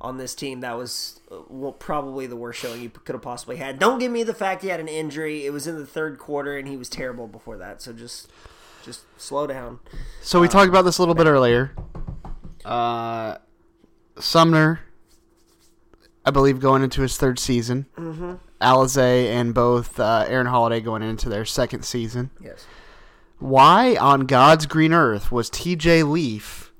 on 0.00 0.18
this 0.18 0.34
team, 0.34 0.60
that 0.60 0.76
was 0.76 1.20
uh, 1.30 1.38
well, 1.48 1.72
probably 1.72 2.26
the 2.26 2.36
worst 2.36 2.60
showing 2.60 2.80
he 2.80 2.88
could 2.88 3.14
have 3.14 3.22
possibly 3.22 3.56
had. 3.56 3.78
Don't 3.78 3.98
give 3.98 4.12
me 4.12 4.22
the 4.22 4.34
fact 4.34 4.62
he 4.62 4.68
had 4.68 4.80
an 4.80 4.88
injury. 4.88 5.46
It 5.46 5.50
was 5.50 5.66
in 5.66 5.76
the 5.76 5.86
third 5.86 6.18
quarter, 6.18 6.58
and 6.58 6.68
he 6.68 6.76
was 6.76 6.88
terrible 6.88 7.26
before 7.26 7.56
that. 7.58 7.80
So 7.80 7.92
just 7.92 8.30
just 8.84 9.02
slow 9.18 9.46
down. 9.46 9.78
So 10.20 10.40
we 10.40 10.48
talked 10.48 10.68
about 10.68 10.82
this 10.82 10.98
a 10.98 11.02
little 11.02 11.14
bit 11.14 11.26
earlier. 11.26 11.72
Uh, 12.64 13.38
Sumner, 14.18 14.80
I 16.24 16.30
believe, 16.30 16.60
going 16.60 16.82
into 16.82 17.02
his 17.02 17.16
third 17.16 17.38
season. 17.38 17.86
Mm-hmm. 17.96 18.34
Alize 18.60 18.96
and 19.28 19.52
both 19.54 19.98
uh, 20.00 20.24
Aaron 20.28 20.46
Holiday 20.46 20.80
going 20.80 21.02
into 21.02 21.28
their 21.28 21.44
second 21.44 21.84
season. 21.84 22.30
Yes. 22.42 22.66
Why 23.38 23.96
on 23.96 24.22
God's 24.26 24.66
green 24.66 24.92
earth 24.94 25.30
was 25.30 25.50
T.J. 25.50 26.04
Leaf 26.04 26.72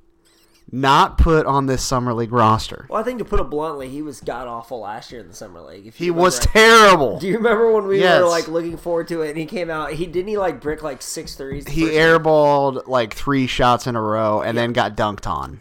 not 0.73 1.17
put 1.19 1.47
on 1.47 1.67
this 1.67 1.83
summer 1.85 2.12
league 2.15 2.33
roster? 2.33 2.87
Well, 2.89 2.99
I 3.01 3.05
think 3.05 3.19
to 3.19 3.25
put 3.25 3.39
it 3.41 3.51
bluntly, 3.51 3.89
he 3.89 4.01
was 4.03 4.21
god 4.21 4.49
awful 4.49 4.81
last 4.81 5.12
year 5.12 5.21
in 5.21 5.29
the 5.29 5.35
summer 5.35 5.61
league. 5.61 5.87
If 5.87 5.97
He 5.97 6.07
you 6.07 6.15
was 6.15 6.39
terrible. 6.41 7.19
Do 7.19 7.29
you 7.29 7.37
remember 7.37 7.71
when 7.73 7.87
we 7.87 8.01
Yes. 8.01 8.23
were 8.23 8.29
like 8.29 8.49
looking 8.49 8.77
forward 8.79 9.07
to 9.09 9.21
it 9.23 9.29
and 9.31 9.39
he 9.39 9.45
came 9.47 9.71
out? 9.71 9.93
He 9.93 10.07
didn't 10.07 10.29
he 10.29 10.39
like 10.39 10.61
brick 10.61 10.83
like 10.83 11.03
six 11.03 11.35
threes. 11.35 11.69
He 11.69 11.83
airballed 11.91 12.87
like 12.89 13.15
three 13.15 13.47
shots 13.47 13.87
in 13.87 13.95
a 13.95 14.01
row 14.03 14.41
and 14.41 14.57
then 14.57 14.73
got 14.73 14.97
dunked 14.97 15.27
on. 15.27 15.61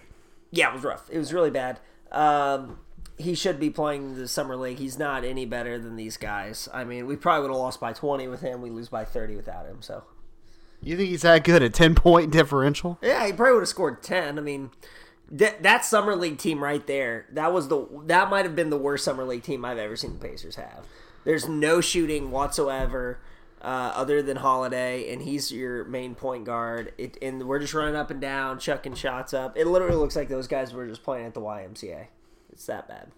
Yeah, 0.51 0.69
it 0.69 0.75
was 0.75 0.83
rough. 0.83 1.09
It 1.11 1.17
was 1.17 1.33
really 1.33 1.51
bad. 1.51 1.79
Um, 2.11 2.79
he 3.17 3.33
should 3.35 3.59
be 3.59 3.69
playing 3.69 4.15
the 4.15 4.27
summer 4.27 4.55
league. 4.55 4.77
He's 4.77 4.97
not 4.99 5.23
any 5.23 5.45
better 5.45 5.77
than 5.79 5.95
these 5.95 6.17
guys. 6.17 6.67
I 6.73 6.83
mean, 6.83 7.07
we 7.07 7.15
probably 7.15 7.43
would 7.43 7.53
have 7.53 7.61
lost 7.61 7.79
by 7.79 7.93
twenty 7.93 8.27
with 8.27 8.41
him. 8.41 8.61
We 8.61 8.69
lose 8.69 8.89
by 8.89 9.05
thirty 9.05 9.35
without 9.35 9.65
him. 9.65 9.81
So 9.81 10.03
You 10.81 10.97
think 10.97 11.09
he's 11.09 11.21
that 11.23 11.43
good? 11.43 11.61
A 11.63 11.69
ten 11.69 11.95
point 11.95 12.31
differential? 12.31 12.97
yeah, 13.01 13.25
he 13.25 13.33
probably 13.33 13.53
would 13.53 13.61
have 13.61 13.69
scored 13.69 14.03
ten. 14.03 14.37
I 14.37 14.41
mean, 14.41 14.71
that 15.31 15.63
that 15.63 15.85
summer 15.85 16.15
league 16.15 16.37
team 16.37 16.63
right 16.63 16.85
there. 16.85 17.25
That 17.31 17.53
was 17.53 17.67
the 17.69 17.87
that 18.05 18.29
might 18.29 18.45
have 18.45 18.55
been 18.55 18.69
the 18.69 18.77
worst 18.77 19.03
summer 19.05 19.23
league 19.23 19.43
team 19.43 19.63
I've 19.65 19.77
ever 19.77 19.95
seen 19.95 20.13
the 20.19 20.27
Pacers 20.27 20.55
have. 20.57 20.85
There's 21.23 21.47
no 21.47 21.81
shooting 21.81 22.31
whatsoever. 22.31 23.19
Uh, 23.61 23.91
other 23.95 24.21
than 24.21 24.37
Holiday, 24.37 25.11
and 25.11 25.23
he's 25.23 25.51
your 25.51 25.85
main 25.85 26.13
point 26.13 26.45
guard. 26.45 26.93
It, 26.99 27.17
and 27.19 27.47
we're 27.47 27.57
just 27.57 27.73
running 27.73 27.95
up 27.95 28.11
and 28.11 28.21
down, 28.21 28.59
chucking 28.59 28.93
shots 28.93 29.33
up. 29.33 29.57
It 29.57 29.65
literally 29.65 29.95
looks 29.95 30.15
like 30.15 30.29
those 30.29 30.47
guys 30.47 30.71
were 30.71 30.85
just 30.85 31.01
playing 31.01 31.25
at 31.25 31.33
the 31.33 31.41
YMCA. 31.41 32.07
It's 32.55 32.65
that 32.65 32.87
bad. 32.87 33.11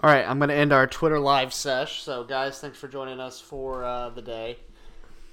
All 0.00 0.10
right, 0.10 0.26
I'm 0.26 0.38
going 0.38 0.48
to 0.48 0.54
end 0.54 0.72
our 0.72 0.86
Twitter 0.86 1.18
live 1.18 1.52
sesh. 1.52 2.02
So, 2.02 2.24
guys, 2.24 2.60
thanks 2.60 2.78
for 2.78 2.88
joining 2.88 3.20
us 3.20 3.40
for 3.40 3.84
uh, 3.84 4.10
the 4.10 4.22
day. 4.22 4.58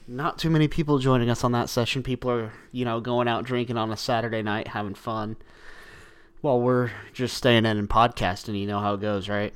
Not 0.08 0.38
too 0.38 0.50
many 0.50 0.68
people 0.68 1.00
joining 1.00 1.30
us 1.30 1.44
on 1.44 1.52
that 1.54 1.70
session. 1.70 2.04
People 2.04 2.32
are, 2.32 2.52
you 2.72 2.84
know, 2.84 3.00
going 3.00 3.28
out 3.28 3.46
drinking 3.46 3.78
on 3.78 3.92
a 3.92 3.98
Saturday 3.98 4.42
night, 4.42 4.68
having 4.68 4.96
fun. 4.96 5.38
Well, 6.42 6.60
we're 6.60 6.92
just 7.14 7.38
staying 7.38 7.66
in 7.66 7.78
and 7.78 7.88
podcasting. 7.90 8.60
You 8.60 8.68
know 8.68 8.80
how 8.80 8.96
it 8.96 9.02
goes, 9.02 9.30
right? 9.30 9.54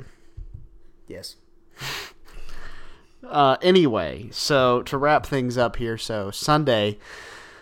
Yes. 1.08 1.36
Uh, 3.28 3.58
anyway, 3.64 4.30
so 4.32 4.84
to 4.84 5.00
wrap 5.00 5.26
things 5.26 5.58
up 5.58 5.78
here, 5.78 5.98
so 5.98 6.30
Sunday, 6.30 7.00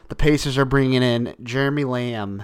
the 0.09 0.15
Pacers 0.15 0.57
are 0.57 0.65
bringing 0.65 1.01
in 1.01 1.33
Jeremy 1.41 1.85
Lamb 1.85 2.43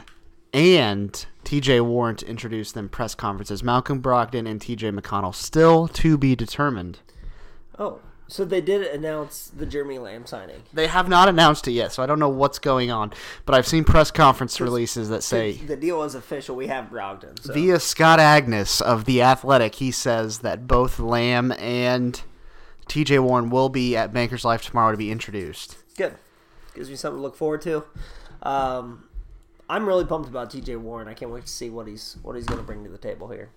and 0.53 1.25
TJ 1.43 1.85
Warren 1.85 2.15
to 2.17 2.27
introduce 2.27 2.71
them 2.71 2.89
press 2.89 3.15
conferences. 3.15 3.63
Malcolm 3.63 4.01
Brogdon 4.01 4.47
and 4.47 4.59
TJ 4.59 4.97
McConnell 4.97 5.33
still 5.33 5.88
to 5.89 6.17
be 6.17 6.35
determined. 6.35 6.99
Oh, 7.77 7.99
so 8.27 8.45
they 8.45 8.62
did 8.62 8.83
announce 8.83 9.47
the 9.47 9.65
Jeremy 9.65 9.97
Lamb 9.97 10.27
signing. 10.27 10.62
They 10.71 10.85
have 10.85 11.09
not 11.09 11.27
announced 11.27 11.67
it 11.67 11.71
yet, 11.71 11.91
so 11.91 12.03
I 12.03 12.05
don't 12.05 12.19
know 12.19 12.29
what's 12.29 12.59
going 12.59 12.91
on. 12.91 13.12
But 13.45 13.55
I've 13.55 13.65
seen 13.65 13.83
press 13.83 14.12
conference 14.12 14.62
releases 14.62 15.09
that 15.09 15.23
say 15.23 15.53
the 15.53 15.75
deal 15.75 16.03
is 16.03 16.13
official. 16.13 16.55
We 16.55 16.67
have 16.67 16.89
Brogdon. 16.91 17.41
So. 17.41 17.53
via 17.53 17.79
Scott 17.79 18.19
Agness 18.19 18.81
of 18.81 19.05
the 19.05 19.23
Athletic, 19.23 19.75
he 19.75 19.89
says 19.89 20.39
that 20.39 20.67
both 20.67 20.99
Lamb 20.99 21.51
and 21.53 22.21
TJ 22.88 23.19
Warren 23.23 23.49
will 23.49 23.69
be 23.69 23.97
at 23.97 24.13
Bankers 24.13 24.45
Life 24.45 24.63
tomorrow 24.63 24.91
to 24.91 24.97
be 24.97 25.12
introduced. 25.12 25.77
Good. 25.97 26.15
Gives 26.75 26.89
me 26.89 26.95
something 26.95 27.17
to 27.17 27.21
look 27.23 27.35
forward 27.35 27.62
to. 27.63 27.83
Um, 28.43 29.09
I'm 29.69 29.88
really 29.88 30.05
pumped 30.05 30.27
about 30.27 30.49
TJ 30.51 30.77
Warren. 30.77 31.08
I 31.08 31.13
can't 31.13 31.32
wait 31.32 31.45
to 31.45 31.51
see 31.51 31.69
what 31.69 31.88
he's 31.88 32.17
what 32.23 32.36
he's 32.36 32.45
going 32.45 32.60
to 32.60 32.65
bring 32.65 32.84
to 32.84 32.89
the 32.89 32.97
table 32.97 33.29
here. 33.29 33.51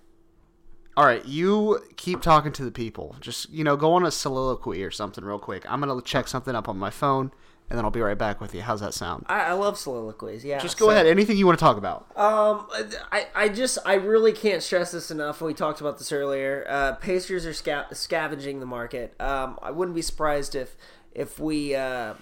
All 0.95 1.05
right, 1.05 1.25
you 1.25 1.79
keep 1.95 2.21
talking 2.21 2.51
to 2.51 2.63
the 2.63 2.71
people. 2.71 3.15
Just 3.19 3.49
you 3.49 3.63
know, 3.63 3.75
go 3.75 3.93
on 3.93 4.05
a 4.05 4.11
soliloquy 4.11 4.83
or 4.83 4.91
something 4.91 5.25
real 5.25 5.39
quick. 5.39 5.65
I'm 5.67 5.79
gonna 5.79 5.99
check 6.03 6.27
something 6.27 6.53
up 6.53 6.69
on 6.69 6.77
my 6.77 6.91
phone, 6.91 7.31
and 7.67 7.77
then 7.79 7.83
I'll 7.83 7.89
be 7.89 7.99
right 7.99 8.17
back 8.17 8.39
with 8.39 8.53
you. 8.53 8.61
How's 8.61 8.81
that 8.81 8.93
sound? 8.93 9.25
I, 9.27 9.39
I 9.45 9.51
love 9.53 9.79
soliloquies. 9.79 10.45
Yeah. 10.45 10.59
Just 10.59 10.77
go 10.77 10.85
so- 10.85 10.91
ahead. 10.91 11.07
Anything 11.07 11.35
you 11.37 11.47
want 11.47 11.57
to 11.57 11.65
talk 11.65 11.77
about? 11.77 12.05
Um, 12.15 12.67
I, 13.11 13.25
I 13.33 13.49
just 13.49 13.79
I 13.87 13.95
really 13.95 14.33
can't 14.33 14.61
stress 14.61 14.91
this 14.91 15.09
enough. 15.09 15.41
We 15.41 15.55
talked 15.55 15.81
about 15.81 15.97
this 15.97 16.11
earlier. 16.11 16.63
Uh, 16.69 16.91
Pacers 16.93 17.47
are 17.47 17.53
sca- 17.53 17.87
scavenging 17.93 18.59
the 18.59 18.67
market. 18.67 19.19
Um, 19.19 19.57
I 19.63 19.71
wouldn't 19.71 19.95
be 19.95 20.03
surprised 20.03 20.53
if 20.53 20.77
if 21.11 21.39
we 21.39 21.73
uh, 21.73 22.13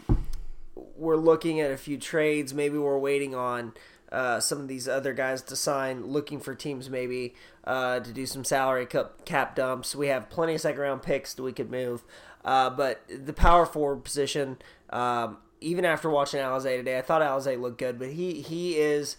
we're 0.96 1.18
looking 1.18 1.60
at 1.60 1.72
a 1.72 1.78
few 1.78 1.98
trades. 1.98 2.54
Maybe 2.54 2.78
we're 2.78 2.98
waiting 2.98 3.36
on 3.36 3.74
uh, 4.12 4.40
some 4.40 4.60
of 4.60 4.68
these 4.68 4.88
other 4.88 5.14
guys 5.14 5.42
to 5.44 5.56
sign, 5.56 6.06
looking 6.06 6.40
for 6.40 6.54
teams 6.54 6.90
maybe 6.90 7.34
uh, 7.64 8.00
to 8.02 8.12
do 8.12 8.26
some 8.26 8.44
salary 8.44 8.86
cap, 8.86 9.26
cap 9.26 9.56
dumps. 9.56 9.96
We 9.96 10.08
have 10.08 10.30
plenty 10.30 10.56
of 10.56 10.62
second 10.62 10.82
round 10.82 11.02
picks 11.02 11.34
that 11.34 11.44
we 11.44 11.54
could 11.54 11.72
move. 11.72 12.04
Uh, 12.44 12.70
but 12.70 13.02
the 13.08 13.34
power 13.34 13.66
forward 13.66 14.04
position, 14.04 14.58
um, 14.90 15.38
even 15.62 15.86
after 15.86 16.10
watching 16.10 16.40
Alize 16.40 16.64
today, 16.64 16.98
I 16.98 17.02
thought 17.02 17.22
Alize 17.22 17.60
looked 17.60 17.78
good, 17.78 18.00
but 18.00 18.10
he 18.10 18.42
he 18.42 18.78
is 18.78 19.18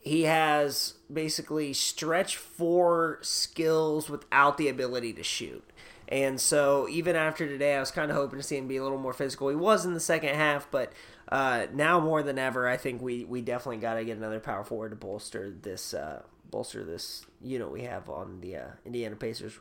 he 0.00 0.22
has 0.22 0.94
basically 1.10 1.72
stretch 1.72 2.36
four 2.36 3.18
skills 3.22 4.10
without 4.10 4.58
the 4.58 4.68
ability 4.68 5.12
to 5.14 5.22
shoot. 5.22 5.64
And 6.08 6.40
so 6.40 6.86
even 6.88 7.16
after 7.16 7.46
today, 7.46 7.76
I 7.76 7.80
was 7.80 7.90
kind 7.90 8.10
of 8.10 8.16
hoping 8.16 8.38
to 8.38 8.42
see 8.42 8.56
him 8.56 8.68
be 8.68 8.76
a 8.76 8.82
little 8.82 8.98
more 8.98 9.12
physical. 9.12 9.48
He 9.48 9.56
was 9.56 9.84
in 9.86 9.94
the 9.94 10.00
second 10.00 10.34
half, 10.34 10.68
but 10.70 10.92
uh, 11.30 11.66
now 11.72 11.98
more 12.00 12.22
than 12.22 12.38
ever, 12.38 12.68
I 12.68 12.76
think 12.76 13.00
we, 13.00 13.24
we 13.24 13.40
definitely 13.40 13.78
got 13.78 13.94
to 13.94 14.04
get 14.04 14.16
another 14.16 14.40
power 14.40 14.64
forward 14.64 14.90
to 14.90 14.96
bolster 14.96 15.50
this 15.50 15.94
uh, 15.94 16.22
bolster 16.50 16.84
this 16.84 17.24
unit 17.42 17.72
we 17.72 17.82
have 17.82 18.08
on 18.10 18.40
the 18.40 18.56
uh, 18.56 18.66
Indiana 18.84 19.16
Pacers. 19.16 19.58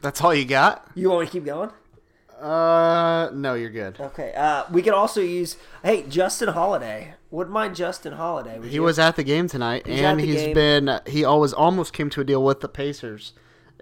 That's 0.00 0.20
all 0.22 0.34
you 0.34 0.44
got? 0.44 0.90
You 0.94 1.10
want 1.10 1.20
me 1.20 1.26
to 1.26 1.32
keep 1.32 1.44
going? 1.44 1.70
Uh, 2.40 3.30
no, 3.32 3.54
you're 3.54 3.70
good. 3.70 4.00
Okay. 4.00 4.32
Uh, 4.36 4.64
we 4.72 4.82
could 4.82 4.94
also 4.94 5.20
use 5.20 5.56
hey 5.84 6.02
Justin 6.08 6.48
Holiday. 6.48 7.14
Wouldn't 7.30 7.54
mind 7.54 7.76
Justin 7.76 8.14
Holiday. 8.14 8.58
would 8.58 8.68
He 8.68 8.74
you? 8.76 8.82
was 8.82 8.98
at 8.98 9.14
the 9.14 9.22
game 9.22 9.46
tonight, 9.46 9.86
He's 9.86 10.00
and 10.00 10.20
he's 10.20 10.36
game. 10.36 10.54
been 10.54 11.00
he 11.06 11.24
always 11.24 11.52
almost 11.52 11.92
came 11.92 12.10
to 12.10 12.20
a 12.20 12.24
deal 12.24 12.42
with 12.42 12.60
the 12.60 12.68
Pacers. 12.68 13.32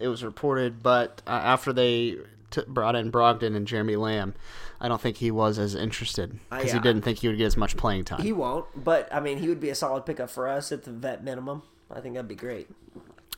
It 0.00 0.08
was 0.08 0.24
reported, 0.24 0.82
but 0.82 1.22
uh, 1.26 1.30
after 1.30 1.72
they 1.72 2.16
t- 2.50 2.62
brought 2.66 2.96
in 2.96 3.12
Brogdon 3.12 3.54
and 3.54 3.66
Jeremy 3.66 3.96
Lamb, 3.96 4.34
I 4.80 4.88
don't 4.88 5.00
think 5.00 5.18
he 5.18 5.30
was 5.30 5.58
as 5.58 5.74
interested 5.74 6.38
because 6.48 6.68
yeah. 6.68 6.74
he 6.74 6.80
didn't 6.80 7.02
think 7.02 7.18
he 7.18 7.28
would 7.28 7.36
get 7.36 7.44
as 7.44 7.56
much 7.56 7.76
playing 7.76 8.04
time. 8.04 8.22
He 8.22 8.32
won't, 8.32 8.66
but 8.82 9.08
I 9.12 9.20
mean, 9.20 9.38
he 9.38 9.48
would 9.48 9.60
be 9.60 9.68
a 9.68 9.74
solid 9.74 10.06
pickup 10.06 10.30
for 10.30 10.48
us 10.48 10.72
at 10.72 10.84
the 10.84 10.90
vet 10.90 11.22
minimum. 11.22 11.62
I 11.90 12.00
think 12.00 12.14
that'd 12.14 12.28
be 12.28 12.34
great. 12.34 12.68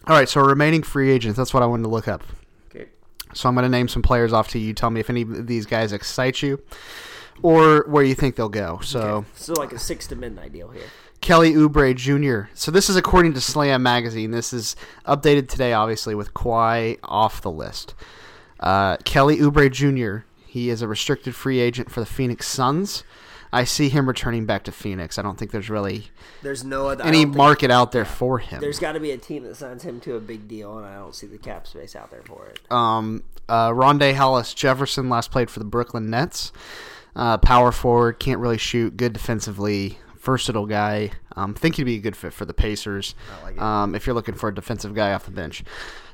All 0.06 0.16
right, 0.16 0.28
so 0.28 0.40
remaining 0.40 0.82
free 0.82 1.10
agents. 1.10 1.36
That's 1.36 1.52
what 1.52 1.62
I 1.62 1.66
wanted 1.66 1.84
to 1.84 1.88
look 1.88 2.06
up. 2.08 2.22
Okay. 2.70 2.86
So 3.34 3.48
I'm 3.48 3.54
going 3.54 3.64
to 3.64 3.68
name 3.68 3.88
some 3.88 4.02
players 4.02 4.32
off 4.32 4.48
to 4.48 4.58
you. 4.58 4.72
Tell 4.72 4.90
me 4.90 5.00
if 5.00 5.10
any 5.10 5.22
of 5.22 5.46
these 5.46 5.66
guys 5.66 5.92
excite 5.92 6.42
you. 6.42 6.62
or 7.42 7.84
where 7.88 8.04
you 8.04 8.14
think 8.14 8.36
they'll 8.36 8.48
go. 8.48 8.78
So 8.82 9.24
So 9.34 9.54
like 9.54 9.72
a 9.72 9.78
six 9.78 10.06
to 10.08 10.16
midnight 10.16 10.52
deal 10.52 10.68
here. 10.68 10.84
Kelly 11.22 11.54
Oubre 11.54 11.94
Jr. 11.94 12.50
So 12.52 12.70
this 12.70 12.90
is 12.90 12.96
according 12.96 13.32
to 13.34 13.40
Slam 13.40 13.82
Magazine. 13.82 14.32
This 14.32 14.52
is 14.52 14.76
updated 15.06 15.48
today, 15.48 15.72
obviously, 15.72 16.14
with 16.14 16.34
Kawhi 16.34 16.98
off 17.04 17.40
the 17.40 17.50
list. 17.50 17.94
Uh, 18.60 18.96
Kelly 18.98 19.38
Oubre 19.38 19.70
Jr. 19.70 20.26
He 20.46 20.68
is 20.68 20.82
a 20.82 20.88
restricted 20.88 21.34
free 21.34 21.60
agent 21.60 21.90
for 21.90 22.00
the 22.00 22.06
Phoenix 22.06 22.48
Suns. 22.48 23.04
I 23.52 23.64
see 23.64 23.88
him 23.88 24.08
returning 24.08 24.46
back 24.46 24.64
to 24.64 24.72
Phoenix. 24.72 25.16
I 25.16 25.22
don't 25.22 25.38
think 25.38 25.52
there's 25.52 25.70
really 25.70 26.10
There's 26.42 26.64
no 26.64 26.88
other 26.88 27.04
any 27.04 27.24
market 27.24 27.70
out 27.70 27.92
there 27.92 28.04
for 28.04 28.38
him. 28.38 28.60
There's 28.60 28.78
got 28.78 28.92
to 28.92 29.00
be 29.00 29.12
a 29.12 29.18
team 29.18 29.44
that 29.44 29.56
signs 29.56 29.82
him 29.84 30.00
to 30.00 30.16
a 30.16 30.20
big 30.20 30.48
deal, 30.48 30.76
and 30.78 30.86
I 30.86 30.94
don't 30.96 31.14
see 31.14 31.26
the 31.26 31.38
cap 31.38 31.66
space 31.66 31.94
out 31.94 32.10
there 32.10 32.22
for 32.22 32.46
it. 32.46 32.58
Um, 32.72 33.22
uh, 33.48 33.68
Rondae 33.68 34.14
Hollis 34.14 34.54
Jefferson 34.54 35.08
last 35.08 35.30
played 35.30 35.50
for 35.50 35.58
the 35.60 35.66
Brooklyn 35.66 36.10
Nets. 36.10 36.50
Uh, 37.14 37.36
power 37.36 37.70
forward, 37.70 38.18
can't 38.18 38.40
really 38.40 38.56
shoot, 38.56 38.96
good 38.96 39.12
defensively, 39.12 39.98
versatile 40.22 40.66
guy. 40.66 41.10
Um, 41.36 41.52
think 41.54 41.76
he'd 41.76 41.84
be 41.84 41.96
a 41.96 42.00
good 42.00 42.16
fit 42.16 42.32
for 42.32 42.44
the 42.44 42.54
Pacers. 42.54 43.14
um, 43.60 43.94
if 43.94 44.06
you're 44.06 44.14
looking 44.14 44.34
for 44.34 44.48
a 44.48 44.54
defensive 44.54 44.94
guy 44.94 45.12
off 45.12 45.24
the 45.24 45.30
bench. 45.30 45.64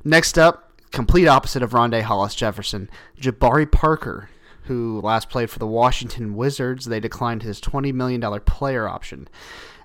Next 0.02 0.38
up, 0.38 0.72
complete 0.90 1.28
opposite 1.28 1.62
of 1.62 1.70
Rondae 1.72 2.02
Hollis 2.02 2.34
Jefferson, 2.34 2.88
Jabari 3.20 3.70
Parker, 3.70 4.30
who 4.64 5.00
last 5.02 5.28
played 5.28 5.50
for 5.50 5.58
the 5.58 5.66
Washington 5.66 6.34
Wizards. 6.34 6.86
They 6.86 7.00
declined 7.00 7.42
his 7.42 7.60
$20 7.60 7.92
million 7.92 8.20
player 8.40 8.88
option. 8.88 9.28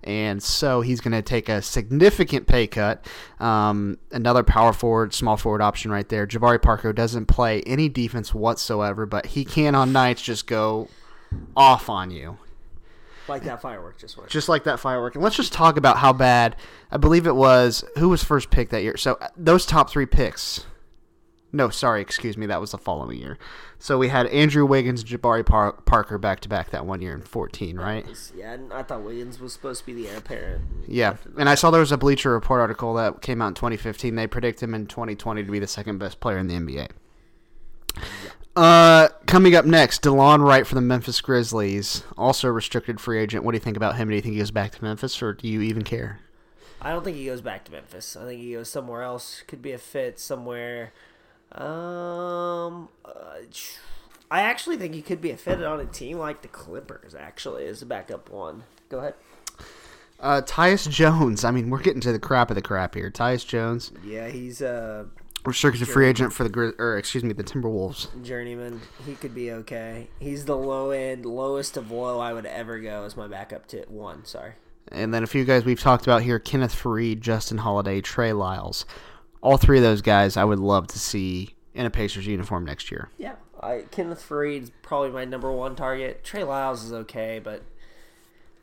And 0.06 0.44
so 0.44 0.82
he's 0.82 1.00
going 1.00 1.14
to 1.14 1.22
take 1.22 1.48
a 1.48 1.62
significant 1.62 2.46
pay 2.48 2.68
cut. 2.68 3.06
Um, 3.40 3.98
another 4.12 4.44
power 4.44 4.74
forward, 4.74 5.14
small 5.14 5.38
forward 5.38 5.62
option 5.62 5.92
right 5.92 6.08
there. 6.08 6.28
Jabari 6.28 6.62
Parker 6.62 6.92
doesn't 6.92 7.28
play 7.28 7.62
any 7.62 7.88
defense 7.88 8.34
whatsoever, 8.34 9.06
but 9.06 9.28
he 9.28 9.46
can 9.46 9.76
on 9.76 9.94
nights 9.94 10.22
just 10.22 10.46
go 10.46 10.90
off 11.56 11.90
on 11.90 12.12
you. 12.12 12.38
Like 13.28 13.44
that 13.44 13.62
firework 13.62 13.98
just 13.98 14.18
went. 14.18 14.30
Just 14.30 14.50
like 14.50 14.66
that 14.66 14.80
firework. 14.80 15.16
And 15.16 15.24
let's 15.24 15.36
just 15.36 15.54
talk 15.54 15.78
about 15.78 15.98
how 15.98 16.14
bad, 16.14 16.56
I 16.92 16.98
believe 16.98 17.26
it 17.26 17.36
was, 17.36 17.84
who 17.98 18.10
was 18.10 18.24
first 18.24 18.50
picked 18.50 18.72
that 18.72 18.84
year? 18.84 18.98
So 18.98 19.14
uh, 19.22 19.30
those 19.38 19.66
top 19.66 19.90
three 19.90 20.06
picks. 20.06 20.66
No, 21.56 21.70
sorry, 21.70 22.02
excuse 22.02 22.36
me, 22.36 22.48
that 22.48 22.60
was 22.60 22.72
the 22.72 22.80
following 22.80 23.20
year. 23.20 23.38
So 23.78 24.00
we 24.00 24.08
had 24.08 24.26
Andrew 24.28 24.66
Wiggins, 24.66 25.04
Jabari 25.04 25.46
Par- 25.46 25.74
Parker 25.74 26.18
back 26.18 26.40
to 26.40 26.50
back 26.50 26.72
that 26.72 26.86
one 26.86 27.00
year 27.00 27.14
in 27.14 27.22
14, 27.22 27.78
right? 27.78 28.06
yeah, 28.36 28.58
I 28.72 28.82
thought 28.82 29.04
Wiggins 29.04 29.40
was 29.40 29.54
supposed 29.54 29.82
to 29.82 29.86
be 29.86 29.94
the 29.94 30.10
heir 30.10 30.18
apparent. 30.18 30.64
Yeah, 30.88 31.18
and 31.38 31.48
I 31.48 31.54
saw 31.54 31.70
there 31.70 31.80
was 31.80 31.92
a 31.92 31.98
Bleacher 31.98 32.32
Report 32.32 32.60
article 32.60 32.96
that 32.96 33.22
came 33.22 33.40
out 33.40 33.50
in 33.50 33.54
2015. 33.54 34.16
They 34.16 34.26
predict 34.26 34.64
him 34.64 34.74
in 34.74 34.88
2020 34.88 35.44
to 35.44 35.52
be 35.52 35.60
the 35.60 35.68
second 35.68 36.00
best 36.00 36.20
player 36.20 36.40
in 36.40 36.48
the 36.48 36.56
NBA. 36.56 36.90
Uh, 38.56 39.08
coming 39.26 39.56
up 39.56 39.66
next, 39.66 40.04
DeLon 40.04 40.46
Wright 40.46 40.66
for 40.68 40.76
the 40.76 40.82
Memphis 40.82 41.22
Grizzlies, 41.22 42.04
also 42.18 42.50
a 42.50 42.52
restricted 42.52 43.00
free 43.00 43.20
agent. 43.20 43.44
What 43.44 43.54
do 43.54 43.56
you 43.56 43.64
think 43.64 43.78
about 43.78 43.96
him? 43.96 44.10
Do 44.10 44.16
you 44.16 44.22
think 44.22 44.34
he 44.34 44.40
goes 44.40 44.52
back 44.52 44.72
to 44.74 44.84
Memphis, 44.84 45.22
or 45.24 45.34
do 45.34 45.48
you 45.48 45.62
even 45.62 45.84
care? 45.84 46.20
I 46.80 46.92
don't 46.92 47.04
think 47.04 47.18
he 47.18 47.26
goes 47.26 47.42
back 47.42 47.64
to 47.66 47.72
Memphis. 47.72 48.16
I 48.16 48.26
think 48.26 48.42
he 48.42 48.54
goes 48.54 48.70
somewhere 48.70 49.02
else. 49.02 49.42
Could 49.48 49.62
be 49.62 49.72
a 49.72 49.78
fit 49.78 50.20
somewhere. 50.20 50.92
Um, 51.52 52.90
uh, 53.06 53.40
I 54.30 54.42
actually 54.42 54.78
think 54.78 54.94
he 54.94 55.02
could 55.02 55.22
be 55.22 55.32
a 55.32 55.38
fit 55.38 55.64
on 55.64 55.80
a 55.80 55.86
team 55.86 56.18
like 56.18 56.42
the 56.42 56.48
Clippers. 56.48 57.16
Actually, 57.16 57.66
as 57.68 57.82
a 57.82 57.86
backup 57.86 58.30
one. 58.30 58.64
Go 58.90 59.00
ahead. 59.00 59.14
Uh, 60.20 60.42
Tyus 60.42 60.90
Jones. 60.90 61.44
I 61.44 61.52
mean, 61.52 61.70
we're 61.70 61.82
getting 61.82 62.02
to 62.02 62.12
the 62.12 62.20
crap 62.20 62.50
of 62.52 62.56
the 62.56 62.62
crap 62.62 62.96
here. 62.96 63.10
Tyus 63.10 63.46
Jones, 63.46 63.92
Yeah, 64.06 64.28
he's 64.28 64.62
a 64.62 65.08
restricted 65.46 65.88
free 65.88 66.08
agent 66.08 66.32
for 66.34 66.44
the 66.44 66.50
Grizz, 66.50 66.74
or 66.80 66.98
excuse 66.98 67.24
me, 67.24 67.34
the 67.34 67.44
Timberwolves. 67.44 68.08
journeyman. 68.24 68.82
He 69.06 69.16
could 69.16 69.36
be 69.36 69.52
okay. 69.52 70.08
He's 70.20 70.46
the 70.46 70.56
low 70.58 70.92
end, 70.92 71.26
lowest 71.26 71.78
of 71.78 71.92
low 71.92 72.20
I 72.20 72.34
would 72.34 72.46
ever 72.46 72.80
go 72.80 73.04
as 73.04 73.18
my 73.18 73.28
backup 73.28 73.68
to 73.68 73.84
one. 73.88 74.26
Sorry. 74.26 74.54
And 74.90 75.14
then 75.14 75.24
a 75.24 75.28
few 75.28 75.46
guys 75.46 75.66
we've 75.66 75.80
talked 75.80 76.04
about 76.04 76.22
here: 76.24 76.40
Kenneth 76.40 76.76
Faried, 76.76 77.20
Justin 77.22 77.60
Holiday, 77.60 78.02
Trey 78.02 78.34
Lyles. 78.34 78.86
All 79.42 79.58
three 79.58 79.78
of 79.78 79.84
those 79.84 80.02
guys, 80.02 80.38
I 80.38 80.44
would 80.46 80.60
love 80.60 80.88
to 80.88 81.00
see 81.00 81.56
in 81.74 81.86
a 81.86 81.90
Pacers 81.90 82.26
uniform 82.28 82.64
next 82.66 82.92
year. 82.92 83.10
Yeah, 83.18 83.36
I 83.62 83.84
Kenneth 83.92 84.22
Faried's 84.22 84.72
probably 84.82 85.10
my 85.12 85.26
number 85.26 85.52
one 85.52 85.76
target. 85.76 86.24
Trey 86.24 86.44
Lyles 86.44 86.84
is 86.84 86.94
okay, 86.94 87.42
but 87.44 87.62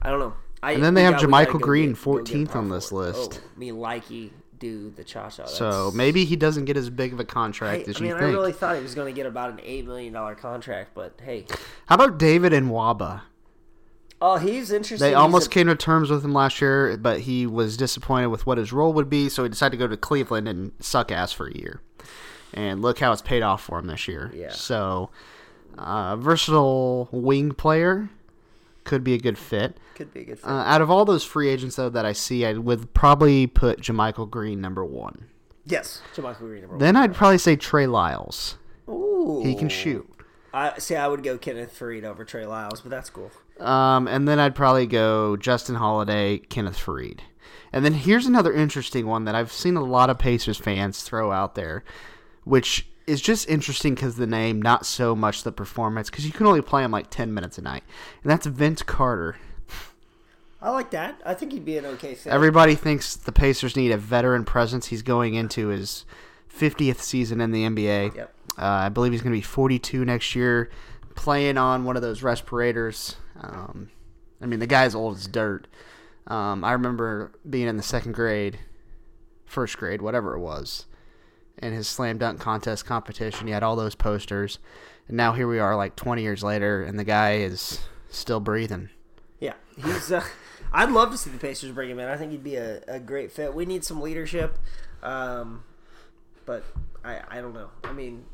I 0.01 0.11
don't 0.11 0.21
know. 0.21 0.35
I, 0.63 0.73
And 0.73 0.85
then 0.85 0.93
they 0.95 1.05
have 1.05 1.15
got- 1.15 1.25
we 1.25 1.31
gotta 1.33 1.47
JaMychal 1.47 1.53
go 1.53 1.59
Green, 1.59 1.95
14th 1.95 2.55
on 2.55 2.69
this 2.69 2.93
list. 2.93 3.41
Oh, 3.43 3.59
me 3.59 3.71
likey 3.71 4.31
do 4.61 4.91
the 4.91 5.03
cha 5.03 5.29
cha. 5.31 5.47
So 5.47 5.91
maybe 5.95 6.25
he 6.25 6.37
doesn't 6.37 6.67
get 6.67 6.77
as 6.77 6.89
big 6.91 7.13
of 7.13 7.19
a 7.19 7.25
contract 7.25 7.89
I, 7.89 7.91
as 7.91 7.97
I 7.97 8.01
mean, 8.01 8.11
you 8.11 8.17
I 8.17 8.21
think. 8.21 8.33
really 8.33 8.53
thought 8.53 8.77
he 8.77 8.83
was 8.83 8.95
going 8.95 9.13
to 9.13 9.17
get 9.17 9.27
about 9.27 9.51
an 9.51 9.61
eight 9.65 9.85
million 9.87 10.13
dollar 10.13 10.37
contract, 10.37 10.91
but 10.95 11.19
hey, 11.25 11.47
How 11.87 11.97
about 11.97 12.19
David 12.19 12.53
Nwaba? 12.53 13.23
oh, 14.23 14.37
he's 14.37 14.71
interesting. 14.71 15.03
They 15.05 15.11
He's 15.13 15.17
almost 15.17 15.47
a- 15.47 15.51
came 15.51 15.67
to 15.69 15.75
terms 15.75 16.11
with 16.11 16.23
him 16.25 16.35
last 16.35 16.61
year, 16.61 16.97
but 16.99 17.21
he 17.21 17.47
was 17.47 17.77
disappointed 17.79 18.27
with 18.29 18.47
what 18.47 18.59
his 18.59 18.71
role 18.73 18.93
would 18.93 19.09
be, 19.09 19.29
so 19.31 19.43
he 19.43 19.49
decided 19.49 19.73
to 19.73 19.77
go 19.79 19.89
to 19.89 19.97
Cleveland 19.97 20.47
and 20.47 20.73
suck 20.79 21.11
ass 21.11 21.33
for 21.33 21.49
a 21.49 21.57
year. 21.57 21.81
And 22.53 22.83
look 22.83 22.99
how 22.99 23.13
it's 23.13 23.23
paid 23.23 23.43
off 23.43 23.63
for 23.63 23.79
him 23.79 23.87
this 23.87 24.07
year. 24.09 24.31
Yeah. 24.35 24.51
So, 24.53 25.09
uh, 25.79 26.17
versatile 26.17 27.09
wing 27.13 27.53
player 27.53 28.11
could 28.85 29.05
be 29.05 29.15
a 29.15 29.19
good 29.19 29.39
fit. 29.39 29.77
could 29.95 30.13
be 30.13 30.21
a 30.21 30.25
good 30.25 30.39
fit. 30.39 30.47
Uh, 30.49 30.53
out 30.67 30.81
of 30.81 30.91
all 30.91 31.05
those 31.05 31.25
free 31.25 31.49
agents, 31.49 31.77
though, 31.77 31.89
that 31.91 32.05
I 32.07 32.13
see, 32.13 32.45
I 32.47 32.55
would 32.55 32.93
probably 32.95 33.47
put 33.47 33.81
JaMychal 33.81 34.31
Green 34.31 34.61
number 34.61 34.85
one. 34.85 35.27
yes, 35.65 36.03
JaMychal 36.15 36.39
Green. 36.39 36.61
Number 36.63 36.77
one. 36.77 36.79
Then 36.79 36.97
I'd 36.97 37.15
probably 37.15 37.39
say 37.39 37.57
Trey 37.57 37.87
Lyles. 37.87 38.57
Ooh, 38.89 39.43
He 39.45 39.55
can 39.55 39.69
shoot. 39.69 40.09
I 40.53 40.79
see. 40.79 40.97
I 40.97 41.07
would 41.07 41.23
go 41.23 41.39
Kenneth 41.39 41.79
Faried 41.79 42.03
over 42.05 42.25
Trey 42.25 42.45
Lyles, 42.45 42.81
but 42.81 42.91
that's 42.91 43.09
cool. 43.11 43.31
Um, 43.61 44.09
and 44.09 44.27
then 44.27 44.41
I'd 44.41 44.55
probably 44.57 44.87
go 44.87 45.37
Justin 45.37 45.77
Holiday, 45.77 46.39
Kenneth 46.39 46.77
Faried. 46.79 47.21
And 47.73 47.85
then 47.85 47.93
here's 47.93 48.27
another 48.27 48.53
interesting 48.53 49.07
one 49.07 49.27
that 49.27 49.37
I've 49.37 49.53
seen 49.53 49.77
a 49.77 49.85
lot 49.85 50.11
of 50.11 50.19
Pacers 50.19 50.57
fans 50.59 51.05
throw 51.05 51.31
out 51.31 51.55
there, 51.55 51.85
which 52.43 52.89
is 53.11 53.21
just 53.21 53.49
interesting 53.49 53.95
because 53.95 54.17
the 54.17 54.27
name, 54.27 54.63
not 54.63 54.87
so 54.87 55.17
much 55.17 55.43
the 55.43 55.51
performance, 55.51 56.09
because 56.09 56.25
you 56.25 56.33
can 56.33 56.47
only 56.47 56.63
play 56.63 56.85
him 56.85 56.93
like 56.93 57.11
10 57.11 57.35
minutes 57.35 57.59
a 57.59 57.63
night. 57.63 57.83
And 58.23 58.31
that's 58.31 58.47
Vince 58.47 58.83
Carter. 58.83 59.37
I 60.63 60.71
like 60.71 60.91
that. 60.93 61.21
I 61.27 61.35
think 61.35 61.53
he'd 61.53 61.65
be 61.65 61.77
an 61.79 61.87
okay 61.87 62.15
fit. 62.15 62.33
Everybody 62.33 62.75
thinks 62.75 63.17
the 63.17 63.33
Pacers 63.33 63.77
need 63.77 63.91
a 63.91 63.97
veteran 63.97 64.45
presence. 64.45 64.87
He's 64.87 65.03
going 65.03 65.35
into 65.35 65.69
his 65.69 66.05
50th 66.55 66.99
season 66.99 67.41
in 67.41 67.51
the 67.51 67.65
NBA. 67.65 68.15
Yep. 68.15 68.35
Uh, 68.59 68.65
I 68.65 68.89
believe 68.91 69.13
he's 69.13 69.23
going 69.23 69.33
to 69.33 69.39
be 69.39 69.43
42 69.43 70.05
next 70.05 70.37
year, 70.37 70.71
playing 71.15 71.59
on 71.59 71.85
one 71.85 71.97
of 71.97 72.03
those 72.03 72.23
respirators. 72.23 73.17
Um, 73.41 73.91
I 74.41 74.47
mean, 74.47 74.61
the 74.61 74.67
guy's 74.67 74.95
old 74.95 75.17
as 75.17 75.27
dirt. 75.27 75.67
Um, 76.27 76.63
I 76.63 76.73
remember 76.73 77.33
being 77.49 77.67
in 77.67 77.77
the 77.77 77.83
second 77.83 78.13
grade, 78.13 78.59
first 79.47 79.79
grade, 79.79 80.03
whatever 80.03 80.35
it 80.37 80.41
was, 80.41 80.87
in 81.63 81.73
his 81.73 81.89
slam 81.89 82.19
dunk 82.19 82.41
contest 82.41 82.87
competition. 82.87 83.47
He 83.47 83.53
had 83.53 83.63
all 83.63 83.77
those 83.77 83.95
posters. 83.95 84.59
And 85.09 85.17
now 85.17 85.33
here 85.33 85.49
we 85.49 85.59
are, 85.59 85.77
like 85.77 85.97
20 85.97 86.23
years 86.23 86.43
later, 86.43 86.83
and 86.83 86.99
the 86.99 87.05
guy 87.05 87.37
is 87.39 87.81
still 88.09 88.41
breathing. 88.41 88.91
Yeah, 89.41 89.55
he's. 89.77 90.13
Uh, 90.13 90.25
I'd 90.73 90.91
love 90.91 91.11
to 91.11 91.19
see 91.19 91.31
the 91.31 91.39
Pacers 91.39 91.73
bring 91.73 91.91
him 91.91 91.99
in. 91.99 92.09
I 92.09 92.17
think 92.17 92.31
he'd 92.31 92.45
be 92.45 92.57
a, 92.57 92.83
a 92.87 93.01
great 93.01 93.33
fit. 93.33 93.55
We 93.55 93.67
need 93.67 93.85
some 93.85 94.01
leadership, 94.01 94.57
um, 95.03 95.65
but 96.47 96.65
I 97.05 97.21
I 97.29 97.41
don't 97.41 97.55
know. 97.55 97.71
I 97.83 97.93
mean, 97.93 98.25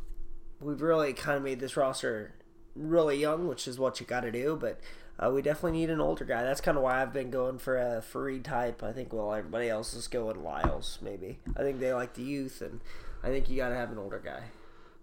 we've 0.60 0.82
really 0.82 1.12
kind 1.14 1.36
of 1.36 1.42
made 1.42 1.60
this 1.60 1.76
roster 1.76 2.34
really 2.74 3.16
young, 3.16 3.48
which 3.48 3.66
is 3.66 3.78
what 3.78 4.00
you 4.00 4.06
got 4.06 4.20
to 4.20 4.30
do. 4.30 4.58
But 4.60 4.80
uh, 5.18 5.30
we 5.30 5.40
definitely 5.40 5.78
need 5.78 5.90
an 5.90 6.00
older 6.00 6.24
guy. 6.24 6.42
That's 6.42 6.60
kind 6.60 6.76
of 6.76 6.82
why 6.82 7.00
I've 7.00 7.12
been 7.12 7.30
going 7.30 7.58
for 7.58 7.78
a 7.78 8.02
free 8.02 8.40
type. 8.40 8.82
I 8.82 8.92
think 8.92 9.12
while 9.12 9.32
everybody 9.32 9.70
else 9.70 9.94
is 9.94 10.08
going 10.08 10.42
Lyles, 10.42 10.98
maybe. 11.00 11.38
I 11.56 11.60
think 11.60 11.80
they 11.80 11.94
like 11.94 12.14
the 12.14 12.22
youth, 12.22 12.60
and 12.60 12.80
I 13.26 13.30
think 13.30 13.50
you 13.50 13.56
got 13.56 13.70
to 13.70 13.74
have 13.74 13.90
an 13.90 13.98
older 13.98 14.22
guy. 14.24 14.40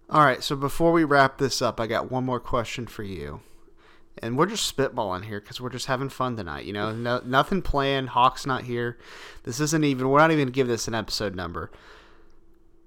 All 0.08 0.24
right, 0.24 0.42
so 0.42 0.56
before 0.56 0.92
we 0.92 1.04
wrap 1.04 1.36
this 1.36 1.60
up, 1.60 1.78
I 1.78 1.86
got 1.86 2.10
one 2.10 2.24
more 2.24 2.40
question 2.40 2.86
for 2.86 3.02
you. 3.02 3.42
And 4.16 4.38
we're 4.38 4.46
just 4.46 4.74
spitballing 4.74 5.26
here 5.26 5.40
because 5.40 5.60
we're 5.60 5.68
just 5.68 5.86
having 5.86 6.08
fun 6.08 6.34
tonight. 6.34 6.64
You 6.64 6.72
know, 6.72 6.94
no, 6.94 7.20
nothing 7.22 7.60
planned. 7.60 8.10
Hawk's 8.10 8.46
not 8.46 8.64
here. 8.64 8.96
This 9.42 9.60
isn't 9.60 9.84
even, 9.84 10.08
we're 10.08 10.20
not 10.20 10.30
even 10.30 10.44
going 10.44 10.52
to 10.52 10.52
give 10.52 10.68
this 10.68 10.88
an 10.88 10.94
episode 10.94 11.34
number. 11.34 11.70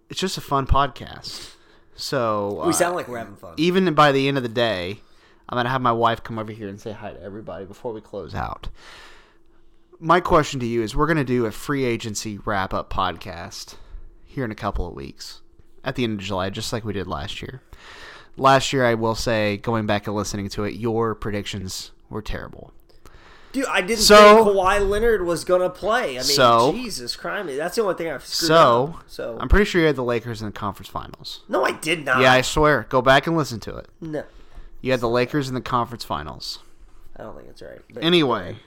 It's 0.10 0.20
just 0.20 0.40
a 0.40 0.42
fun 0.42 0.66
podcast. 0.66 1.54
So, 1.96 2.64
We 2.64 2.70
uh, 2.70 2.72
sound 2.72 2.96
like 2.96 3.08
we're 3.08 3.20
having 3.20 3.36
fun. 3.36 3.54
even 3.58 3.94
by 3.94 4.12
the 4.12 4.28
end 4.28 4.38
of 4.38 4.44
the 4.44 4.50
day, 4.50 5.02
I'm 5.48 5.56
going 5.56 5.66
to 5.66 5.72
have 5.72 5.82
my 5.82 5.92
wife 5.92 6.24
come 6.24 6.40
over 6.40 6.52
here 6.52 6.68
and 6.68 6.82
say 6.82 6.94
hi 6.94 7.12
to 7.12 7.22
everybody 7.22 7.66
before 7.66 7.94
we 7.94 8.02
close 8.02 8.34
out. 8.34 8.70
My 10.00 10.20
question 10.20 10.60
to 10.62 10.66
you 10.66 10.82
is 10.82 10.96
we're 10.96 11.06
going 11.06 11.18
to 11.18 11.24
do 11.24 11.46
a 11.46 11.52
free 11.52 11.86
agency 11.86 12.40
wrap 12.44 12.74
up 12.74 12.92
podcast 12.92 13.76
here 14.38 14.46
in 14.46 14.52
a 14.52 14.56
couple 14.56 14.88
of 14.88 14.94
weeks 14.94 15.42
at 15.84 15.96
the 15.96 16.04
end 16.04 16.20
of 16.20 16.26
July, 16.26 16.52
just 16.52 16.72
like 16.72 16.86
we 16.86 16.94
did 16.94 17.08
last 17.08 17.42
year. 17.42 17.60
Last 18.38 18.72
year, 18.72 18.86
I 18.86 18.94
will 18.94 19.16
say, 19.16 19.58
going 19.58 19.88
back 19.88 20.06
and 20.06 20.16
listening 20.16 20.48
to 20.50 20.64
it, 20.64 20.76
your 20.76 21.16
predictions 21.16 21.90
were 22.08 22.22
terrible. 22.22 22.72
Dude, 23.52 23.66
I 23.66 23.82
didn't 23.82 24.02
So- 24.04 24.44
think 24.46 24.56
Kawhi 24.58 24.88
Leonard 24.88 25.26
was 25.26 25.44
gonna 25.44 25.72
play. 25.72 26.10
I 26.12 26.22
mean, 26.22 26.24
So- 26.24 26.72
Jesus 26.72 27.16
Christ, 27.16 27.58
that's 27.58 27.76
the 27.78 27.82
only 27.82 27.96
thing 27.96 28.12
I've 28.12 28.24
screwed 28.24 28.50
So, 28.50 28.94
up. 29.00 29.04
So 29.08 29.38
I'm 29.40 29.50
pretty 29.50 29.66
sure 29.66 29.82
you 29.82 29.88
had 29.88 29.96
the 29.96 30.04
Lakers 30.04 30.40
in 30.44 30.46
the 30.48 30.52
conference 30.52 30.88
finals. 30.90 31.42
no, 31.50 31.66
I 31.66 31.72
did 31.72 32.06
not. 32.06 32.22
Yeah, 32.22 32.32
I 32.34 32.42
swear. 32.42 32.86
Go 32.90 33.02
back 33.02 33.26
and 33.26 33.36
listen 33.36 33.60
to 33.62 33.76
it. 33.78 33.88
no. 34.00 34.24
You 34.82 34.92
had 34.92 35.00
the 35.02 35.10
Lakers 35.10 35.50
in 35.50 35.56
the 35.56 35.62
conference 35.62 36.04
finals. 36.04 36.60
I 37.16 37.24
don't 37.24 37.36
think 37.36 37.50
it's 37.50 37.64
right. 37.64 37.82
But 37.92 38.04
Anyway, 38.04 38.58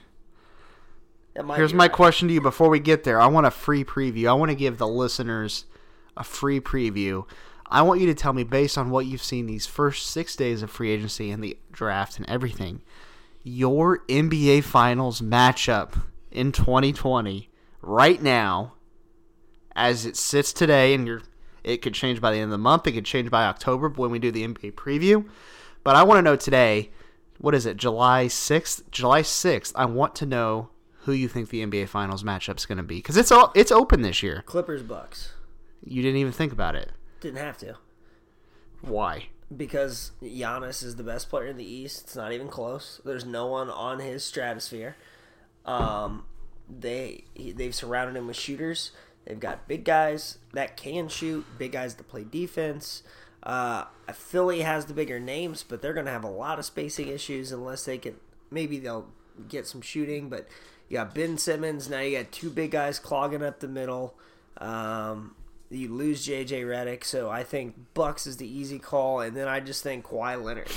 here's 1.35 1.73
my 1.73 1.85
right. 1.85 1.91
question 1.91 2.27
to 2.27 2.33
you 2.33 2.41
before 2.41 2.69
we 2.69 2.79
get 2.79 3.03
there. 3.03 3.19
I 3.19 3.27
want 3.27 3.47
a 3.47 3.51
free 3.51 3.83
preview. 3.83 4.27
I 4.27 4.33
want 4.33 4.49
to 4.49 4.55
give 4.55 4.77
the 4.77 4.87
listeners 4.87 5.65
a 6.17 6.23
free 6.23 6.59
preview. 6.59 7.25
I 7.67 7.83
want 7.83 8.01
you 8.01 8.07
to 8.07 8.13
tell 8.13 8.33
me, 8.33 8.43
based 8.43 8.77
on 8.77 8.89
what 8.89 9.05
you've 9.05 9.23
seen 9.23 9.47
these 9.47 9.65
first 9.65 10.07
six 10.07 10.35
days 10.35 10.61
of 10.61 10.69
free 10.69 10.91
agency 10.91 11.31
and 11.31 11.41
the 11.41 11.57
draft 11.71 12.17
and 12.17 12.29
everything, 12.29 12.81
your 13.43 13.99
NBA 14.07 14.63
Finals 14.65 15.21
matchup 15.21 16.03
in 16.31 16.51
2020 16.51 17.49
right 17.81 18.21
now, 18.21 18.73
as 19.73 20.05
it 20.05 20.17
sits 20.17 20.51
today, 20.51 20.93
and 20.93 21.07
you're, 21.07 21.21
it 21.63 21.81
could 21.81 21.93
change 21.93 22.19
by 22.19 22.31
the 22.31 22.37
end 22.37 22.45
of 22.45 22.51
the 22.51 22.57
month. 22.57 22.87
It 22.87 22.91
could 22.91 23.05
change 23.05 23.31
by 23.31 23.45
October 23.45 23.87
when 23.87 24.11
we 24.11 24.19
do 24.19 24.31
the 24.31 24.45
NBA 24.45 24.73
preview. 24.73 25.25
But 25.83 25.95
I 25.95 26.03
want 26.03 26.17
to 26.17 26.21
know 26.21 26.35
today, 26.35 26.91
what 27.37 27.55
is 27.55 27.65
it, 27.65 27.77
July 27.77 28.25
6th? 28.25 28.91
July 28.91 29.21
6th, 29.21 29.71
I 29.75 29.85
want 29.85 30.13
to 30.15 30.25
know 30.25 30.69
who 31.03 31.11
you 31.11 31.27
think 31.27 31.49
the 31.49 31.65
NBA 31.65 31.87
Finals 31.87 32.23
matchup's 32.23 32.65
going 32.65 32.77
to 32.77 32.83
be. 32.83 32.97
Because 32.97 33.17
it's, 33.17 33.31
all, 33.31 33.51
it's 33.55 33.71
open 33.71 34.01
this 34.01 34.21
year. 34.21 34.43
Clippers 34.45 34.83
Bucks. 34.83 35.33
You 35.83 36.01
didn't 36.01 36.17
even 36.17 36.31
think 36.31 36.51
about 36.51 36.75
it. 36.75 36.91
Didn't 37.19 37.39
have 37.39 37.57
to 37.59 37.75
Why? 38.81 39.27
because 39.55 40.11
Giannis 40.21 40.83
is 40.83 40.95
the 40.95 41.03
best 41.03 41.29
player 41.29 41.47
in 41.47 41.57
the 41.57 41.65
East. 41.65 42.03
It's 42.03 42.15
not 42.15 42.31
even 42.31 42.47
close. 42.47 43.01
There's 43.03 43.25
no 43.25 43.47
one 43.47 43.69
on 43.69 43.99
his 43.99 44.23
stratosphere. 44.23 44.95
Um, 45.65 46.25
they 46.69 47.25
they've 47.35 47.75
surrounded 47.75 48.17
him 48.17 48.27
with 48.27 48.37
shooters. 48.37 48.91
They've 49.25 49.39
got 49.39 49.67
big 49.67 49.83
guys 49.83 50.39
that 50.53 50.77
can 50.77 51.07
shoot, 51.07 51.45
big 51.57 51.73
guys 51.73 51.93
to 51.95 52.03
play 52.03 52.23
defense. 52.23 53.03
Uh, 53.43 53.85
Philly 54.13 54.61
has 54.61 54.85
the 54.85 54.93
bigger 54.93 55.19
names, 55.19 55.63
but 55.67 55.81
they're 55.81 55.93
going 55.93 56.05
to 56.05 56.11
have 56.11 56.23
a 56.23 56.29
lot 56.29 56.57
of 56.59 56.65
spacing 56.65 57.07
issues 57.07 57.51
unless 57.51 57.85
they 57.85 57.97
can. 57.97 58.15
Maybe 58.49 58.79
they'll 58.79 59.07
get 59.47 59.67
some 59.67 59.81
shooting, 59.81 60.29
but 60.29 60.47
you 60.91 60.97
got 60.97 61.15
Ben 61.15 61.37
Simmons. 61.37 61.89
Now 61.89 62.01
you 62.01 62.17
got 62.17 62.33
two 62.33 62.49
big 62.49 62.71
guys 62.71 62.99
clogging 62.99 63.41
up 63.41 63.61
the 63.61 63.69
middle. 63.69 64.13
Um, 64.57 65.35
you 65.69 65.87
lose 65.87 66.27
JJ 66.27 66.65
Redick, 66.65 67.05
so 67.05 67.29
I 67.29 67.43
think 67.43 67.75
Bucks 67.93 68.27
is 68.27 68.35
the 68.35 68.45
easy 68.45 68.77
call, 68.77 69.21
and 69.21 69.35
then 69.35 69.47
I 69.47 69.61
just 69.61 69.83
think 69.83 70.05
Kawhi 70.05 70.43
Leonard. 70.43 70.67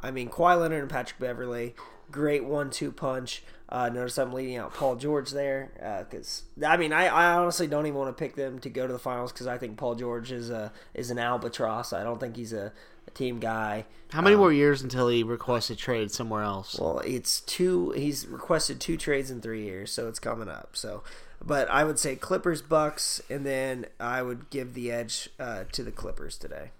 I 0.00 0.12
mean, 0.12 0.30
Kawhi 0.30 0.58
Leonard 0.58 0.80
and 0.80 0.90
Patrick 0.90 1.20
Beverley, 1.20 1.74
great 2.10 2.44
one-two 2.44 2.90
punch. 2.90 3.42
Uh, 3.68 3.90
notice 3.90 4.16
I'm 4.16 4.32
leading 4.32 4.56
out 4.56 4.72
Paul 4.72 4.96
George 4.96 5.30
there 5.32 6.06
because 6.08 6.44
I 6.64 6.76
mean 6.78 6.92
I, 6.92 7.06
I 7.06 7.34
honestly 7.34 7.66
don't 7.66 7.86
even 7.86 7.98
want 7.98 8.16
to 8.16 8.18
pick 8.22 8.36
them 8.36 8.58
to 8.60 8.70
go 8.70 8.86
to 8.86 8.92
the 8.92 8.98
finals 8.98 9.32
because 9.32 9.46
I 9.46 9.58
think 9.58 9.76
Paul 9.76 9.94
George 9.94 10.32
is 10.32 10.48
a 10.48 10.72
is 10.92 11.10
an 11.10 11.18
albatross. 11.18 11.92
I 11.92 12.02
don't 12.04 12.20
think 12.20 12.36
he's 12.36 12.52
a, 12.52 12.72
a 13.06 13.10
team 13.10 13.38
guy. 13.38 13.84
How 14.12 14.22
many 14.22 14.36
more 14.36 14.52
years 14.52 14.82
until 14.82 15.08
he 15.08 15.22
requests 15.22 15.70
a 15.70 15.76
trade 15.76 16.10
somewhere 16.10 16.42
else? 16.42 16.78
Well, 16.78 17.00
it's 17.00 17.40
two. 17.40 17.90
He's 17.90 18.26
requested 18.26 18.80
two 18.80 18.96
trades 18.96 19.30
in 19.30 19.40
three 19.40 19.64
years, 19.64 19.92
so 19.92 20.08
it's 20.08 20.20
coming 20.20 20.48
up. 20.48 20.70
So, 20.74 21.02
but 21.44 21.68
I 21.68 21.84
would 21.84 21.98
say 21.98 22.14
Clippers, 22.14 22.62
Bucks, 22.62 23.20
and 23.28 23.44
then 23.44 23.86
I 23.98 24.22
would 24.22 24.50
give 24.50 24.74
the 24.74 24.92
edge 24.92 25.30
uh, 25.40 25.64
to 25.72 25.82
the 25.82 25.90
Clippers 25.90 26.38
today. 26.38 26.70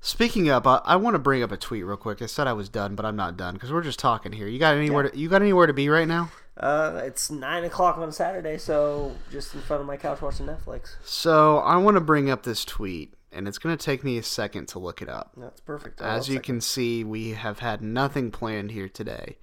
Speaking 0.00 0.48
up, 0.48 0.66
I, 0.66 0.80
I 0.84 0.96
want 0.96 1.14
to 1.14 1.18
bring 1.18 1.42
up 1.42 1.52
a 1.52 1.58
tweet 1.58 1.84
real 1.84 1.98
quick. 1.98 2.22
I 2.22 2.26
said 2.26 2.46
I 2.46 2.54
was 2.54 2.70
done, 2.70 2.94
but 2.94 3.04
I'm 3.04 3.16
not 3.16 3.36
done 3.36 3.54
because 3.54 3.70
we're 3.70 3.82
just 3.82 3.98
talking 3.98 4.32
here. 4.32 4.48
You 4.48 4.58
got 4.58 4.74
anywhere? 4.74 5.10
To, 5.10 5.18
you 5.18 5.28
got 5.28 5.42
anywhere 5.42 5.66
to 5.66 5.74
be 5.74 5.90
right 5.90 6.08
now? 6.08 6.30
Uh, 6.56 7.02
it's 7.04 7.30
nine 7.30 7.64
o'clock 7.64 7.98
on 7.98 8.10
Saturday, 8.10 8.56
so 8.56 9.14
just 9.30 9.54
in 9.54 9.60
front 9.60 9.80
of 9.80 9.86
my 9.86 9.96
couch 9.96 10.22
watching 10.22 10.46
Netflix. 10.46 10.96
So 11.04 11.58
I 11.58 11.76
want 11.76 11.96
to 11.96 12.00
bring 12.00 12.30
up 12.30 12.42
this 12.42 12.64
tweet, 12.64 13.14
and 13.32 13.46
it's 13.46 13.58
going 13.58 13.76
to 13.76 13.82
take 13.82 14.04
me 14.04 14.18
a 14.18 14.22
second 14.22 14.66
to 14.68 14.78
look 14.78 15.02
it 15.02 15.08
up. 15.08 15.32
That's 15.36 15.60
perfect. 15.60 16.02
I 16.02 16.14
As 16.14 16.28
you 16.28 16.40
can 16.40 16.60
see, 16.60 17.04
we 17.04 17.30
have 17.30 17.60
had 17.60 17.82
nothing 17.82 18.30
planned 18.30 18.72
here 18.72 18.88
today. 18.88 19.36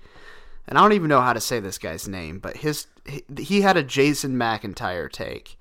And 0.67 0.77
I 0.77 0.81
don't 0.81 0.93
even 0.93 1.07
know 1.07 1.21
how 1.21 1.33
to 1.33 1.39
say 1.39 1.59
this 1.59 1.77
guy's 1.77 2.07
name, 2.07 2.39
but 2.39 2.57
his 2.57 2.87
he, 3.05 3.23
he 3.39 3.61
had 3.61 3.77
a 3.77 3.83
Jason 3.83 4.35
McIntyre 4.35 5.09
take. 5.09 5.57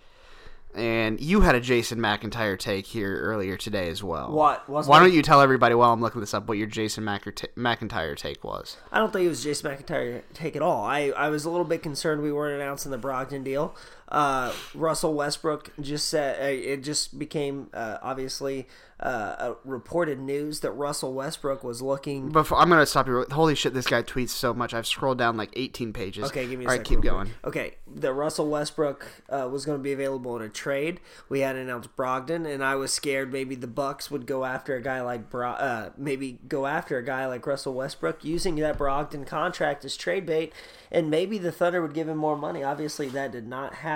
And 0.74 1.18
you 1.20 1.40
had 1.40 1.54
a 1.54 1.60
Jason 1.60 1.98
McIntyre 2.00 2.58
take 2.58 2.84
here 2.86 3.18
earlier 3.22 3.56
today 3.56 3.88
as 3.88 4.02
well. 4.02 4.30
What? 4.30 4.68
Wasn't 4.68 4.90
Why 4.90 5.00
don't 5.00 5.14
you 5.14 5.22
tell 5.22 5.40
everybody 5.40 5.74
while 5.74 5.90
I'm 5.90 6.02
looking 6.02 6.20
this 6.20 6.34
up 6.34 6.48
what 6.48 6.58
your 6.58 6.66
Jason 6.66 7.02
McIntyre 7.04 8.14
take 8.14 8.44
was? 8.44 8.76
I 8.92 8.98
don't 8.98 9.10
think 9.10 9.24
it 9.24 9.28
was 9.28 9.42
Jason 9.42 9.70
McIntyre 9.70 10.20
take 10.34 10.54
at 10.54 10.60
all. 10.60 10.84
I, 10.84 11.12
I 11.16 11.30
was 11.30 11.46
a 11.46 11.50
little 11.50 11.64
bit 11.64 11.82
concerned 11.82 12.20
we 12.20 12.30
weren't 12.30 12.60
announcing 12.60 12.90
the 12.90 12.98
Brogdon 12.98 13.42
deal. 13.42 13.74
Uh, 14.08 14.52
Russell 14.74 15.14
Westbrook 15.14 15.72
just 15.80 16.08
said 16.08 16.40
uh, 16.40 16.46
it 16.46 16.82
just 16.84 17.18
became 17.18 17.68
uh, 17.74 17.98
obviously 18.02 18.66
uh, 19.00 19.34
a 19.38 19.56
reported 19.64 20.18
news 20.18 20.60
that 20.60 20.70
Russell 20.70 21.12
Westbrook 21.12 21.62
was 21.62 21.82
looking. 21.82 22.30
Before 22.30 22.58
I'm 22.58 22.70
gonna 22.70 22.86
stop 22.86 23.06
you. 23.06 23.26
Holy 23.30 23.54
shit, 23.54 23.74
this 23.74 23.86
guy 23.86 24.02
tweets 24.02 24.30
so 24.30 24.54
much. 24.54 24.72
I've 24.72 24.86
scrolled 24.86 25.18
down 25.18 25.36
like 25.36 25.50
18 25.54 25.92
pages. 25.92 26.24
Okay, 26.26 26.46
give 26.46 26.58
me 26.58 26.64
a 26.64 26.68
All 26.68 26.76
right, 26.76 26.84
keep 26.84 27.02
going. 27.02 27.30
Okay, 27.44 27.74
the 27.92 28.12
Russell 28.14 28.48
Westbrook 28.48 29.06
uh, 29.28 29.48
was 29.50 29.66
going 29.66 29.78
to 29.78 29.82
be 29.82 29.92
available 29.92 30.34
in 30.36 30.42
a 30.42 30.48
trade. 30.48 31.00
We 31.28 31.40
had 31.40 31.56
announced 31.56 31.94
Brogdon, 31.94 32.46
and 32.46 32.64
I 32.64 32.76
was 32.76 32.92
scared 32.92 33.32
maybe 33.32 33.54
the 33.54 33.66
Bucks 33.66 34.10
would 34.10 34.26
go 34.26 34.44
after 34.44 34.74
a 34.76 34.80
guy 34.80 35.02
like 35.02 35.28
Bro- 35.28 35.50
uh, 35.50 35.90
maybe 35.98 36.38
go 36.48 36.66
after 36.66 36.96
a 36.96 37.04
guy 37.04 37.26
like 37.26 37.46
Russell 37.46 37.74
Westbrook 37.74 38.24
using 38.24 38.56
that 38.56 38.78
Brogdon 38.78 39.26
contract 39.26 39.84
as 39.84 39.94
trade 39.96 40.24
bait, 40.24 40.54
and 40.90 41.10
maybe 41.10 41.36
the 41.36 41.52
Thunder 41.52 41.82
would 41.82 41.92
give 41.92 42.08
him 42.08 42.16
more 42.16 42.38
money. 42.38 42.62
Obviously, 42.62 43.10
that 43.10 43.32
did 43.32 43.46
not 43.46 43.74
happen. 43.74 43.95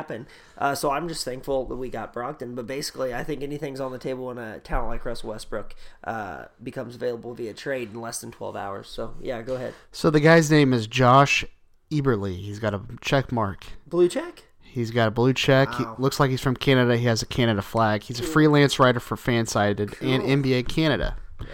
Uh, 0.59 0.75
so 0.75 0.91
I'm 0.91 1.09
just 1.09 1.25
thankful 1.25 1.67
that 1.67 1.77
we 1.77 1.89
got 1.89 2.15
Brogdon. 2.15 2.55
But 2.55 2.67
basically, 2.67 3.15
I 3.15 3.25
think 3.25 3.43
anything's 3.43 3.81
on 3.81 3.93
the 3.93 3.99
table 3.99 4.27
when 4.27 4.39
a 4.39 4.59
talent 4.61 4.91
like 4.91 5.05
Russell 5.05 5.31
Westbrook 5.31 5.75
uh, 6.05 6.45
becomes 6.63 6.95
available 6.95 7.35
via 7.35 7.55
trade 7.55 7.93
in 7.93 8.01
less 8.01 8.21
than 8.21 8.31
12 8.31 8.57
hours. 8.57 8.89
So 8.89 9.15
yeah, 9.21 9.43
go 9.43 9.55
ahead. 9.55 9.75
So 9.93 10.11
the 10.11 10.21
guy's 10.21 10.51
name 10.51 10.73
is 10.73 10.87
Josh 10.87 11.45
Eberly. 11.91 12.37
He's 12.37 12.59
got 12.59 12.75
a 12.75 12.81
check 13.01 13.33
mark. 13.33 13.67
Blue 13.87 14.09
check. 14.09 14.45
He's 14.63 14.93
got 14.93 15.09
a 15.09 15.11
blue 15.11 15.33
check. 15.33 15.75
He 15.75 15.85
looks 15.99 16.21
like 16.21 16.31
he's 16.31 16.41
from 16.41 16.55
Canada. 16.55 16.97
He 16.97 17.07
has 17.07 17.23
a 17.23 17.27
Canada 17.27 17.61
flag. 17.61 18.05
He's 18.05 18.21
a 18.21 18.23
freelance 18.23 18.79
writer 18.79 19.01
for 19.01 19.17
Fansided 19.17 20.01
and 20.01 20.23
NBA 20.23 20.69
Canada. 20.69 21.17
Yeah. 21.41 21.47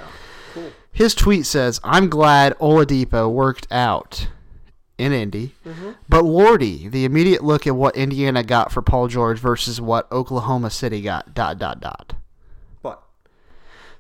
Cool. 0.53 0.71
His 0.93 1.15
tweet 1.15 1.47
says, 1.47 1.81
"I'm 1.83 2.11
glad 2.11 2.59
Oladipo 2.59 3.31
worked 3.31 3.67
out 3.71 4.29
in 4.99 5.13
Indy, 5.13 5.55
mm-hmm. 5.67 5.91
but 6.09 6.25
Lordy, 6.25 6.89
the 6.89 7.05
immediate 7.05 7.45
look 7.45 7.67
at 7.67 7.77
what 7.77 7.97
Indiana 7.97 8.43
got 8.43 8.73
for 8.73 8.81
Paul 8.81 9.09
George 9.09 9.39
versus 9.39 9.81
what 9.81 10.11
Oklahoma 10.11 10.71
City 10.71 11.03
got. 11.03 11.35
Dot 11.35 11.59
dot 11.59 11.81
dot. 11.81 12.15
What? 12.81 13.03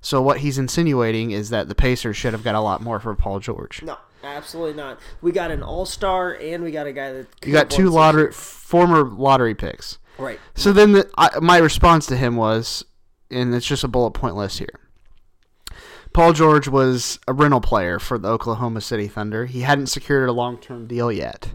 So 0.00 0.22
what 0.22 0.38
he's 0.38 0.56
insinuating 0.56 1.32
is 1.32 1.50
that 1.50 1.68
the 1.68 1.74
Pacers 1.74 2.16
should 2.16 2.32
have 2.32 2.44
got 2.44 2.54
a 2.54 2.60
lot 2.60 2.80
more 2.80 2.98
for 2.98 3.14
Paul 3.14 3.40
George. 3.40 3.82
No, 3.82 3.98
absolutely 4.24 4.74
not. 4.74 4.98
We 5.20 5.32
got 5.32 5.50
an 5.50 5.62
all 5.62 5.84
star 5.84 6.34
and 6.34 6.64
we 6.64 6.70
got 6.70 6.86
a 6.86 6.92
guy 6.92 7.12
that 7.12 7.26
You 7.44 7.52
got 7.52 7.68
two 7.68 7.90
lottery 7.90 8.32
former 8.32 9.04
lottery 9.04 9.54
picks. 9.54 9.98
Right. 10.18 10.40
So 10.54 10.72
then 10.72 10.92
the, 10.92 11.10
I, 11.18 11.40
my 11.40 11.58
response 11.58 12.06
to 12.06 12.16
him 12.16 12.36
was, 12.36 12.84
and 13.30 13.54
it's 13.54 13.66
just 13.66 13.84
a 13.84 13.88
bullet 13.88 14.12
point 14.12 14.34
list 14.34 14.58
here. 14.58 14.80
Paul 16.16 16.32
George 16.32 16.66
was 16.66 17.18
a 17.28 17.34
rental 17.34 17.60
player 17.60 17.98
for 17.98 18.16
the 18.16 18.30
Oklahoma 18.30 18.80
City 18.80 19.06
Thunder. 19.06 19.44
He 19.44 19.60
hadn't 19.60 19.88
secured 19.88 20.30
a 20.30 20.32
long 20.32 20.56
term 20.56 20.86
deal 20.86 21.12
yet. 21.12 21.52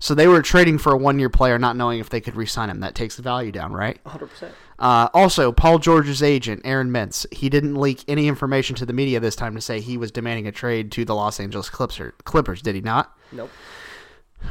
So 0.00 0.16
they 0.16 0.26
were 0.26 0.42
trading 0.42 0.78
for 0.78 0.92
a 0.92 0.96
one 0.96 1.20
year 1.20 1.28
player, 1.30 1.60
not 1.60 1.76
knowing 1.76 2.00
if 2.00 2.10
they 2.10 2.20
could 2.20 2.34
re 2.34 2.44
sign 2.44 2.70
him. 2.70 2.80
That 2.80 2.96
takes 2.96 3.14
the 3.14 3.22
value 3.22 3.52
down, 3.52 3.72
right? 3.72 4.02
100%. 4.02 4.50
Uh, 4.80 5.08
also, 5.14 5.52
Paul 5.52 5.78
George's 5.78 6.24
agent, 6.24 6.62
Aaron 6.64 6.90
Mintz, 6.90 7.24
he 7.32 7.48
didn't 7.48 7.76
leak 7.76 8.02
any 8.08 8.26
information 8.26 8.74
to 8.74 8.84
the 8.84 8.92
media 8.92 9.20
this 9.20 9.36
time 9.36 9.54
to 9.54 9.60
say 9.60 9.78
he 9.78 9.96
was 9.96 10.10
demanding 10.10 10.48
a 10.48 10.52
trade 10.52 10.90
to 10.90 11.04
the 11.04 11.14
Los 11.14 11.38
Angeles 11.38 11.70
Clippers, 11.70 12.12
Clippers 12.24 12.62
did 12.62 12.74
he 12.74 12.80
not? 12.80 13.16
Nope. 13.30 13.50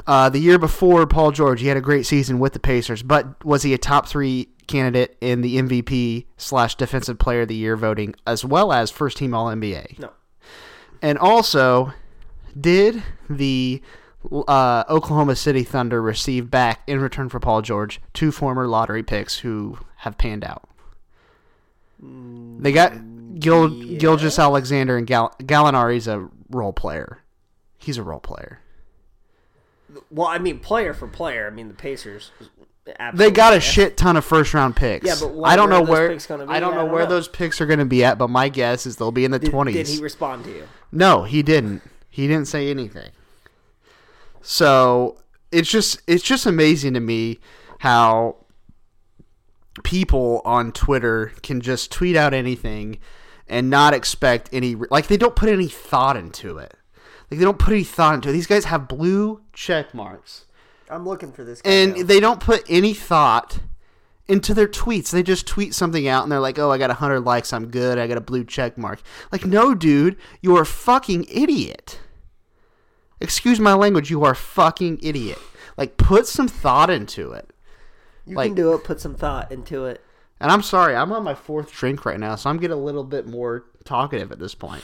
Uh, 0.07 0.29
the 0.29 0.39
year 0.39 0.57
before 0.57 1.05
Paul 1.05 1.31
George, 1.33 1.59
he 1.59 1.67
had 1.67 1.75
a 1.75 1.81
great 1.81 2.05
season 2.05 2.39
with 2.39 2.53
the 2.53 2.59
Pacers, 2.61 3.03
but 3.03 3.43
was 3.43 3.63
he 3.63 3.73
a 3.73 3.77
top 3.77 4.07
three 4.07 4.47
candidate 4.69 5.17
in 5.19 5.41
the 5.41 5.57
MVP 5.57 6.25
slash 6.37 6.75
Defensive 6.75 7.19
Player 7.19 7.41
of 7.41 7.49
the 7.49 7.55
Year 7.55 7.75
voting, 7.75 8.15
as 8.25 8.45
well 8.45 8.71
as 8.71 8.89
first 8.89 9.17
team 9.17 9.33
All 9.33 9.47
NBA? 9.47 9.99
No. 9.99 10.11
And 11.01 11.17
also, 11.17 11.93
did 12.59 13.03
the 13.29 13.81
uh, 14.31 14.83
Oklahoma 14.89 15.35
City 15.35 15.63
Thunder 15.63 16.01
receive 16.01 16.49
back 16.49 16.81
in 16.87 16.99
return 16.99 17.29
for 17.29 17.39
Paul 17.39 17.61
George 17.61 18.01
two 18.13 18.31
former 18.31 18.67
lottery 18.67 19.03
picks 19.03 19.39
who 19.39 19.77
have 19.97 20.17
panned 20.17 20.43
out? 20.43 20.69
They 22.01 22.71
got 22.71 22.93
Gil 23.39 23.69
Gilgeous 23.69 24.39
Alexander 24.39 24.97
and 24.97 25.05
Gal- 25.05 25.35
Gallinari's 25.39 26.07
a 26.07 26.29
role 26.49 26.73
player. 26.73 27.19
He's 27.77 27.97
a 27.97 28.03
role 28.03 28.19
player. 28.19 28.59
Well, 30.11 30.27
I 30.27 30.37
mean, 30.37 30.59
player 30.59 30.93
for 30.93 31.07
player. 31.07 31.47
I 31.47 31.49
mean, 31.49 31.67
the 31.67 31.73
Pacers. 31.73 32.31
They 33.13 33.31
got 33.31 33.53
a 33.53 33.59
shit 33.59 33.97
ton 33.97 34.17
of 34.17 34.25
first 34.25 34.53
round 34.53 34.75
picks. 34.75 35.05
Yeah, 35.05 35.15
but 35.19 35.41
I 35.43 35.55
don't 35.55 35.69
know 35.69 35.81
where 35.81 36.09
picks 36.09 36.25
gonna 36.25 36.45
be? 36.45 36.51
I 36.51 36.59
don't 36.59 36.75
know 36.75 36.85
where 36.85 37.05
those 37.05 37.27
picks 37.27 37.59
are 37.61 37.65
going 37.65 37.79
to 37.79 37.85
be 37.85 38.03
at, 38.03 38.17
but 38.17 38.29
my 38.29 38.49
guess 38.49 38.85
is 38.85 38.97
they'll 38.97 39.11
be 39.11 39.25
in 39.25 39.31
the 39.31 39.39
Did, 39.39 39.51
twenties. 39.51 39.75
did 39.75 39.87
he 39.87 40.01
respond 40.01 40.43
to 40.45 40.51
you? 40.51 40.67
No, 40.91 41.23
he 41.23 41.43
didn't. 41.43 41.81
He 42.09 42.27
didn't 42.27 42.47
say 42.47 42.69
anything. 42.69 43.11
So 44.41 45.17
it's 45.51 45.69
just 45.69 46.01
it's 46.07 46.23
just 46.23 46.45
amazing 46.45 46.93
to 46.93 46.99
me 46.99 47.39
how 47.79 48.37
people 49.83 50.41
on 50.45 50.71
Twitter 50.71 51.31
can 51.41 51.61
just 51.61 51.91
tweet 51.91 52.15
out 52.15 52.33
anything 52.33 52.99
and 53.47 53.69
not 53.69 53.93
expect 53.93 54.49
any 54.51 54.75
like 54.75 55.07
they 55.07 55.17
don't 55.17 55.35
put 55.35 55.49
any 55.49 55.67
thought 55.67 56.17
into 56.17 56.57
it. 56.57 56.73
Like 57.29 57.39
they 57.39 57.45
don't 57.45 57.59
put 57.59 57.73
any 57.73 57.83
thought 57.83 58.15
into 58.15 58.29
it. 58.29 58.33
These 58.33 58.47
guys 58.47 58.65
have 58.65 58.87
blue 58.87 59.41
check 59.53 59.93
marks. 59.93 60.45
I'm 60.89 61.05
looking 61.07 61.31
for 61.31 61.43
this 61.43 61.61
guy. 61.61 61.69
And 61.69 61.95
now. 61.95 62.03
they 62.03 62.19
don't 62.19 62.39
put 62.39 62.63
any 62.67 62.93
thought 62.93 63.59
into 64.27 64.53
their 64.53 64.67
tweets. 64.67 65.11
They 65.11 65.23
just 65.23 65.47
tweet 65.47 65.73
something 65.73 66.07
out 66.07 66.23
and 66.23 66.31
they're 66.31 66.39
like, 66.39 66.59
"Oh, 66.59 66.71
I 66.71 66.77
got 66.77 66.89
100 66.89 67.21
likes. 67.21 67.51
I'm 67.53 67.67
good. 67.69 67.97
I 67.97 68.07
got 68.07 68.17
a 68.17 68.21
blue 68.21 68.43
check 68.43 68.77
mark." 68.77 69.01
Like, 69.31 69.45
"No, 69.45 69.73
dude, 69.73 70.17
you're 70.41 70.61
a 70.61 70.65
fucking 70.65 71.25
idiot." 71.29 71.99
Excuse 73.21 73.59
my 73.59 73.73
language, 73.73 74.09
you 74.09 74.23
are 74.23 74.31
a 74.31 74.35
fucking 74.35 74.99
idiot. 75.01 75.37
Like 75.77 75.97
put 75.97 76.27
some 76.27 76.47
thought 76.47 76.89
into 76.89 77.31
it. 77.33 77.49
you 78.25 78.35
like- 78.35 78.49
can 78.49 78.55
do 78.55 78.73
it. 78.73 78.83
Put 78.83 79.01
some 79.01 79.15
thought 79.15 79.51
into 79.51 79.85
it. 79.85 80.01
And 80.39 80.51
I'm 80.51 80.61
sorry, 80.61 80.95
I'm 80.95 81.11
on 81.11 81.23
my 81.23 81.33
fourth 81.35 81.71
drink 81.71 82.05
right 82.05 82.19
now, 82.19 82.35
so 82.35 82.49
I'm 82.49 82.57
getting 82.57 82.77
a 82.77 82.81
little 82.81 83.03
bit 83.03 83.27
more 83.27 83.65
talkative 83.83 84.31
at 84.31 84.39
this 84.39 84.55
point. 84.55 84.83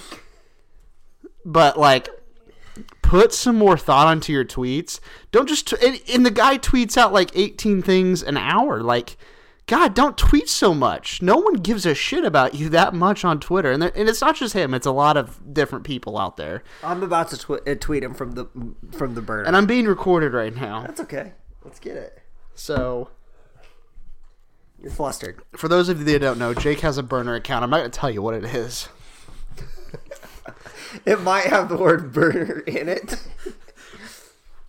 But 1.46 1.78
like, 1.80 2.10
put 3.02 3.34
some 3.34 3.58
more 3.58 3.78
thought 3.78 4.08
onto 4.08 4.34
your 4.34 4.46
tweets. 4.46 5.00
Don't 5.32 5.48
just 5.48 5.68
t- 5.68 5.78
and, 5.86 6.02
and 6.14 6.26
the 6.26 6.32
guy 6.32 6.58
tweets 6.58 6.98
out 6.98 7.14
like 7.14 7.32
18 7.36 7.82
things 7.82 8.22
an 8.24 8.38
hour. 8.38 8.82
Like, 8.82 9.18
God, 9.68 9.94
don't 9.96 10.18
tweet 10.18 10.48
so 10.50 10.74
much. 10.74 11.22
No 11.22 11.38
one 11.38 11.56
gives 11.56 11.86
a 11.86 11.96
shit 11.96 12.24
about 12.24 12.54
you 12.54 12.70
that 12.70 12.94
much 12.94 13.26
on 13.26 13.40
Twitter, 13.40 13.72
and 13.72 13.84
and 13.84 14.08
it's 14.10 14.22
not 14.22 14.36
just 14.36 14.54
him. 14.54 14.74
It's 14.74 14.86
a 14.86 14.92
lot 14.92 15.18
of 15.18 15.54
different 15.54 15.86
people 15.86 16.18
out 16.18 16.38
there. 16.38 16.64
I'm 16.84 17.02
about 17.02 17.30
to 17.30 17.38
tw- 17.38 17.68
uh, 17.68 17.76
tweet 17.80 18.04
him 18.04 18.14
from 18.14 18.34
the 18.34 18.46
from 18.92 19.16
the 19.16 19.22
burner. 19.22 19.44
And 19.44 19.58
I'm 19.58 19.66
being 19.66 19.86
recorded 19.86 20.34
right 20.34 20.54
now, 20.56 20.82
That's 20.84 21.02
okay. 21.02 21.34
Let's 21.64 21.80
get 21.80 21.98
it. 21.98 22.22
so. 22.54 23.10
You're 24.82 24.92
flustered. 24.92 25.42
For 25.56 25.68
those 25.68 25.90
of 25.90 25.98
you 26.00 26.06
that 26.06 26.20
don't 26.20 26.38
know, 26.38 26.54
Jake 26.54 26.82
has 26.82 27.00
a 27.00 27.04
burner 27.04 27.34
account. 27.34 27.64
I'm 27.64 27.72
not 27.72 27.78
going 27.80 27.90
to 27.90 27.98
tell 28.00 28.12
you 28.12 28.22
what 28.22 28.36
it 28.36 28.44
is. 28.44 28.88
It 31.06 31.22
might 31.22 31.46
have 31.46 31.70
the 31.70 31.78
word 31.78 32.14
burner 32.14 32.60
in 32.60 32.88
it. 32.90 33.16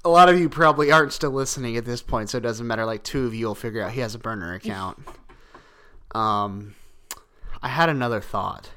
a 0.04 0.08
lot 0.08 0.28
of 0.28 0.38
you 0.38 0.48
probably 0.48 0.90
aren't 0.92 1.12
still 1.12 1.30
listening 1.30 1.76
at 1.76 1.84
this 1.84 2.02
point, 2.02 2.30
so 2.30 2.38
it 2.38 2.42
doesn't 2.42 2.66
matter. 2.66 2.84
Like 2.84 3.02
two 3.02 3.26
of 3.26 3.34
you 3.34 3.46
will 3.46 3.54
figure 3.54 3.82
out 3.82 3.92
he 3.92 4.00
has 4.00 4.14
a 4.14 4.18
burner 4.18 4.54
account. 4.54 4.98
Um, 6.14 6.74
I 7.62 7.68
had 7.68 7.88
another 7.88 8.20
thought, 8.20 8.70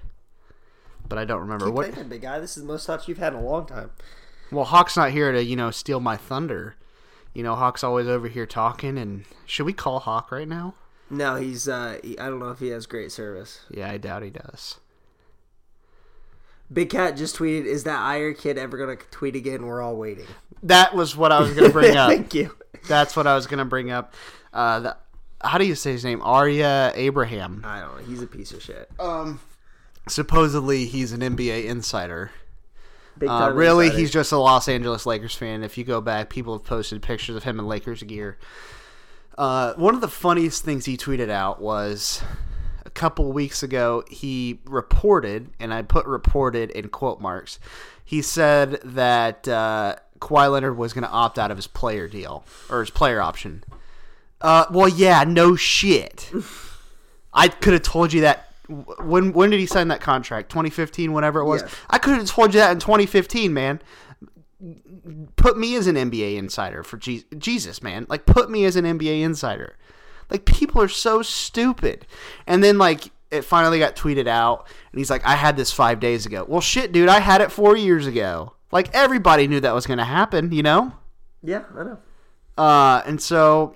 but 1.08 1.18
I 1.18 1.26
don't 1.26 1.42
remember 1.42 1.66
Keep 1.68 1.74
what. 1.76 1.86
thinking, 1.88 2.10
big 2.10 2.22
guy. 2.22 2.40
This 2.40 2.58
is 2.58 2.64
the 2.64 2.68
most 2.68 2.86
thoughts 2.86 3.08
you've 3.08 3.18
had 3.18 3.34
in 3.34 3.40
a 3.40 3.44
long 3.44 3.66
time. 3.66 3.92
Well, 4.52 4.66
Hawk's 4.66 4.98
not 4.98 5.12
here 5.12 5.32
to 5.32 5.44
you 5.44 5.56
know 5.56 5.72
steal 5.72 6.00
my 6.00 6.18
thunder. 6.18 6.76
You 7.34 7.44
know, 7.44 7.56
Hawk's 7.56 7.84
always 7.84 8.08
over 8.08 8.28
here 8.28 8.46
talking. 8.48 8.98
And 8.98 9.26
should 9.46 9.66
we 9.66 9.74
call 9.74 10.00
Hawk 10.00 10.32
right 10.32 10.48
now? 10.48 10.74
No, 11.10 11.36
he's. 11.36 11.68
uh 11.70 12.00
I 12.04 12.16
don't 12.26 12.40
know 12.40 12.50
if 12.50 12.60
he 12.60 12.70
has 12.70 12.86
great 12.88 13.12
service. 13.12 13.62
Yeah, 13.70 13.90
I 13.92 13.98
doubt 13.98 14.24
he 14.24 14.32
does. 14.32 14.80
Big 16.72 16.90
Cat 16.90 17.18
just 17.18 17.36
tweeted, 17.38 17.66
"Is 17.66 17.84
that 17.86 18.00
Arye 18.00 18.34
kid 18.38 18.58
ever 18.58 18.78
gonna 18.78 18.96
tweet 19.12 19.36
again? 19.36 19.66
We're 19.66 19.82
all 19.82 19.96
waiting." 19.96 20.28
That 20.64 20.94
was 20.94 21.16
what 21.16 21.32
I 21.32 21.40
was 21.40 21.52
going 21.54 21.68
to 21.68 21.72
bring 21.74 21.96
up. 21.98 22.10
Thank 22.10 22.34
you. 22.34 22.54
That's 22.88 23.16
what 23.16 23.26
I 23.28 23.34
was 23.36 23.48
going 23.48 23.60
to 23.60 23.66
bring 23.66 23.92
up. 23.92 24.14
Uh, 24.54 24.80
the, 24.82 24.98
how 25.42 25.58
do 25.58 25.66
you 25.66 25.74
say 25.74 25.94
his 25.94 26.04
name? 26.04 26.20
Arye 26.20 26.92
Abraham. 26.96 27.62
I 27.66 27.80
don't 27.80 27.98
know. 27.98 28.04
He's 28.04 28.22
a 28.22 28.28
piece 28.28 28.52
of 28.52 28.62
shit. 28.62 28.92
Um, 29.00 29.40
supposedly 30.10 30.86
he's 30.86 31.14
an 31.14 31.22
NBA 31.22 31.64
insider. 31.66 32.32
Big 33.18 33.30
Uh, 33.30 33.52
really, 33.54 33.86
insider. 33.86 34.00
he's 34.02 34.12
just 34.12 34.32
a 34.34 34.38
Los 34.38 34.68
Angeles 34.68 35.06
Lakers 35.06 35.34
fan. 35.36 35.64
If 35.64 35.78
you 35.78 35.86
go 35.86 36.02
back, 36.02 36.30
people 36.30 36.58
have 36.58 36.66
posted 36.66 37.02
pictures 37.02 37.36
of 37.38 37.44
him 37.44 37.58
in 37.60 37.66
Lakers 37.68 38.04
gear. 38.04 38.38
Uh, 39.38 39.74
one 39.76 39.96
of 39.96 40.02
the 40.02 40.08
funniest 40.10 40.66
things 40.66 40.84
he 40.86 40.98
tweeted 40.98 41.30
out 41.30 41.62
was 41.62 42.22
a 42.86 42.90
couple 42.90 43.32
weeks 43.32 43.64
ago. 43.64 44.04
He 44.10 44.60
reported, 44.66 45.50
and 45.60 45.74
I 45.74 45.82
put 45.82 46.06
"reported" 46.06 46.72
in 46.72 46.90
quote 46.90 47.20
marks. 47.22 47.60
He 48.04 48.22
said 48.22 48.80
that 48.84 49.48
uh, 49.48 49.96
Kawhi 50.20 50.52
Leonard 50.52 50.78
was 50.78 50.94
going 50.94 51.04
to 51.04 51.10
opt 51.10 51.38
out 51.38 51.52
of 51.52 51.58
his 51.58 51.68
player 51.68 52.08
deal 52.08 52.44
or 52.70 52.80
his 52.80 52.90
player 52.90 53.22
option. 53.22 53.64
Uh, 54.42 54.66
well, 54.72 54.88
yeah, 54.88 55.24
no 55.26 55.56
shit. 55.56 56.32
I 57.34 57.48
could 57.50 57.74
have 57.74 57.84
told 57.84 58.14
you 58.14 58.22
that. 58.22 58.46
When 59.00 59.34
when 59.34 59.50
did 59.50 59.60
he 59.60 59.66
sign 59.66 59.88
that 59.88 60.00
contract? 60.02 60.50
2015, 60.50 61.12
whenever 61.12 61.40
it 61.40 61.46
was. 61.46 61.64
Yes. 61.64 61.76
I 61.90 61.98
could 61.98 62.18
have 62.18 62.28
told 62.28 62.54
you 62.54 62.60
that 62.60 62.72
in 62.72 62.80
2015, 62.80 63.52
man. 63.54 63.82
Put 65.38 65.58
me 65.58 65.76
as 65.76 65.88
an 65.88 65.96
NBA 65.96 66.36
insider 66.36 66.84
for 66.84 66.98
Je- 66.98 67.26
Jesus, 67.38 67.82
man. 67.82 68.06
Like 68.10 68.26
put 68.26 68.52
me 68.52 68.66
as 68.66 68.76
an 68.76 68.86
NBA 68.86 69.22
insider. 69.22 69.76
Like 70.30 70.46
people 70.46 70.82
are 70.82 70.88
so 70.88 71.22
stupid. 71.22 72.06
And 72.46 72.64
then 72.64 72.78
like 72.78 73.12
it 73.32 73.44
finally 73.44 73.80
got 73.80 73.96
tweeted 73.96 74.28
out, 74.28 74.68
and 74.92 75.00
he's 75.00 75.10
like, 75.10 75.26
"I 75.26 75.36
had 75.36 75.56
this 75.56 75.72
five 75.72 76.00
days 76.00 76.26
ago." 76.26 76.46
Well, 76.48 76.62
shit, 76.62 76.92
dude, 76.92 77.10
I 77.10 77.20
had 77.20 77.42
it 77.42 77.52
four 77.52 77.76
years 77.76 78.08
ago. 78.08 78.54
Like 78.72 78.94
everybody 78.94 79.48
knew 79.48 79.60
that 79.60 79.74
was 79.74 79.86
going 79.86 79.98
to 79.98 80.06
happen, 80.06 80.52
you 80.52 80.64
know. 80.64 80.94
Yeah, 81.44 81.64
I 81.78 81.84
know. 81.84 81.98
Uh, 82.58 83.02
and 83.06 83.22
so, 83.22 83.74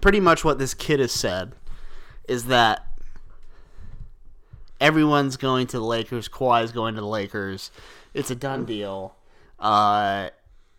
pretty 0.00 0.20
much 0.20 0.44
what 0.44 0.58
this 0.58 0.74
kid 0.74 1.00
has 1.00 1.12
said 1.12 1.52
is 2.28 2.46
that 2.46 2.86
everyone's 4.80 5.36
going 5.36 5.66
to 5.68 5.78
the 5.78 5.84
Lakers. 5.84 6.28
Kawhi's 6.28 6.72
going 6.72 6.94
to 6.94 7.00
the 7.00 7.06
Lakers. 7.06 7.70
It's 8.14 8.30
a 8.30 8.34
done 8.34 8.64
deal. 8.64 9.14
Uh, 9.58 10.30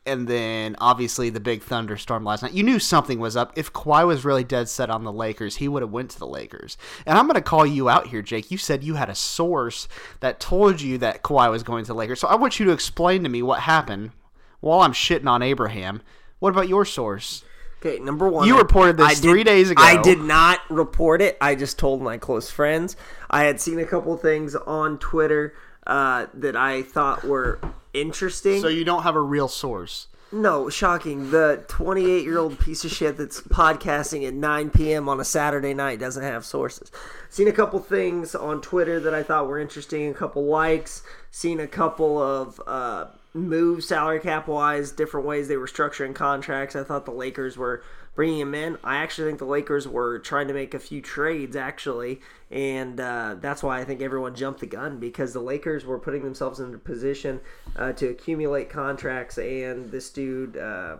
and 0.05 0.27
then 0.27 0.75
obviously 0.79 1.29
the 1.29 1.39
big 1.39 1.63
thunderstorm 1.63 2.23
last 2.25 2.43
night. 2.43 2.53
You 2.53 2.63
knew 2.63 2.79
something 2.79 3.19
was 3.19 3.37
up. 3.37 3.53
If 3.55 3.71
Kawhi 3.71 4.05
was 4.05 4.25
really 4.25 4.43
dead 4.43 4.67
set 4.67 4.89
on 4.89 5.03
the 5.03 5.11
Lakers, 5.13 5.55
he 5.57 5.67
would 5.67 5.81
have 5.81 5.91
went 5.91 6.11
to 6.11 6.19
the 6.19 6.27
Lakers. 6.27 6.77
And 7.05 7.17
I'm 7.17 7.25
going 7.25 7.35
to 7.35 7.41
call 7.41 7.65
you 7.65 7.89
out 7.89 8.07
here, 8.07 8.21
Jake. 8.21 8.51
You 8.51 8.57
said 8.57 8.83
you 8.83 8.95
had 8.95 9.09
a 9.09 9.15
source 9.15 9.87
that 10.19 10.39
told 10.39 10.81
you 10.81 10.97
that 10.97 11.23
Kawhi 11.23 11.49
was 11.49 11.63
going 11.63 11.85
to 11.85 11.87
the 11.89 11.95
Lakers. 11.97 12.19
So 12.19 12.27
I 12.27 12.35
want 12.35 12.59
you 12.59 12.65
to 12.65 12.71
explain 12.71 13.23
to 13.23 13.29
me 13.29 13.41
what 13.41 13.61
happened 13.61 14.11
while 14.59 14.81
I'm 14.81 14.93
shitting 14.93 15.27
on 15.27 15.41
Abraham. 15.41 16.01
What 16.39 16.49
about 16.49 16.67
your 16.67 16.83
source? 16.83 17.43
Okay, 17.85 17.99
number 17.99 18.29
one. 18.29 18.47
You 18.47 18.57
reported 18.57 18.97
this 18.97 19.07
I 19.07 19.13
did- 19.13 19.21
three 19.23 19.43
days 19.43 19.69
ago. 19.69 19.81
I 19.81 20.01
did 20.01 20.19
not 20.19 20.59
report 20.69 21.21
it. 21.21 21.37
I 21.41 21.55
just 21.55 21.77
told 21.77 22.01
my 22.01 22.17
close 22.17 22.49
friends. 22.49 22.95
I 23.29 23.43
had 23.43 23.59
seen 23.59 23.79
a 23.79 23.85
couple 23.85 24.15
things 24.17 24.55
on 24.55 24.99
Twitter 24.99 25.53
uh, 25.87 26.27
that 26.33 26.55
I 26.55 26.83
thought 26.83 27.23
were 27.23 27.59
interesting. 27.93 28.61
So 28.61 28.67
you 28.67 28.83
don't 28.83 29.03
have 29.03 29.15
a 29.15 29.21
real 29.21 29.47
source. 29.47 30.07
No, 30.33 30.67
shocking. 30.67 31.29
The 31.29 31.63
28 31.67 32.23
year 32.23 32.39
old 32.39 32.59
piece 32.59 32.83
of 32.83 32.91
shit 32.91 33.17
that's 33.17 33.41
podcasting 33.41 34.27
at 34.27 34.33
9 34.33 34.71
p.m. 34.71 35.07
on 35.07 35.19
a 35.19 35.23
Saturday 35.23 35.75
night 35.75 35.99
doesn't 35.99 36.23
have 36.23 36.43
sources. 36.43 36.91
Seen 37.29 37.47
a 37.47 37.51
couple 37.51 37.79
things 37.79 38.33
on 38.33 38.59
Twitter 38.59 38.99
that 38.99 39.13
I 39.13 39.21
thought 39.21 39.47
were 39.47 39.59
interesting, 39.59 40.09
a 40.09 40.13
couple 40.13 40.45
likes, 40.45 41.03
seen 41.29 41.59
a 41.59 41.67
couple 41.67 42.19
of 42.19 42.59
uh, 42.65 43.05
moves 43.35 43.87
salary 43.87 44.19
cap 44.19 44.47
wise, 44.47 44.91
different 44.91 45.27
ways 45.27 45.47
they 45.47 45.57
were 45.57 45.67
structuring 45.67 46.15
contracts. 46.15 46.75
I 46.75 46.83
thought 46.83 47.05
the 47.05 47.11
Lakers 47.11 47.55
were 47.55 47.83
bringing 48.15 48.39
him 48.39 48.53
in. 48.53 48.77
I 48.83 48.97
actually 48.97 49.27
think 49.27 49.39
the 49.39 49.45
Lakers 49.45 49.87
were 49.87 50.19
trying 50.19 50.47
to 50.47 50.53
make 50.53 50.73
a 50.73 50.79
few 50.79 51.01
trades, 51.01 51.55
actually, 51.55 52.21
and 52.51 52.99
uh, 52.99 53.35
that's 53.39 53.63
why 53.63 53.79
I 53.79 53.85
think 53.85 54.01
everyone 54.01 54.35
jumped 54.35 54.59
the 54.59 54.67
gun 54.67 54.99
because 54.99 55.33
the 55.33 55.41
Lakers 55.41 55.85
were 55.85 55.99
putting 55.99 56.23
themselves 56.23 56.59
in 56.59 56.73
a 56.73 56.77
position 56.77 57.41
uh, 57.75 57.93
to 57.93 58.09
accumulate 58.09 58.69
contracts, 58.69 59.37
and 59.37 59.91
this 59.91 60.09
dude. 60.09 60.57
Uh, 60.57 60.97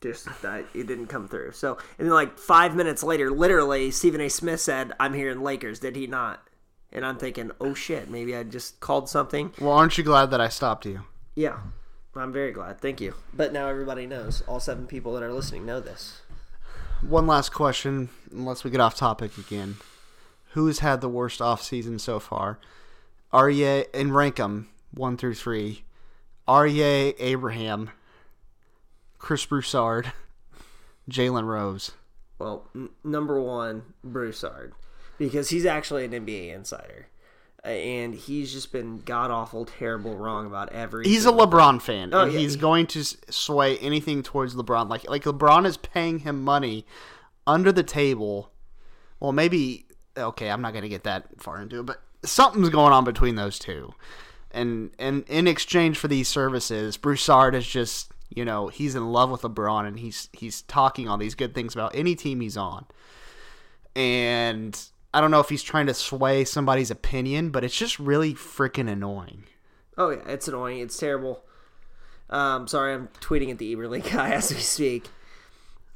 just 0.00 0.26
uh, 0.46 0.62
it 0.72 0.86
didn't 0.86 1.08
come 1.08 1.28
through. 1.28 1.52
So, 1.52 1.76
and 1.98 2.08
then 2.08 2.14
like 2.14 2.38
five 2.38 2.74
minutes 2.74 3.02
later, 3.02 3.30
literally, 3.30 3.90
Stephen 3.90 4.22
A. 4.22 4.30
Smith 4.30 4.60
said, 4.60 4.92
"I'm 4.98 5.12
here 5.12 5.30
in 5.30 5.42
Lakers." 5.42 5.78
Did 5.78 5.94
he 5.94 6.06
not? 6.06 6.48
And 6.92 7.06
I'm 7.06 7.18
thinking, 7.18 7.52
oh 7.60 7.74
shit, 7.74 8.10
maybe 8.10 8.34
I 8.34 8.42
just 8.42 8.80
called 8.80 9.08
something. 9.08 9.52
Well, 9.60 9.72
aren't 9.72 9.96
you 9.96 10.04
glad 10.04 10.30
that 10.32 10.40
I 10.40 10.48
stopped 10.48 10.86
you? 10.86 11.02
Yeah, 11.36 11.58
I'm 12.14 12.32
very 12.32 12.52
glad. 12.52 12.80
Thank 12.80 13.00
you. 13.00 13.14
But 13.32 13.52
now 13.52 13.68
everybody 13.68 14.06
knows. 14.06 14.42
All 14.42 14.60
seven 14.60 14.86
people 14.86 15.14
that 15.14 15.22
are 15.22 15.32
listening 15.32 15.64
know 15.64 15.80
this. 15.80 16.22
One 17.02 17.26
last 17.26 17.50
question, 17.50 18.10
unless 18.32 18.64
we 18.64 18.70
get 18.70 18.80
off 18.80 18.94
topic 18.96 19.38
again. 19.38 19.76
Who's 20.52 20.80
had 20.80 21.00
the 21.00 21.08
worst 21.08 21.40
off 21.40 21.62
season 21.62 21.98
so 21.98 22.18
far? 22.18 22.58
Arye 23.32 23.86
and 23.94 24.14
rank 24.14 24.36
them 24.36 24.68
one 24.92 25.16
through 25.16 25.34
three. 25.34 25.84
Arye 26.48 27.14
Abraham, 27.20 27.90
Chris 29.18 29.46
Broussard, 29.46 30.12
Jalen 31.08 31.44
Rose. 31.44 31.92
Well, 32.40 32.68
n- 32.74 32.88
number 33.04 33.40
one, 33.40 33.94
Broussard, 34.02 34.72
because 35.16 35.50
he's 35.50 35.64
actually 35.64 36.04
an 36.06 36.10
NBA 36.12 36.52
insider, 36.52 37.06
and 37.64 38.14
he's 38.14 38.52
just 38.52 38.72
been 38.72 39.00
god 39.04 39.30
awful, 39.30 39.64
terrible, 39.64 40.16
wrong 40.16 40.46
about 40.46 40.72
everything. 40.72 41.12
He's 41.12 41.26
a 41.26 41.32
LeBron 41.32 41.80
fan, 41.82 42.10
Oh, 42.14 42.22
and 42.24 42.32
yeah. 42.32 42.38
he's 42.38 42.56
going 42.56 42.86
to 42.88 43.04
sway 43.04 43.76
anything 43.78 44.22
towards 44.22 44.54
LeBron. 44.54 44.88
Like 44.88 45.08
like 45.08 45.24
LeBron 45.24 45.66
is 45.66 45.76
paying 45.76 46.20
him 46.20 46.42
money 46.42 46.86
under 47.46 47.70
the 47.72 47.82
table. 47.82 48.50
Well, 49.18 49.32
maybe 49.32 49.86
okay. 50.16 50.50
I'm 50.50 50.62
not 50.62 50.72
going 50.72 50.82
to 50.82 50.88
get 50.88 51.04
that 51.04 51.40
far 51.40 51.60
into 51.60 51.80
it, 51.80 51.86
but 51.86 52.02
something's 52.24 52.70
going 52.70 52.92
on 52.92 53.04
between 53.04 53.34
those 53.34 53.58
two, 53.58 53.92
and 54.50 54.90
and 54.98 55.24
in 55.28 55.46
exchange 55.46 55.98
for 55.98 56.08
these 56.08 56.28
services, 56.28 56.96
Broussard 56.96 57.54
is 57.54 57.66
just 57.66 58.12
you 58.34 58.44
know 58.44 58.68
he's 58.68 58.94
in 58.94 59.12
love 59.12 59.30
with 59.30 59.42
LeBron, 59.42 59.86
and 59.86 59.98
he's 59.98 60.28
he's 60.32 60.62
talking 60.62 61.08
all 61.08 61.18
these 61.18 61.34
good 61.34 61.54
things 61.54 61.74
about 61.74 61.94
any 61.94 62.14
team 62.14 62.40
he's 62.40 62.56
on, 62.56 62.86
and 63.94 64.80
I 65.12 65.20
don't 65.20 65.30
know 65.30 65.40
if 65.40 65.48
he's 65.48 65.62
trying 65.62 65.86
to 65.86 65.94
sway 65.94 66.44
somebody's 66.44 66.90
opinion, 66.90 67.50
but 67.50 67.64
it's 67.64 67.76
just 67.76 67.98
really 67.98 68.34
freaking 68.34 68.90
annoying. 68.90 69.44
Oh 69.98 70.10
yeah, 70.10 70.22
it's 70.26 70.48
annoying. 70.48 70.78
It's 70.78 70.96
terrible. 70.96 71.42
Um, 72.28 72.68
sorry, 72.68 72.94
I'm 72.94 73.08
tweeting 73.20 73.50
at 73.50 73.58
the 73.58 73.74
Eberle 73.74 74.12
guy 74.12 74.30
as 74.30 74.50
we 74.52 74.60
speak. 74.60 75.08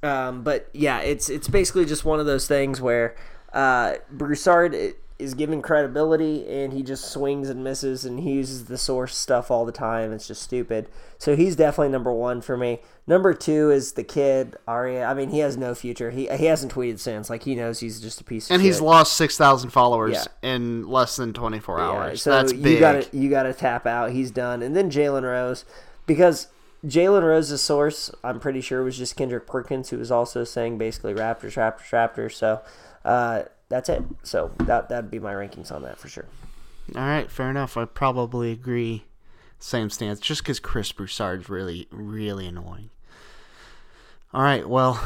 Um, 0.03 0.43
but 0.43 0.69
yeah, 0.73 0.99
it's 1.01 1.31
it's 1.31 1.49
basically 1.49 1.87
just 1.87 2.05
one 2.05 2.21
of 2.21 2.27
those 2.27 2.47
things 2.47 2.81
where 2.81 3.17
uh, 3.53 3.95
Broussard 4.11 4.95
is 5.25 5.35
given 5.35 5.61
credibility 5.63 6.47
and 6.49 6.73
he 6.73 6.83
just 6.83 7.11
swings 7.11 7.49
and 7.51 7.65
misses 7.65 8.05
and 8.05 8.21
he 8.21 8.33
uses 8.35 8.67
the 8.67 8.79
source 8.79 9.17
stuff 9.17 9.51
all 9.51 9.65
the 9.65 9.73
time. 9.73 10.13
It's 10.13 10.29
just 10.29 10.43
stupid. 10.43 10.89
So 11.19 11.35
he's 11.35 11.57
definitely 11.57 11.89
number 11.89 12.13
one 12.13 12.41
for 12.41 12.57
me. 12.57 12.81
Number 13.07 13.35
two 13.35 13.71
is 13.71 13.93
the 13.93 14.05
kid 14.05 14.57
Arye. 14.69 15.05
I 15.05 15.13
mean, 15.15 15.31
he 15.31 15.41
has 15.41 15.57
no 15.57 15.75
future. 15.75 16.11
He 16.11 16.29
he 16.29 16.45
hasn't 16.47 16.73
tweeted 16.73 17.01
since. 17.01 17.29
Like 17.29 17.43
he 17.43 17.55
knows 17.55 17.81
he's 17.81 18.01
just 18.01 18.21
a 18.21 18.25
piece. 18.25 18.51
And 18.51 18.61
of 18.61 18.65
he's 18.67 18.81
lost 18.81 19.15
six 19.15 19.37
thousand 19.37 19.71
followers 19.71 20.29
Yeah. 20.43 20.51
in 20.55 20.87
less 20.89 21.17
than 21.17 21.33
twenty 21.33 21.59
four 21.59 21.79
Yeah, 21.79 21.85
hours. 21.91 22.23
so 22.23 22.31
That's 22.31 22.53
you 22.53 22.59
big. 22.61 22.81
gotta 22.81 23.07
you 23.13 23.29
gotta 23.31 23.53
tap 23.53 23.87
out. 23.87 24.13
He's 24.13 24.31
done, 24.31 24.63
and 24.63 24.77
then 24.77 24.91
Jalen 24.91 25.23
Rose, 25.23 25.65
because 26.07 26.49
Jalen 26.87 27.23
Rose's 27.23 27.63
source, 27.63 28.11
I'm 28.23 28.39
pretty 28.41 28.61
sure 28.61 28.85
was 28.85 28.99
just 28.99 29.17
Kendrick 29.17 29.47
Perkins, 29.47 29.89
who 29.89 29.97
was 29.99 30.11
also 30.11 30.45
saying 30.45 30.77
basically 30.77 31.15
Raptors, 31.15 31.55
Raptors, 31.57 31.89
Raptors. 31.91 32.33
So 32.33 32.61
uh, 33.07 33.45
that's 33.75 33.89
it. 33.89 34.05
So 34.23 34.53
that 34.59 34.89
that'd 34.89 35.11
be 35.11 35.19
my 35.19 35.33
rankings 35.33 35.73
on 35.73 35.83
that 35.83 35.99
for 35.99 36.09
sure. 36.09 36.27
All 36.95 37.03
right, 37.03 37.29
fair 37.29 37.51
enough. 37.51 37.77
I 37.77 37.85
probably 37.87 38.53
agree. 38.53 39.05
Same 39.59 39.91
stance, 39.91 40.21
just 40.21 40.43
because 40.43 40.61
Chris 40.61 40.93
Broussard's 40.93 41.49
really, 41.49 41.89
really 41.91 42.47
annoying. 42.47 42.91
All 44.33 44.43
right, 44.43 44.69
well, 44.69 45.03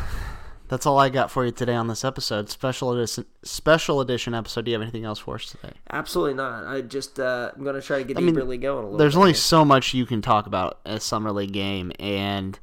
that's 0.68 0.84
all 0.84 0.98
I 0.98 1.08
got 1.08 1.30
for 1.30 1.46
you 1.46 1.50
today 1.52 1.74
on 1.74 1.86
this 1.86 2.04
episode. 2.04 2.50
Special 2.50 2.92
edition, 2.92 3.24
special 3.42 4.02
edition 4.02 4.34
episode. 4.34 4.66
Do 4.66 4.70
you 4.70 4.74
have 4.74 4.82
anything 4.82 5.04
else 5.04 5.20
for 5.20 5.36
us 5.36 5.46
today? 5.46 5.72
Absolutely 5.90 6.34
not. 6.34 6.66
I 6.66 6.82
just 6.82 7.18
uh, 7.18 7.52
I'm 7.56 7.64
gonna 7.64 7.80
try 7.80 7.98
to 7.98 8.04
get 8.04 8.18
I 8.18 8.20
mean, 8.20 8.34
going 8.34 8.64
a 8.64 8.74
little. 8.74 8.98
There's 8.98 9.16
only 9.16 9.30
here. 9.30 9.36
so 9.36 9.64
much 9.64 9.94
you 9.94 10.04
can 10.04 10.20
talk 10.20 10.46
about 10.46 10.80
a 10.84 11.00
summer 11.00 11.32
league 11.32 11.52
game, 11.52 11.90
and 11.98 12.58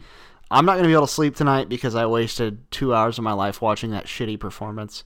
I'm 0.52 0.66
not 0.66 0.74
going 0.74 0.84
to 0.84 0.90
be 0.90 0.94
able 0.94 1.08
to 1.08 1.14
sleep 1.14 1.36
tonight 1.36 1.68
because 1.68 1.96
I 1.96 2.06
wasted 2.06 2.70
two 2.70 2.94
hours 2.94 3.18
of 3.18 3.24
my 3.24 3.34
life 3.34 3.60
watching 3.60 3.90
that 3.92 4.06
shitty 4.06 4.40
performance. 4.40 5.04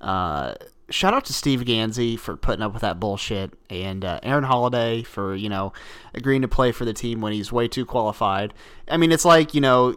Uh, 0.00 0.54
shout 0.90 1.14
out 1.14 1.24
to 1.26 1.32
Steve 1.32 1.60
Gansey 1.60 2.18
for 2.18 2.36
putting 2.36 2.62
up 2.62 2.72
with 2.72 2.82
that 2.82 2.98
bullshit, 3.00 3.52
and 3.70 4.04
uh, 4.04 4.20
Aaron 4.22 4.44
Holiday 4.44 5.02
for 5.02 5.34
you 5.34 5.48
know 5.48 5.72
agreeing 6.14 6.42
to 6.42 6.48
play 6.48 6.72
for 6.72 6.84
the 6.84 6.92
team 6.92 7.20
when 7.20 7.32
he's 7.32 7.52
way 7.52 7.68
too 7.68 7.84
qualified. 7.84 8.54
I 8.88 8.96
mean, 8.96 9.12
it's 9.12 9.24
like 9.24 9.54
you 9.54 9.60
know. 9.60 9.96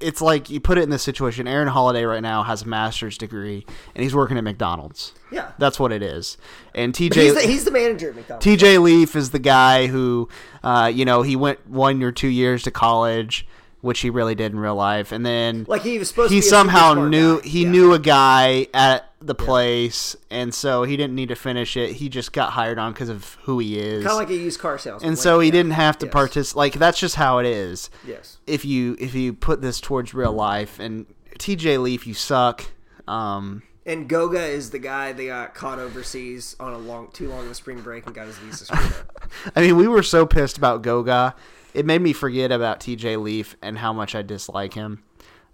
It's 0.00 0.20
like 0.20 0.50
you 0.50 0.58
put 0.58 0.76
it 0.76 0.82
in 0.82 0.90
this 0.90 1.04
situation. 1.04 1.46
Aaron 1.46 1.68
Holiday 1.68 2.02
right 2.02 2.20
now 2.20 2.42
has 2.42 2.62
a 2.62 2.66
master's 2.66 3.16
degree 3.16 3.64
and 3.94 4.02
he's 4.02 4.12
working 4.12 4.36
at 4.36 4.42
McDonald's. 4.42 5.14
Yeah. 5.30 5.52
that's 5.56 5.78
what 5.78 5.92
it 5.92 6.02
is. 6.02 6.36
And 6.74 6.92
TJ, 6.92 7.14
He's 7.14 7.34
the, 7.34 7.40
he's 7.42 7.64
the 7.64 7.70
manager 7.70 8.08
at 8.08 8.16
McDonald's. 8.16 8.44
TJ 8.44 8.82
Leaf 8.82 9.14
is 9.14 9.30
the 9.30 9.38
guy 9.38 9.86
who, 9.86 10.28
uh, 10.64 10.90
you 10.92 11.04
know, 11.04 11.22
he 11.22 11.36
went 11.36 11.64
one 11.68 12.02
or 12.02 12.10
two 12.10 12.26
years 12.26 12.64
to 12.64 12.72
college, 12.72 13.46
which 13.80 14.00
he 14.00 14.10
really 14.10 14.34
did 14.34 14.52
in 14.52 14.58
real 14.58 14.74
life, 14.74 15.12
and 15.12 15.24
then 15.24 15.64
Like, 15.68 15.82
he 15.82 15.98
was 15.98 16.08
supposed 16.08 16.30
to 16.30 16.34
he 16.34 16.40
somehow 16.40 16.94
knew 16.94 17.40
guy. 17.40 17.48
he 17.48 17.62
Yeah. 17.62 17.70
knew 17.70 17.92
a 17.92 17.98
guy 17.98 18.66
at 18.74 19.04
the 19.20 19.34
place, 19.34 20.16
and 20.30 20.54
so 20.54 20.82
he 20.84 20.96
didn't 20.96 21.14
need 21.14 21.28
to 21.28 21.34
finish 21.36 21.76
it. 21.76 21.92
He 21.92 22.08
just 22.08 22.32
got 22.32 22.50
hired 22.52 22.78
on 22.78 22.92
because 22.92 23.08
of 23.08 23.36
who 23.44 23.58
he 23.58 23.78
is, 23.78 24.04
kind 24.04 24.12
of 24.12 24.18
like 24.18 24.30
a 24.30 24.34
used 24.40 24.60
car 24.60 24.78
salesman. 24.78 25.08
and 25.08 25.16
Like, 25.16 25.22
so 25.22 25.40
he 25.40 25.48
yeah. 25.48 25.52
didn't 25.52 25.72
have 25.72 25.98
to 25.98 26.06
Yes. 26.06 26.12
participate. 26.12 26.56
Like 26.56 26.72
that's 26.74 26.98
just 27.00 27.16
how 27.16 27.38
it 27.38 27.46
is. 27.46 27.90
Yes. 28.06 28.38
If 28.46 28.64
you 28.64 28.96
if 29.00 29.14
you 29.14 29.32
put 29.32 29.60
this 29.62 29.80
towards 29.80 30.14
real 30.14 30.32
life, 30.32 30.78
and 30.80 31.06
TJ 31.38 31.78
Leaf, 31.78 32.06
you 32.06 32.14
suck. 32.14 32.64
Um, 33.06 33.62
And 33.86 34.06
Goga 34.08 34.44
is 34.44 34.70
the 34.70 34.78
guy 34.78 35.12
that 35.12 35.24
got 35.24 35.54
caught 35.54 35.78
overseas 35.78 36.54
on 36.60 36.72
a 36.74 36.78
long, 36.78 37.08
too 37.12 37.28
long 37.30 37.46
of 37.46 37.50
a 37.50 37.54
spring 37.54 37.80
break 37.80 38.04
and 38.06 38.14
got 38.14 38.26
his 38.26 38.36
visa 38.38 38.66
screwed 38.66 38.80
up. 39.00 39.22
I 39.56 39.62
mean, 39.62 39.76
we 39.76 39.88
were 39.88 40.02
so 40.02 40.26
pissed 40.26 40.58
about 40.58 40.82
Goga. 40.82 41.34
It 41.74 41.84
made 41.86 42.00
me 42.00 42.12
forget 42.12 42.50
about 42.50 42.80
TJ 42.80 43.22
Leaf 43.22 43.56
and 43.62 43.78
how 43.78 43.92
much 43.92 44.14
I 44.14 44.22
dislike 44.22 44.74
him. 44.74 45.02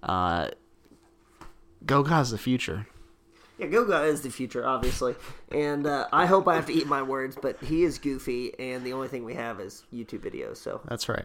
Uh, 0.03 0.51
Goga's 1.85 2.31
the 2.31 2.39
future. 2.39 2.87
Yeah, 3.57 3.67
Goga 3.67 4.03
is 4.03 4.21
the 4.23 4.31
future, 4.31 4.67
obviously, 4.67 5.15
and 5.53 5.87
uh, 5.87 6.09
I 6.13 6.27
hope 6.27 6.49
I 6.49 6.57
have 6.57 6.67
to 6.67 6.73
eat 6.73 6.89
my 6.89 7.03
words, 7.03 7.37
but 7.41 7.63
he 7.63 7.85
is 7.85 7.99
goofy, 7.99 8.53
and 8.59 8.85
the 8.85 8.93
only 8.93 9.07
thing 9.07 9.25
we 9.25 9.35
have 9.35 9.61
is 9.61 9.85
YouTube 9.95 10.29
videos. 10.29 10.57
So 10.57 10.81
That's 10.89 11.09
right. 11.09 11.25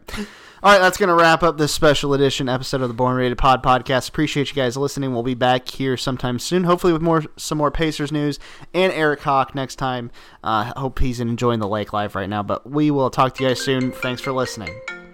All 0.62 0.72
right, 0.72 0.78
that's 0.78 0.98
going 0.98 1.10
to 1.10 1.16
wrap 1.16 1.42
up 1.42 1.58
this 1.58 1.74
special 1.74 2.14
edition 2.14 2.48
episode 2.48 2.82
of 2.82 2.88
the 2.88 2.94
Born 2.94 3.16
Rated 3.16 3.40
Pod 3.40 3.64
podcast. 3.64 4.10
Appreciate 4.10 4.50
you 4.50 4.56
guys 4.56 4.78
listening. 4.78 5.12
We'll 5.12 5.24
be 5.24 5.34
back 5.34 5.68
here 5.70 5.98
sometime 5.98 6.38
soon, 6.38 6.66
hopefully 6.66 6.94
with 6.94 7.02
more 7.02 7.24
some 7.36 7.58
more 7.58 7.72
Pacers 7.72 8.12
news 8.12 8.38
and 8.76 8.94
Eric 8.94 9.22
Hawk 9.22 9.56
next 9.56 9.78
time. 9.78 10.12
Uh, 10.44 10.72
hope 10.78 11.00
he's 11.00 11.20
enjoying 11.20 11.60
the 11.60 11.68
lake 11.68 11.94
life 11.94 12.14
right 12.14 12.30
now, 12.30 12.44
but 12.44 12.70
we 12.70 12.92
will 12.92 13.10
talk 13.10 13.34
to 13.36 13.44
you 13.44 13.50
guys 13.50 13.62
soon. 13.62 13.92
Thanks 13.92 14.22
for 14.22 14.32
listening. 14.32 15.09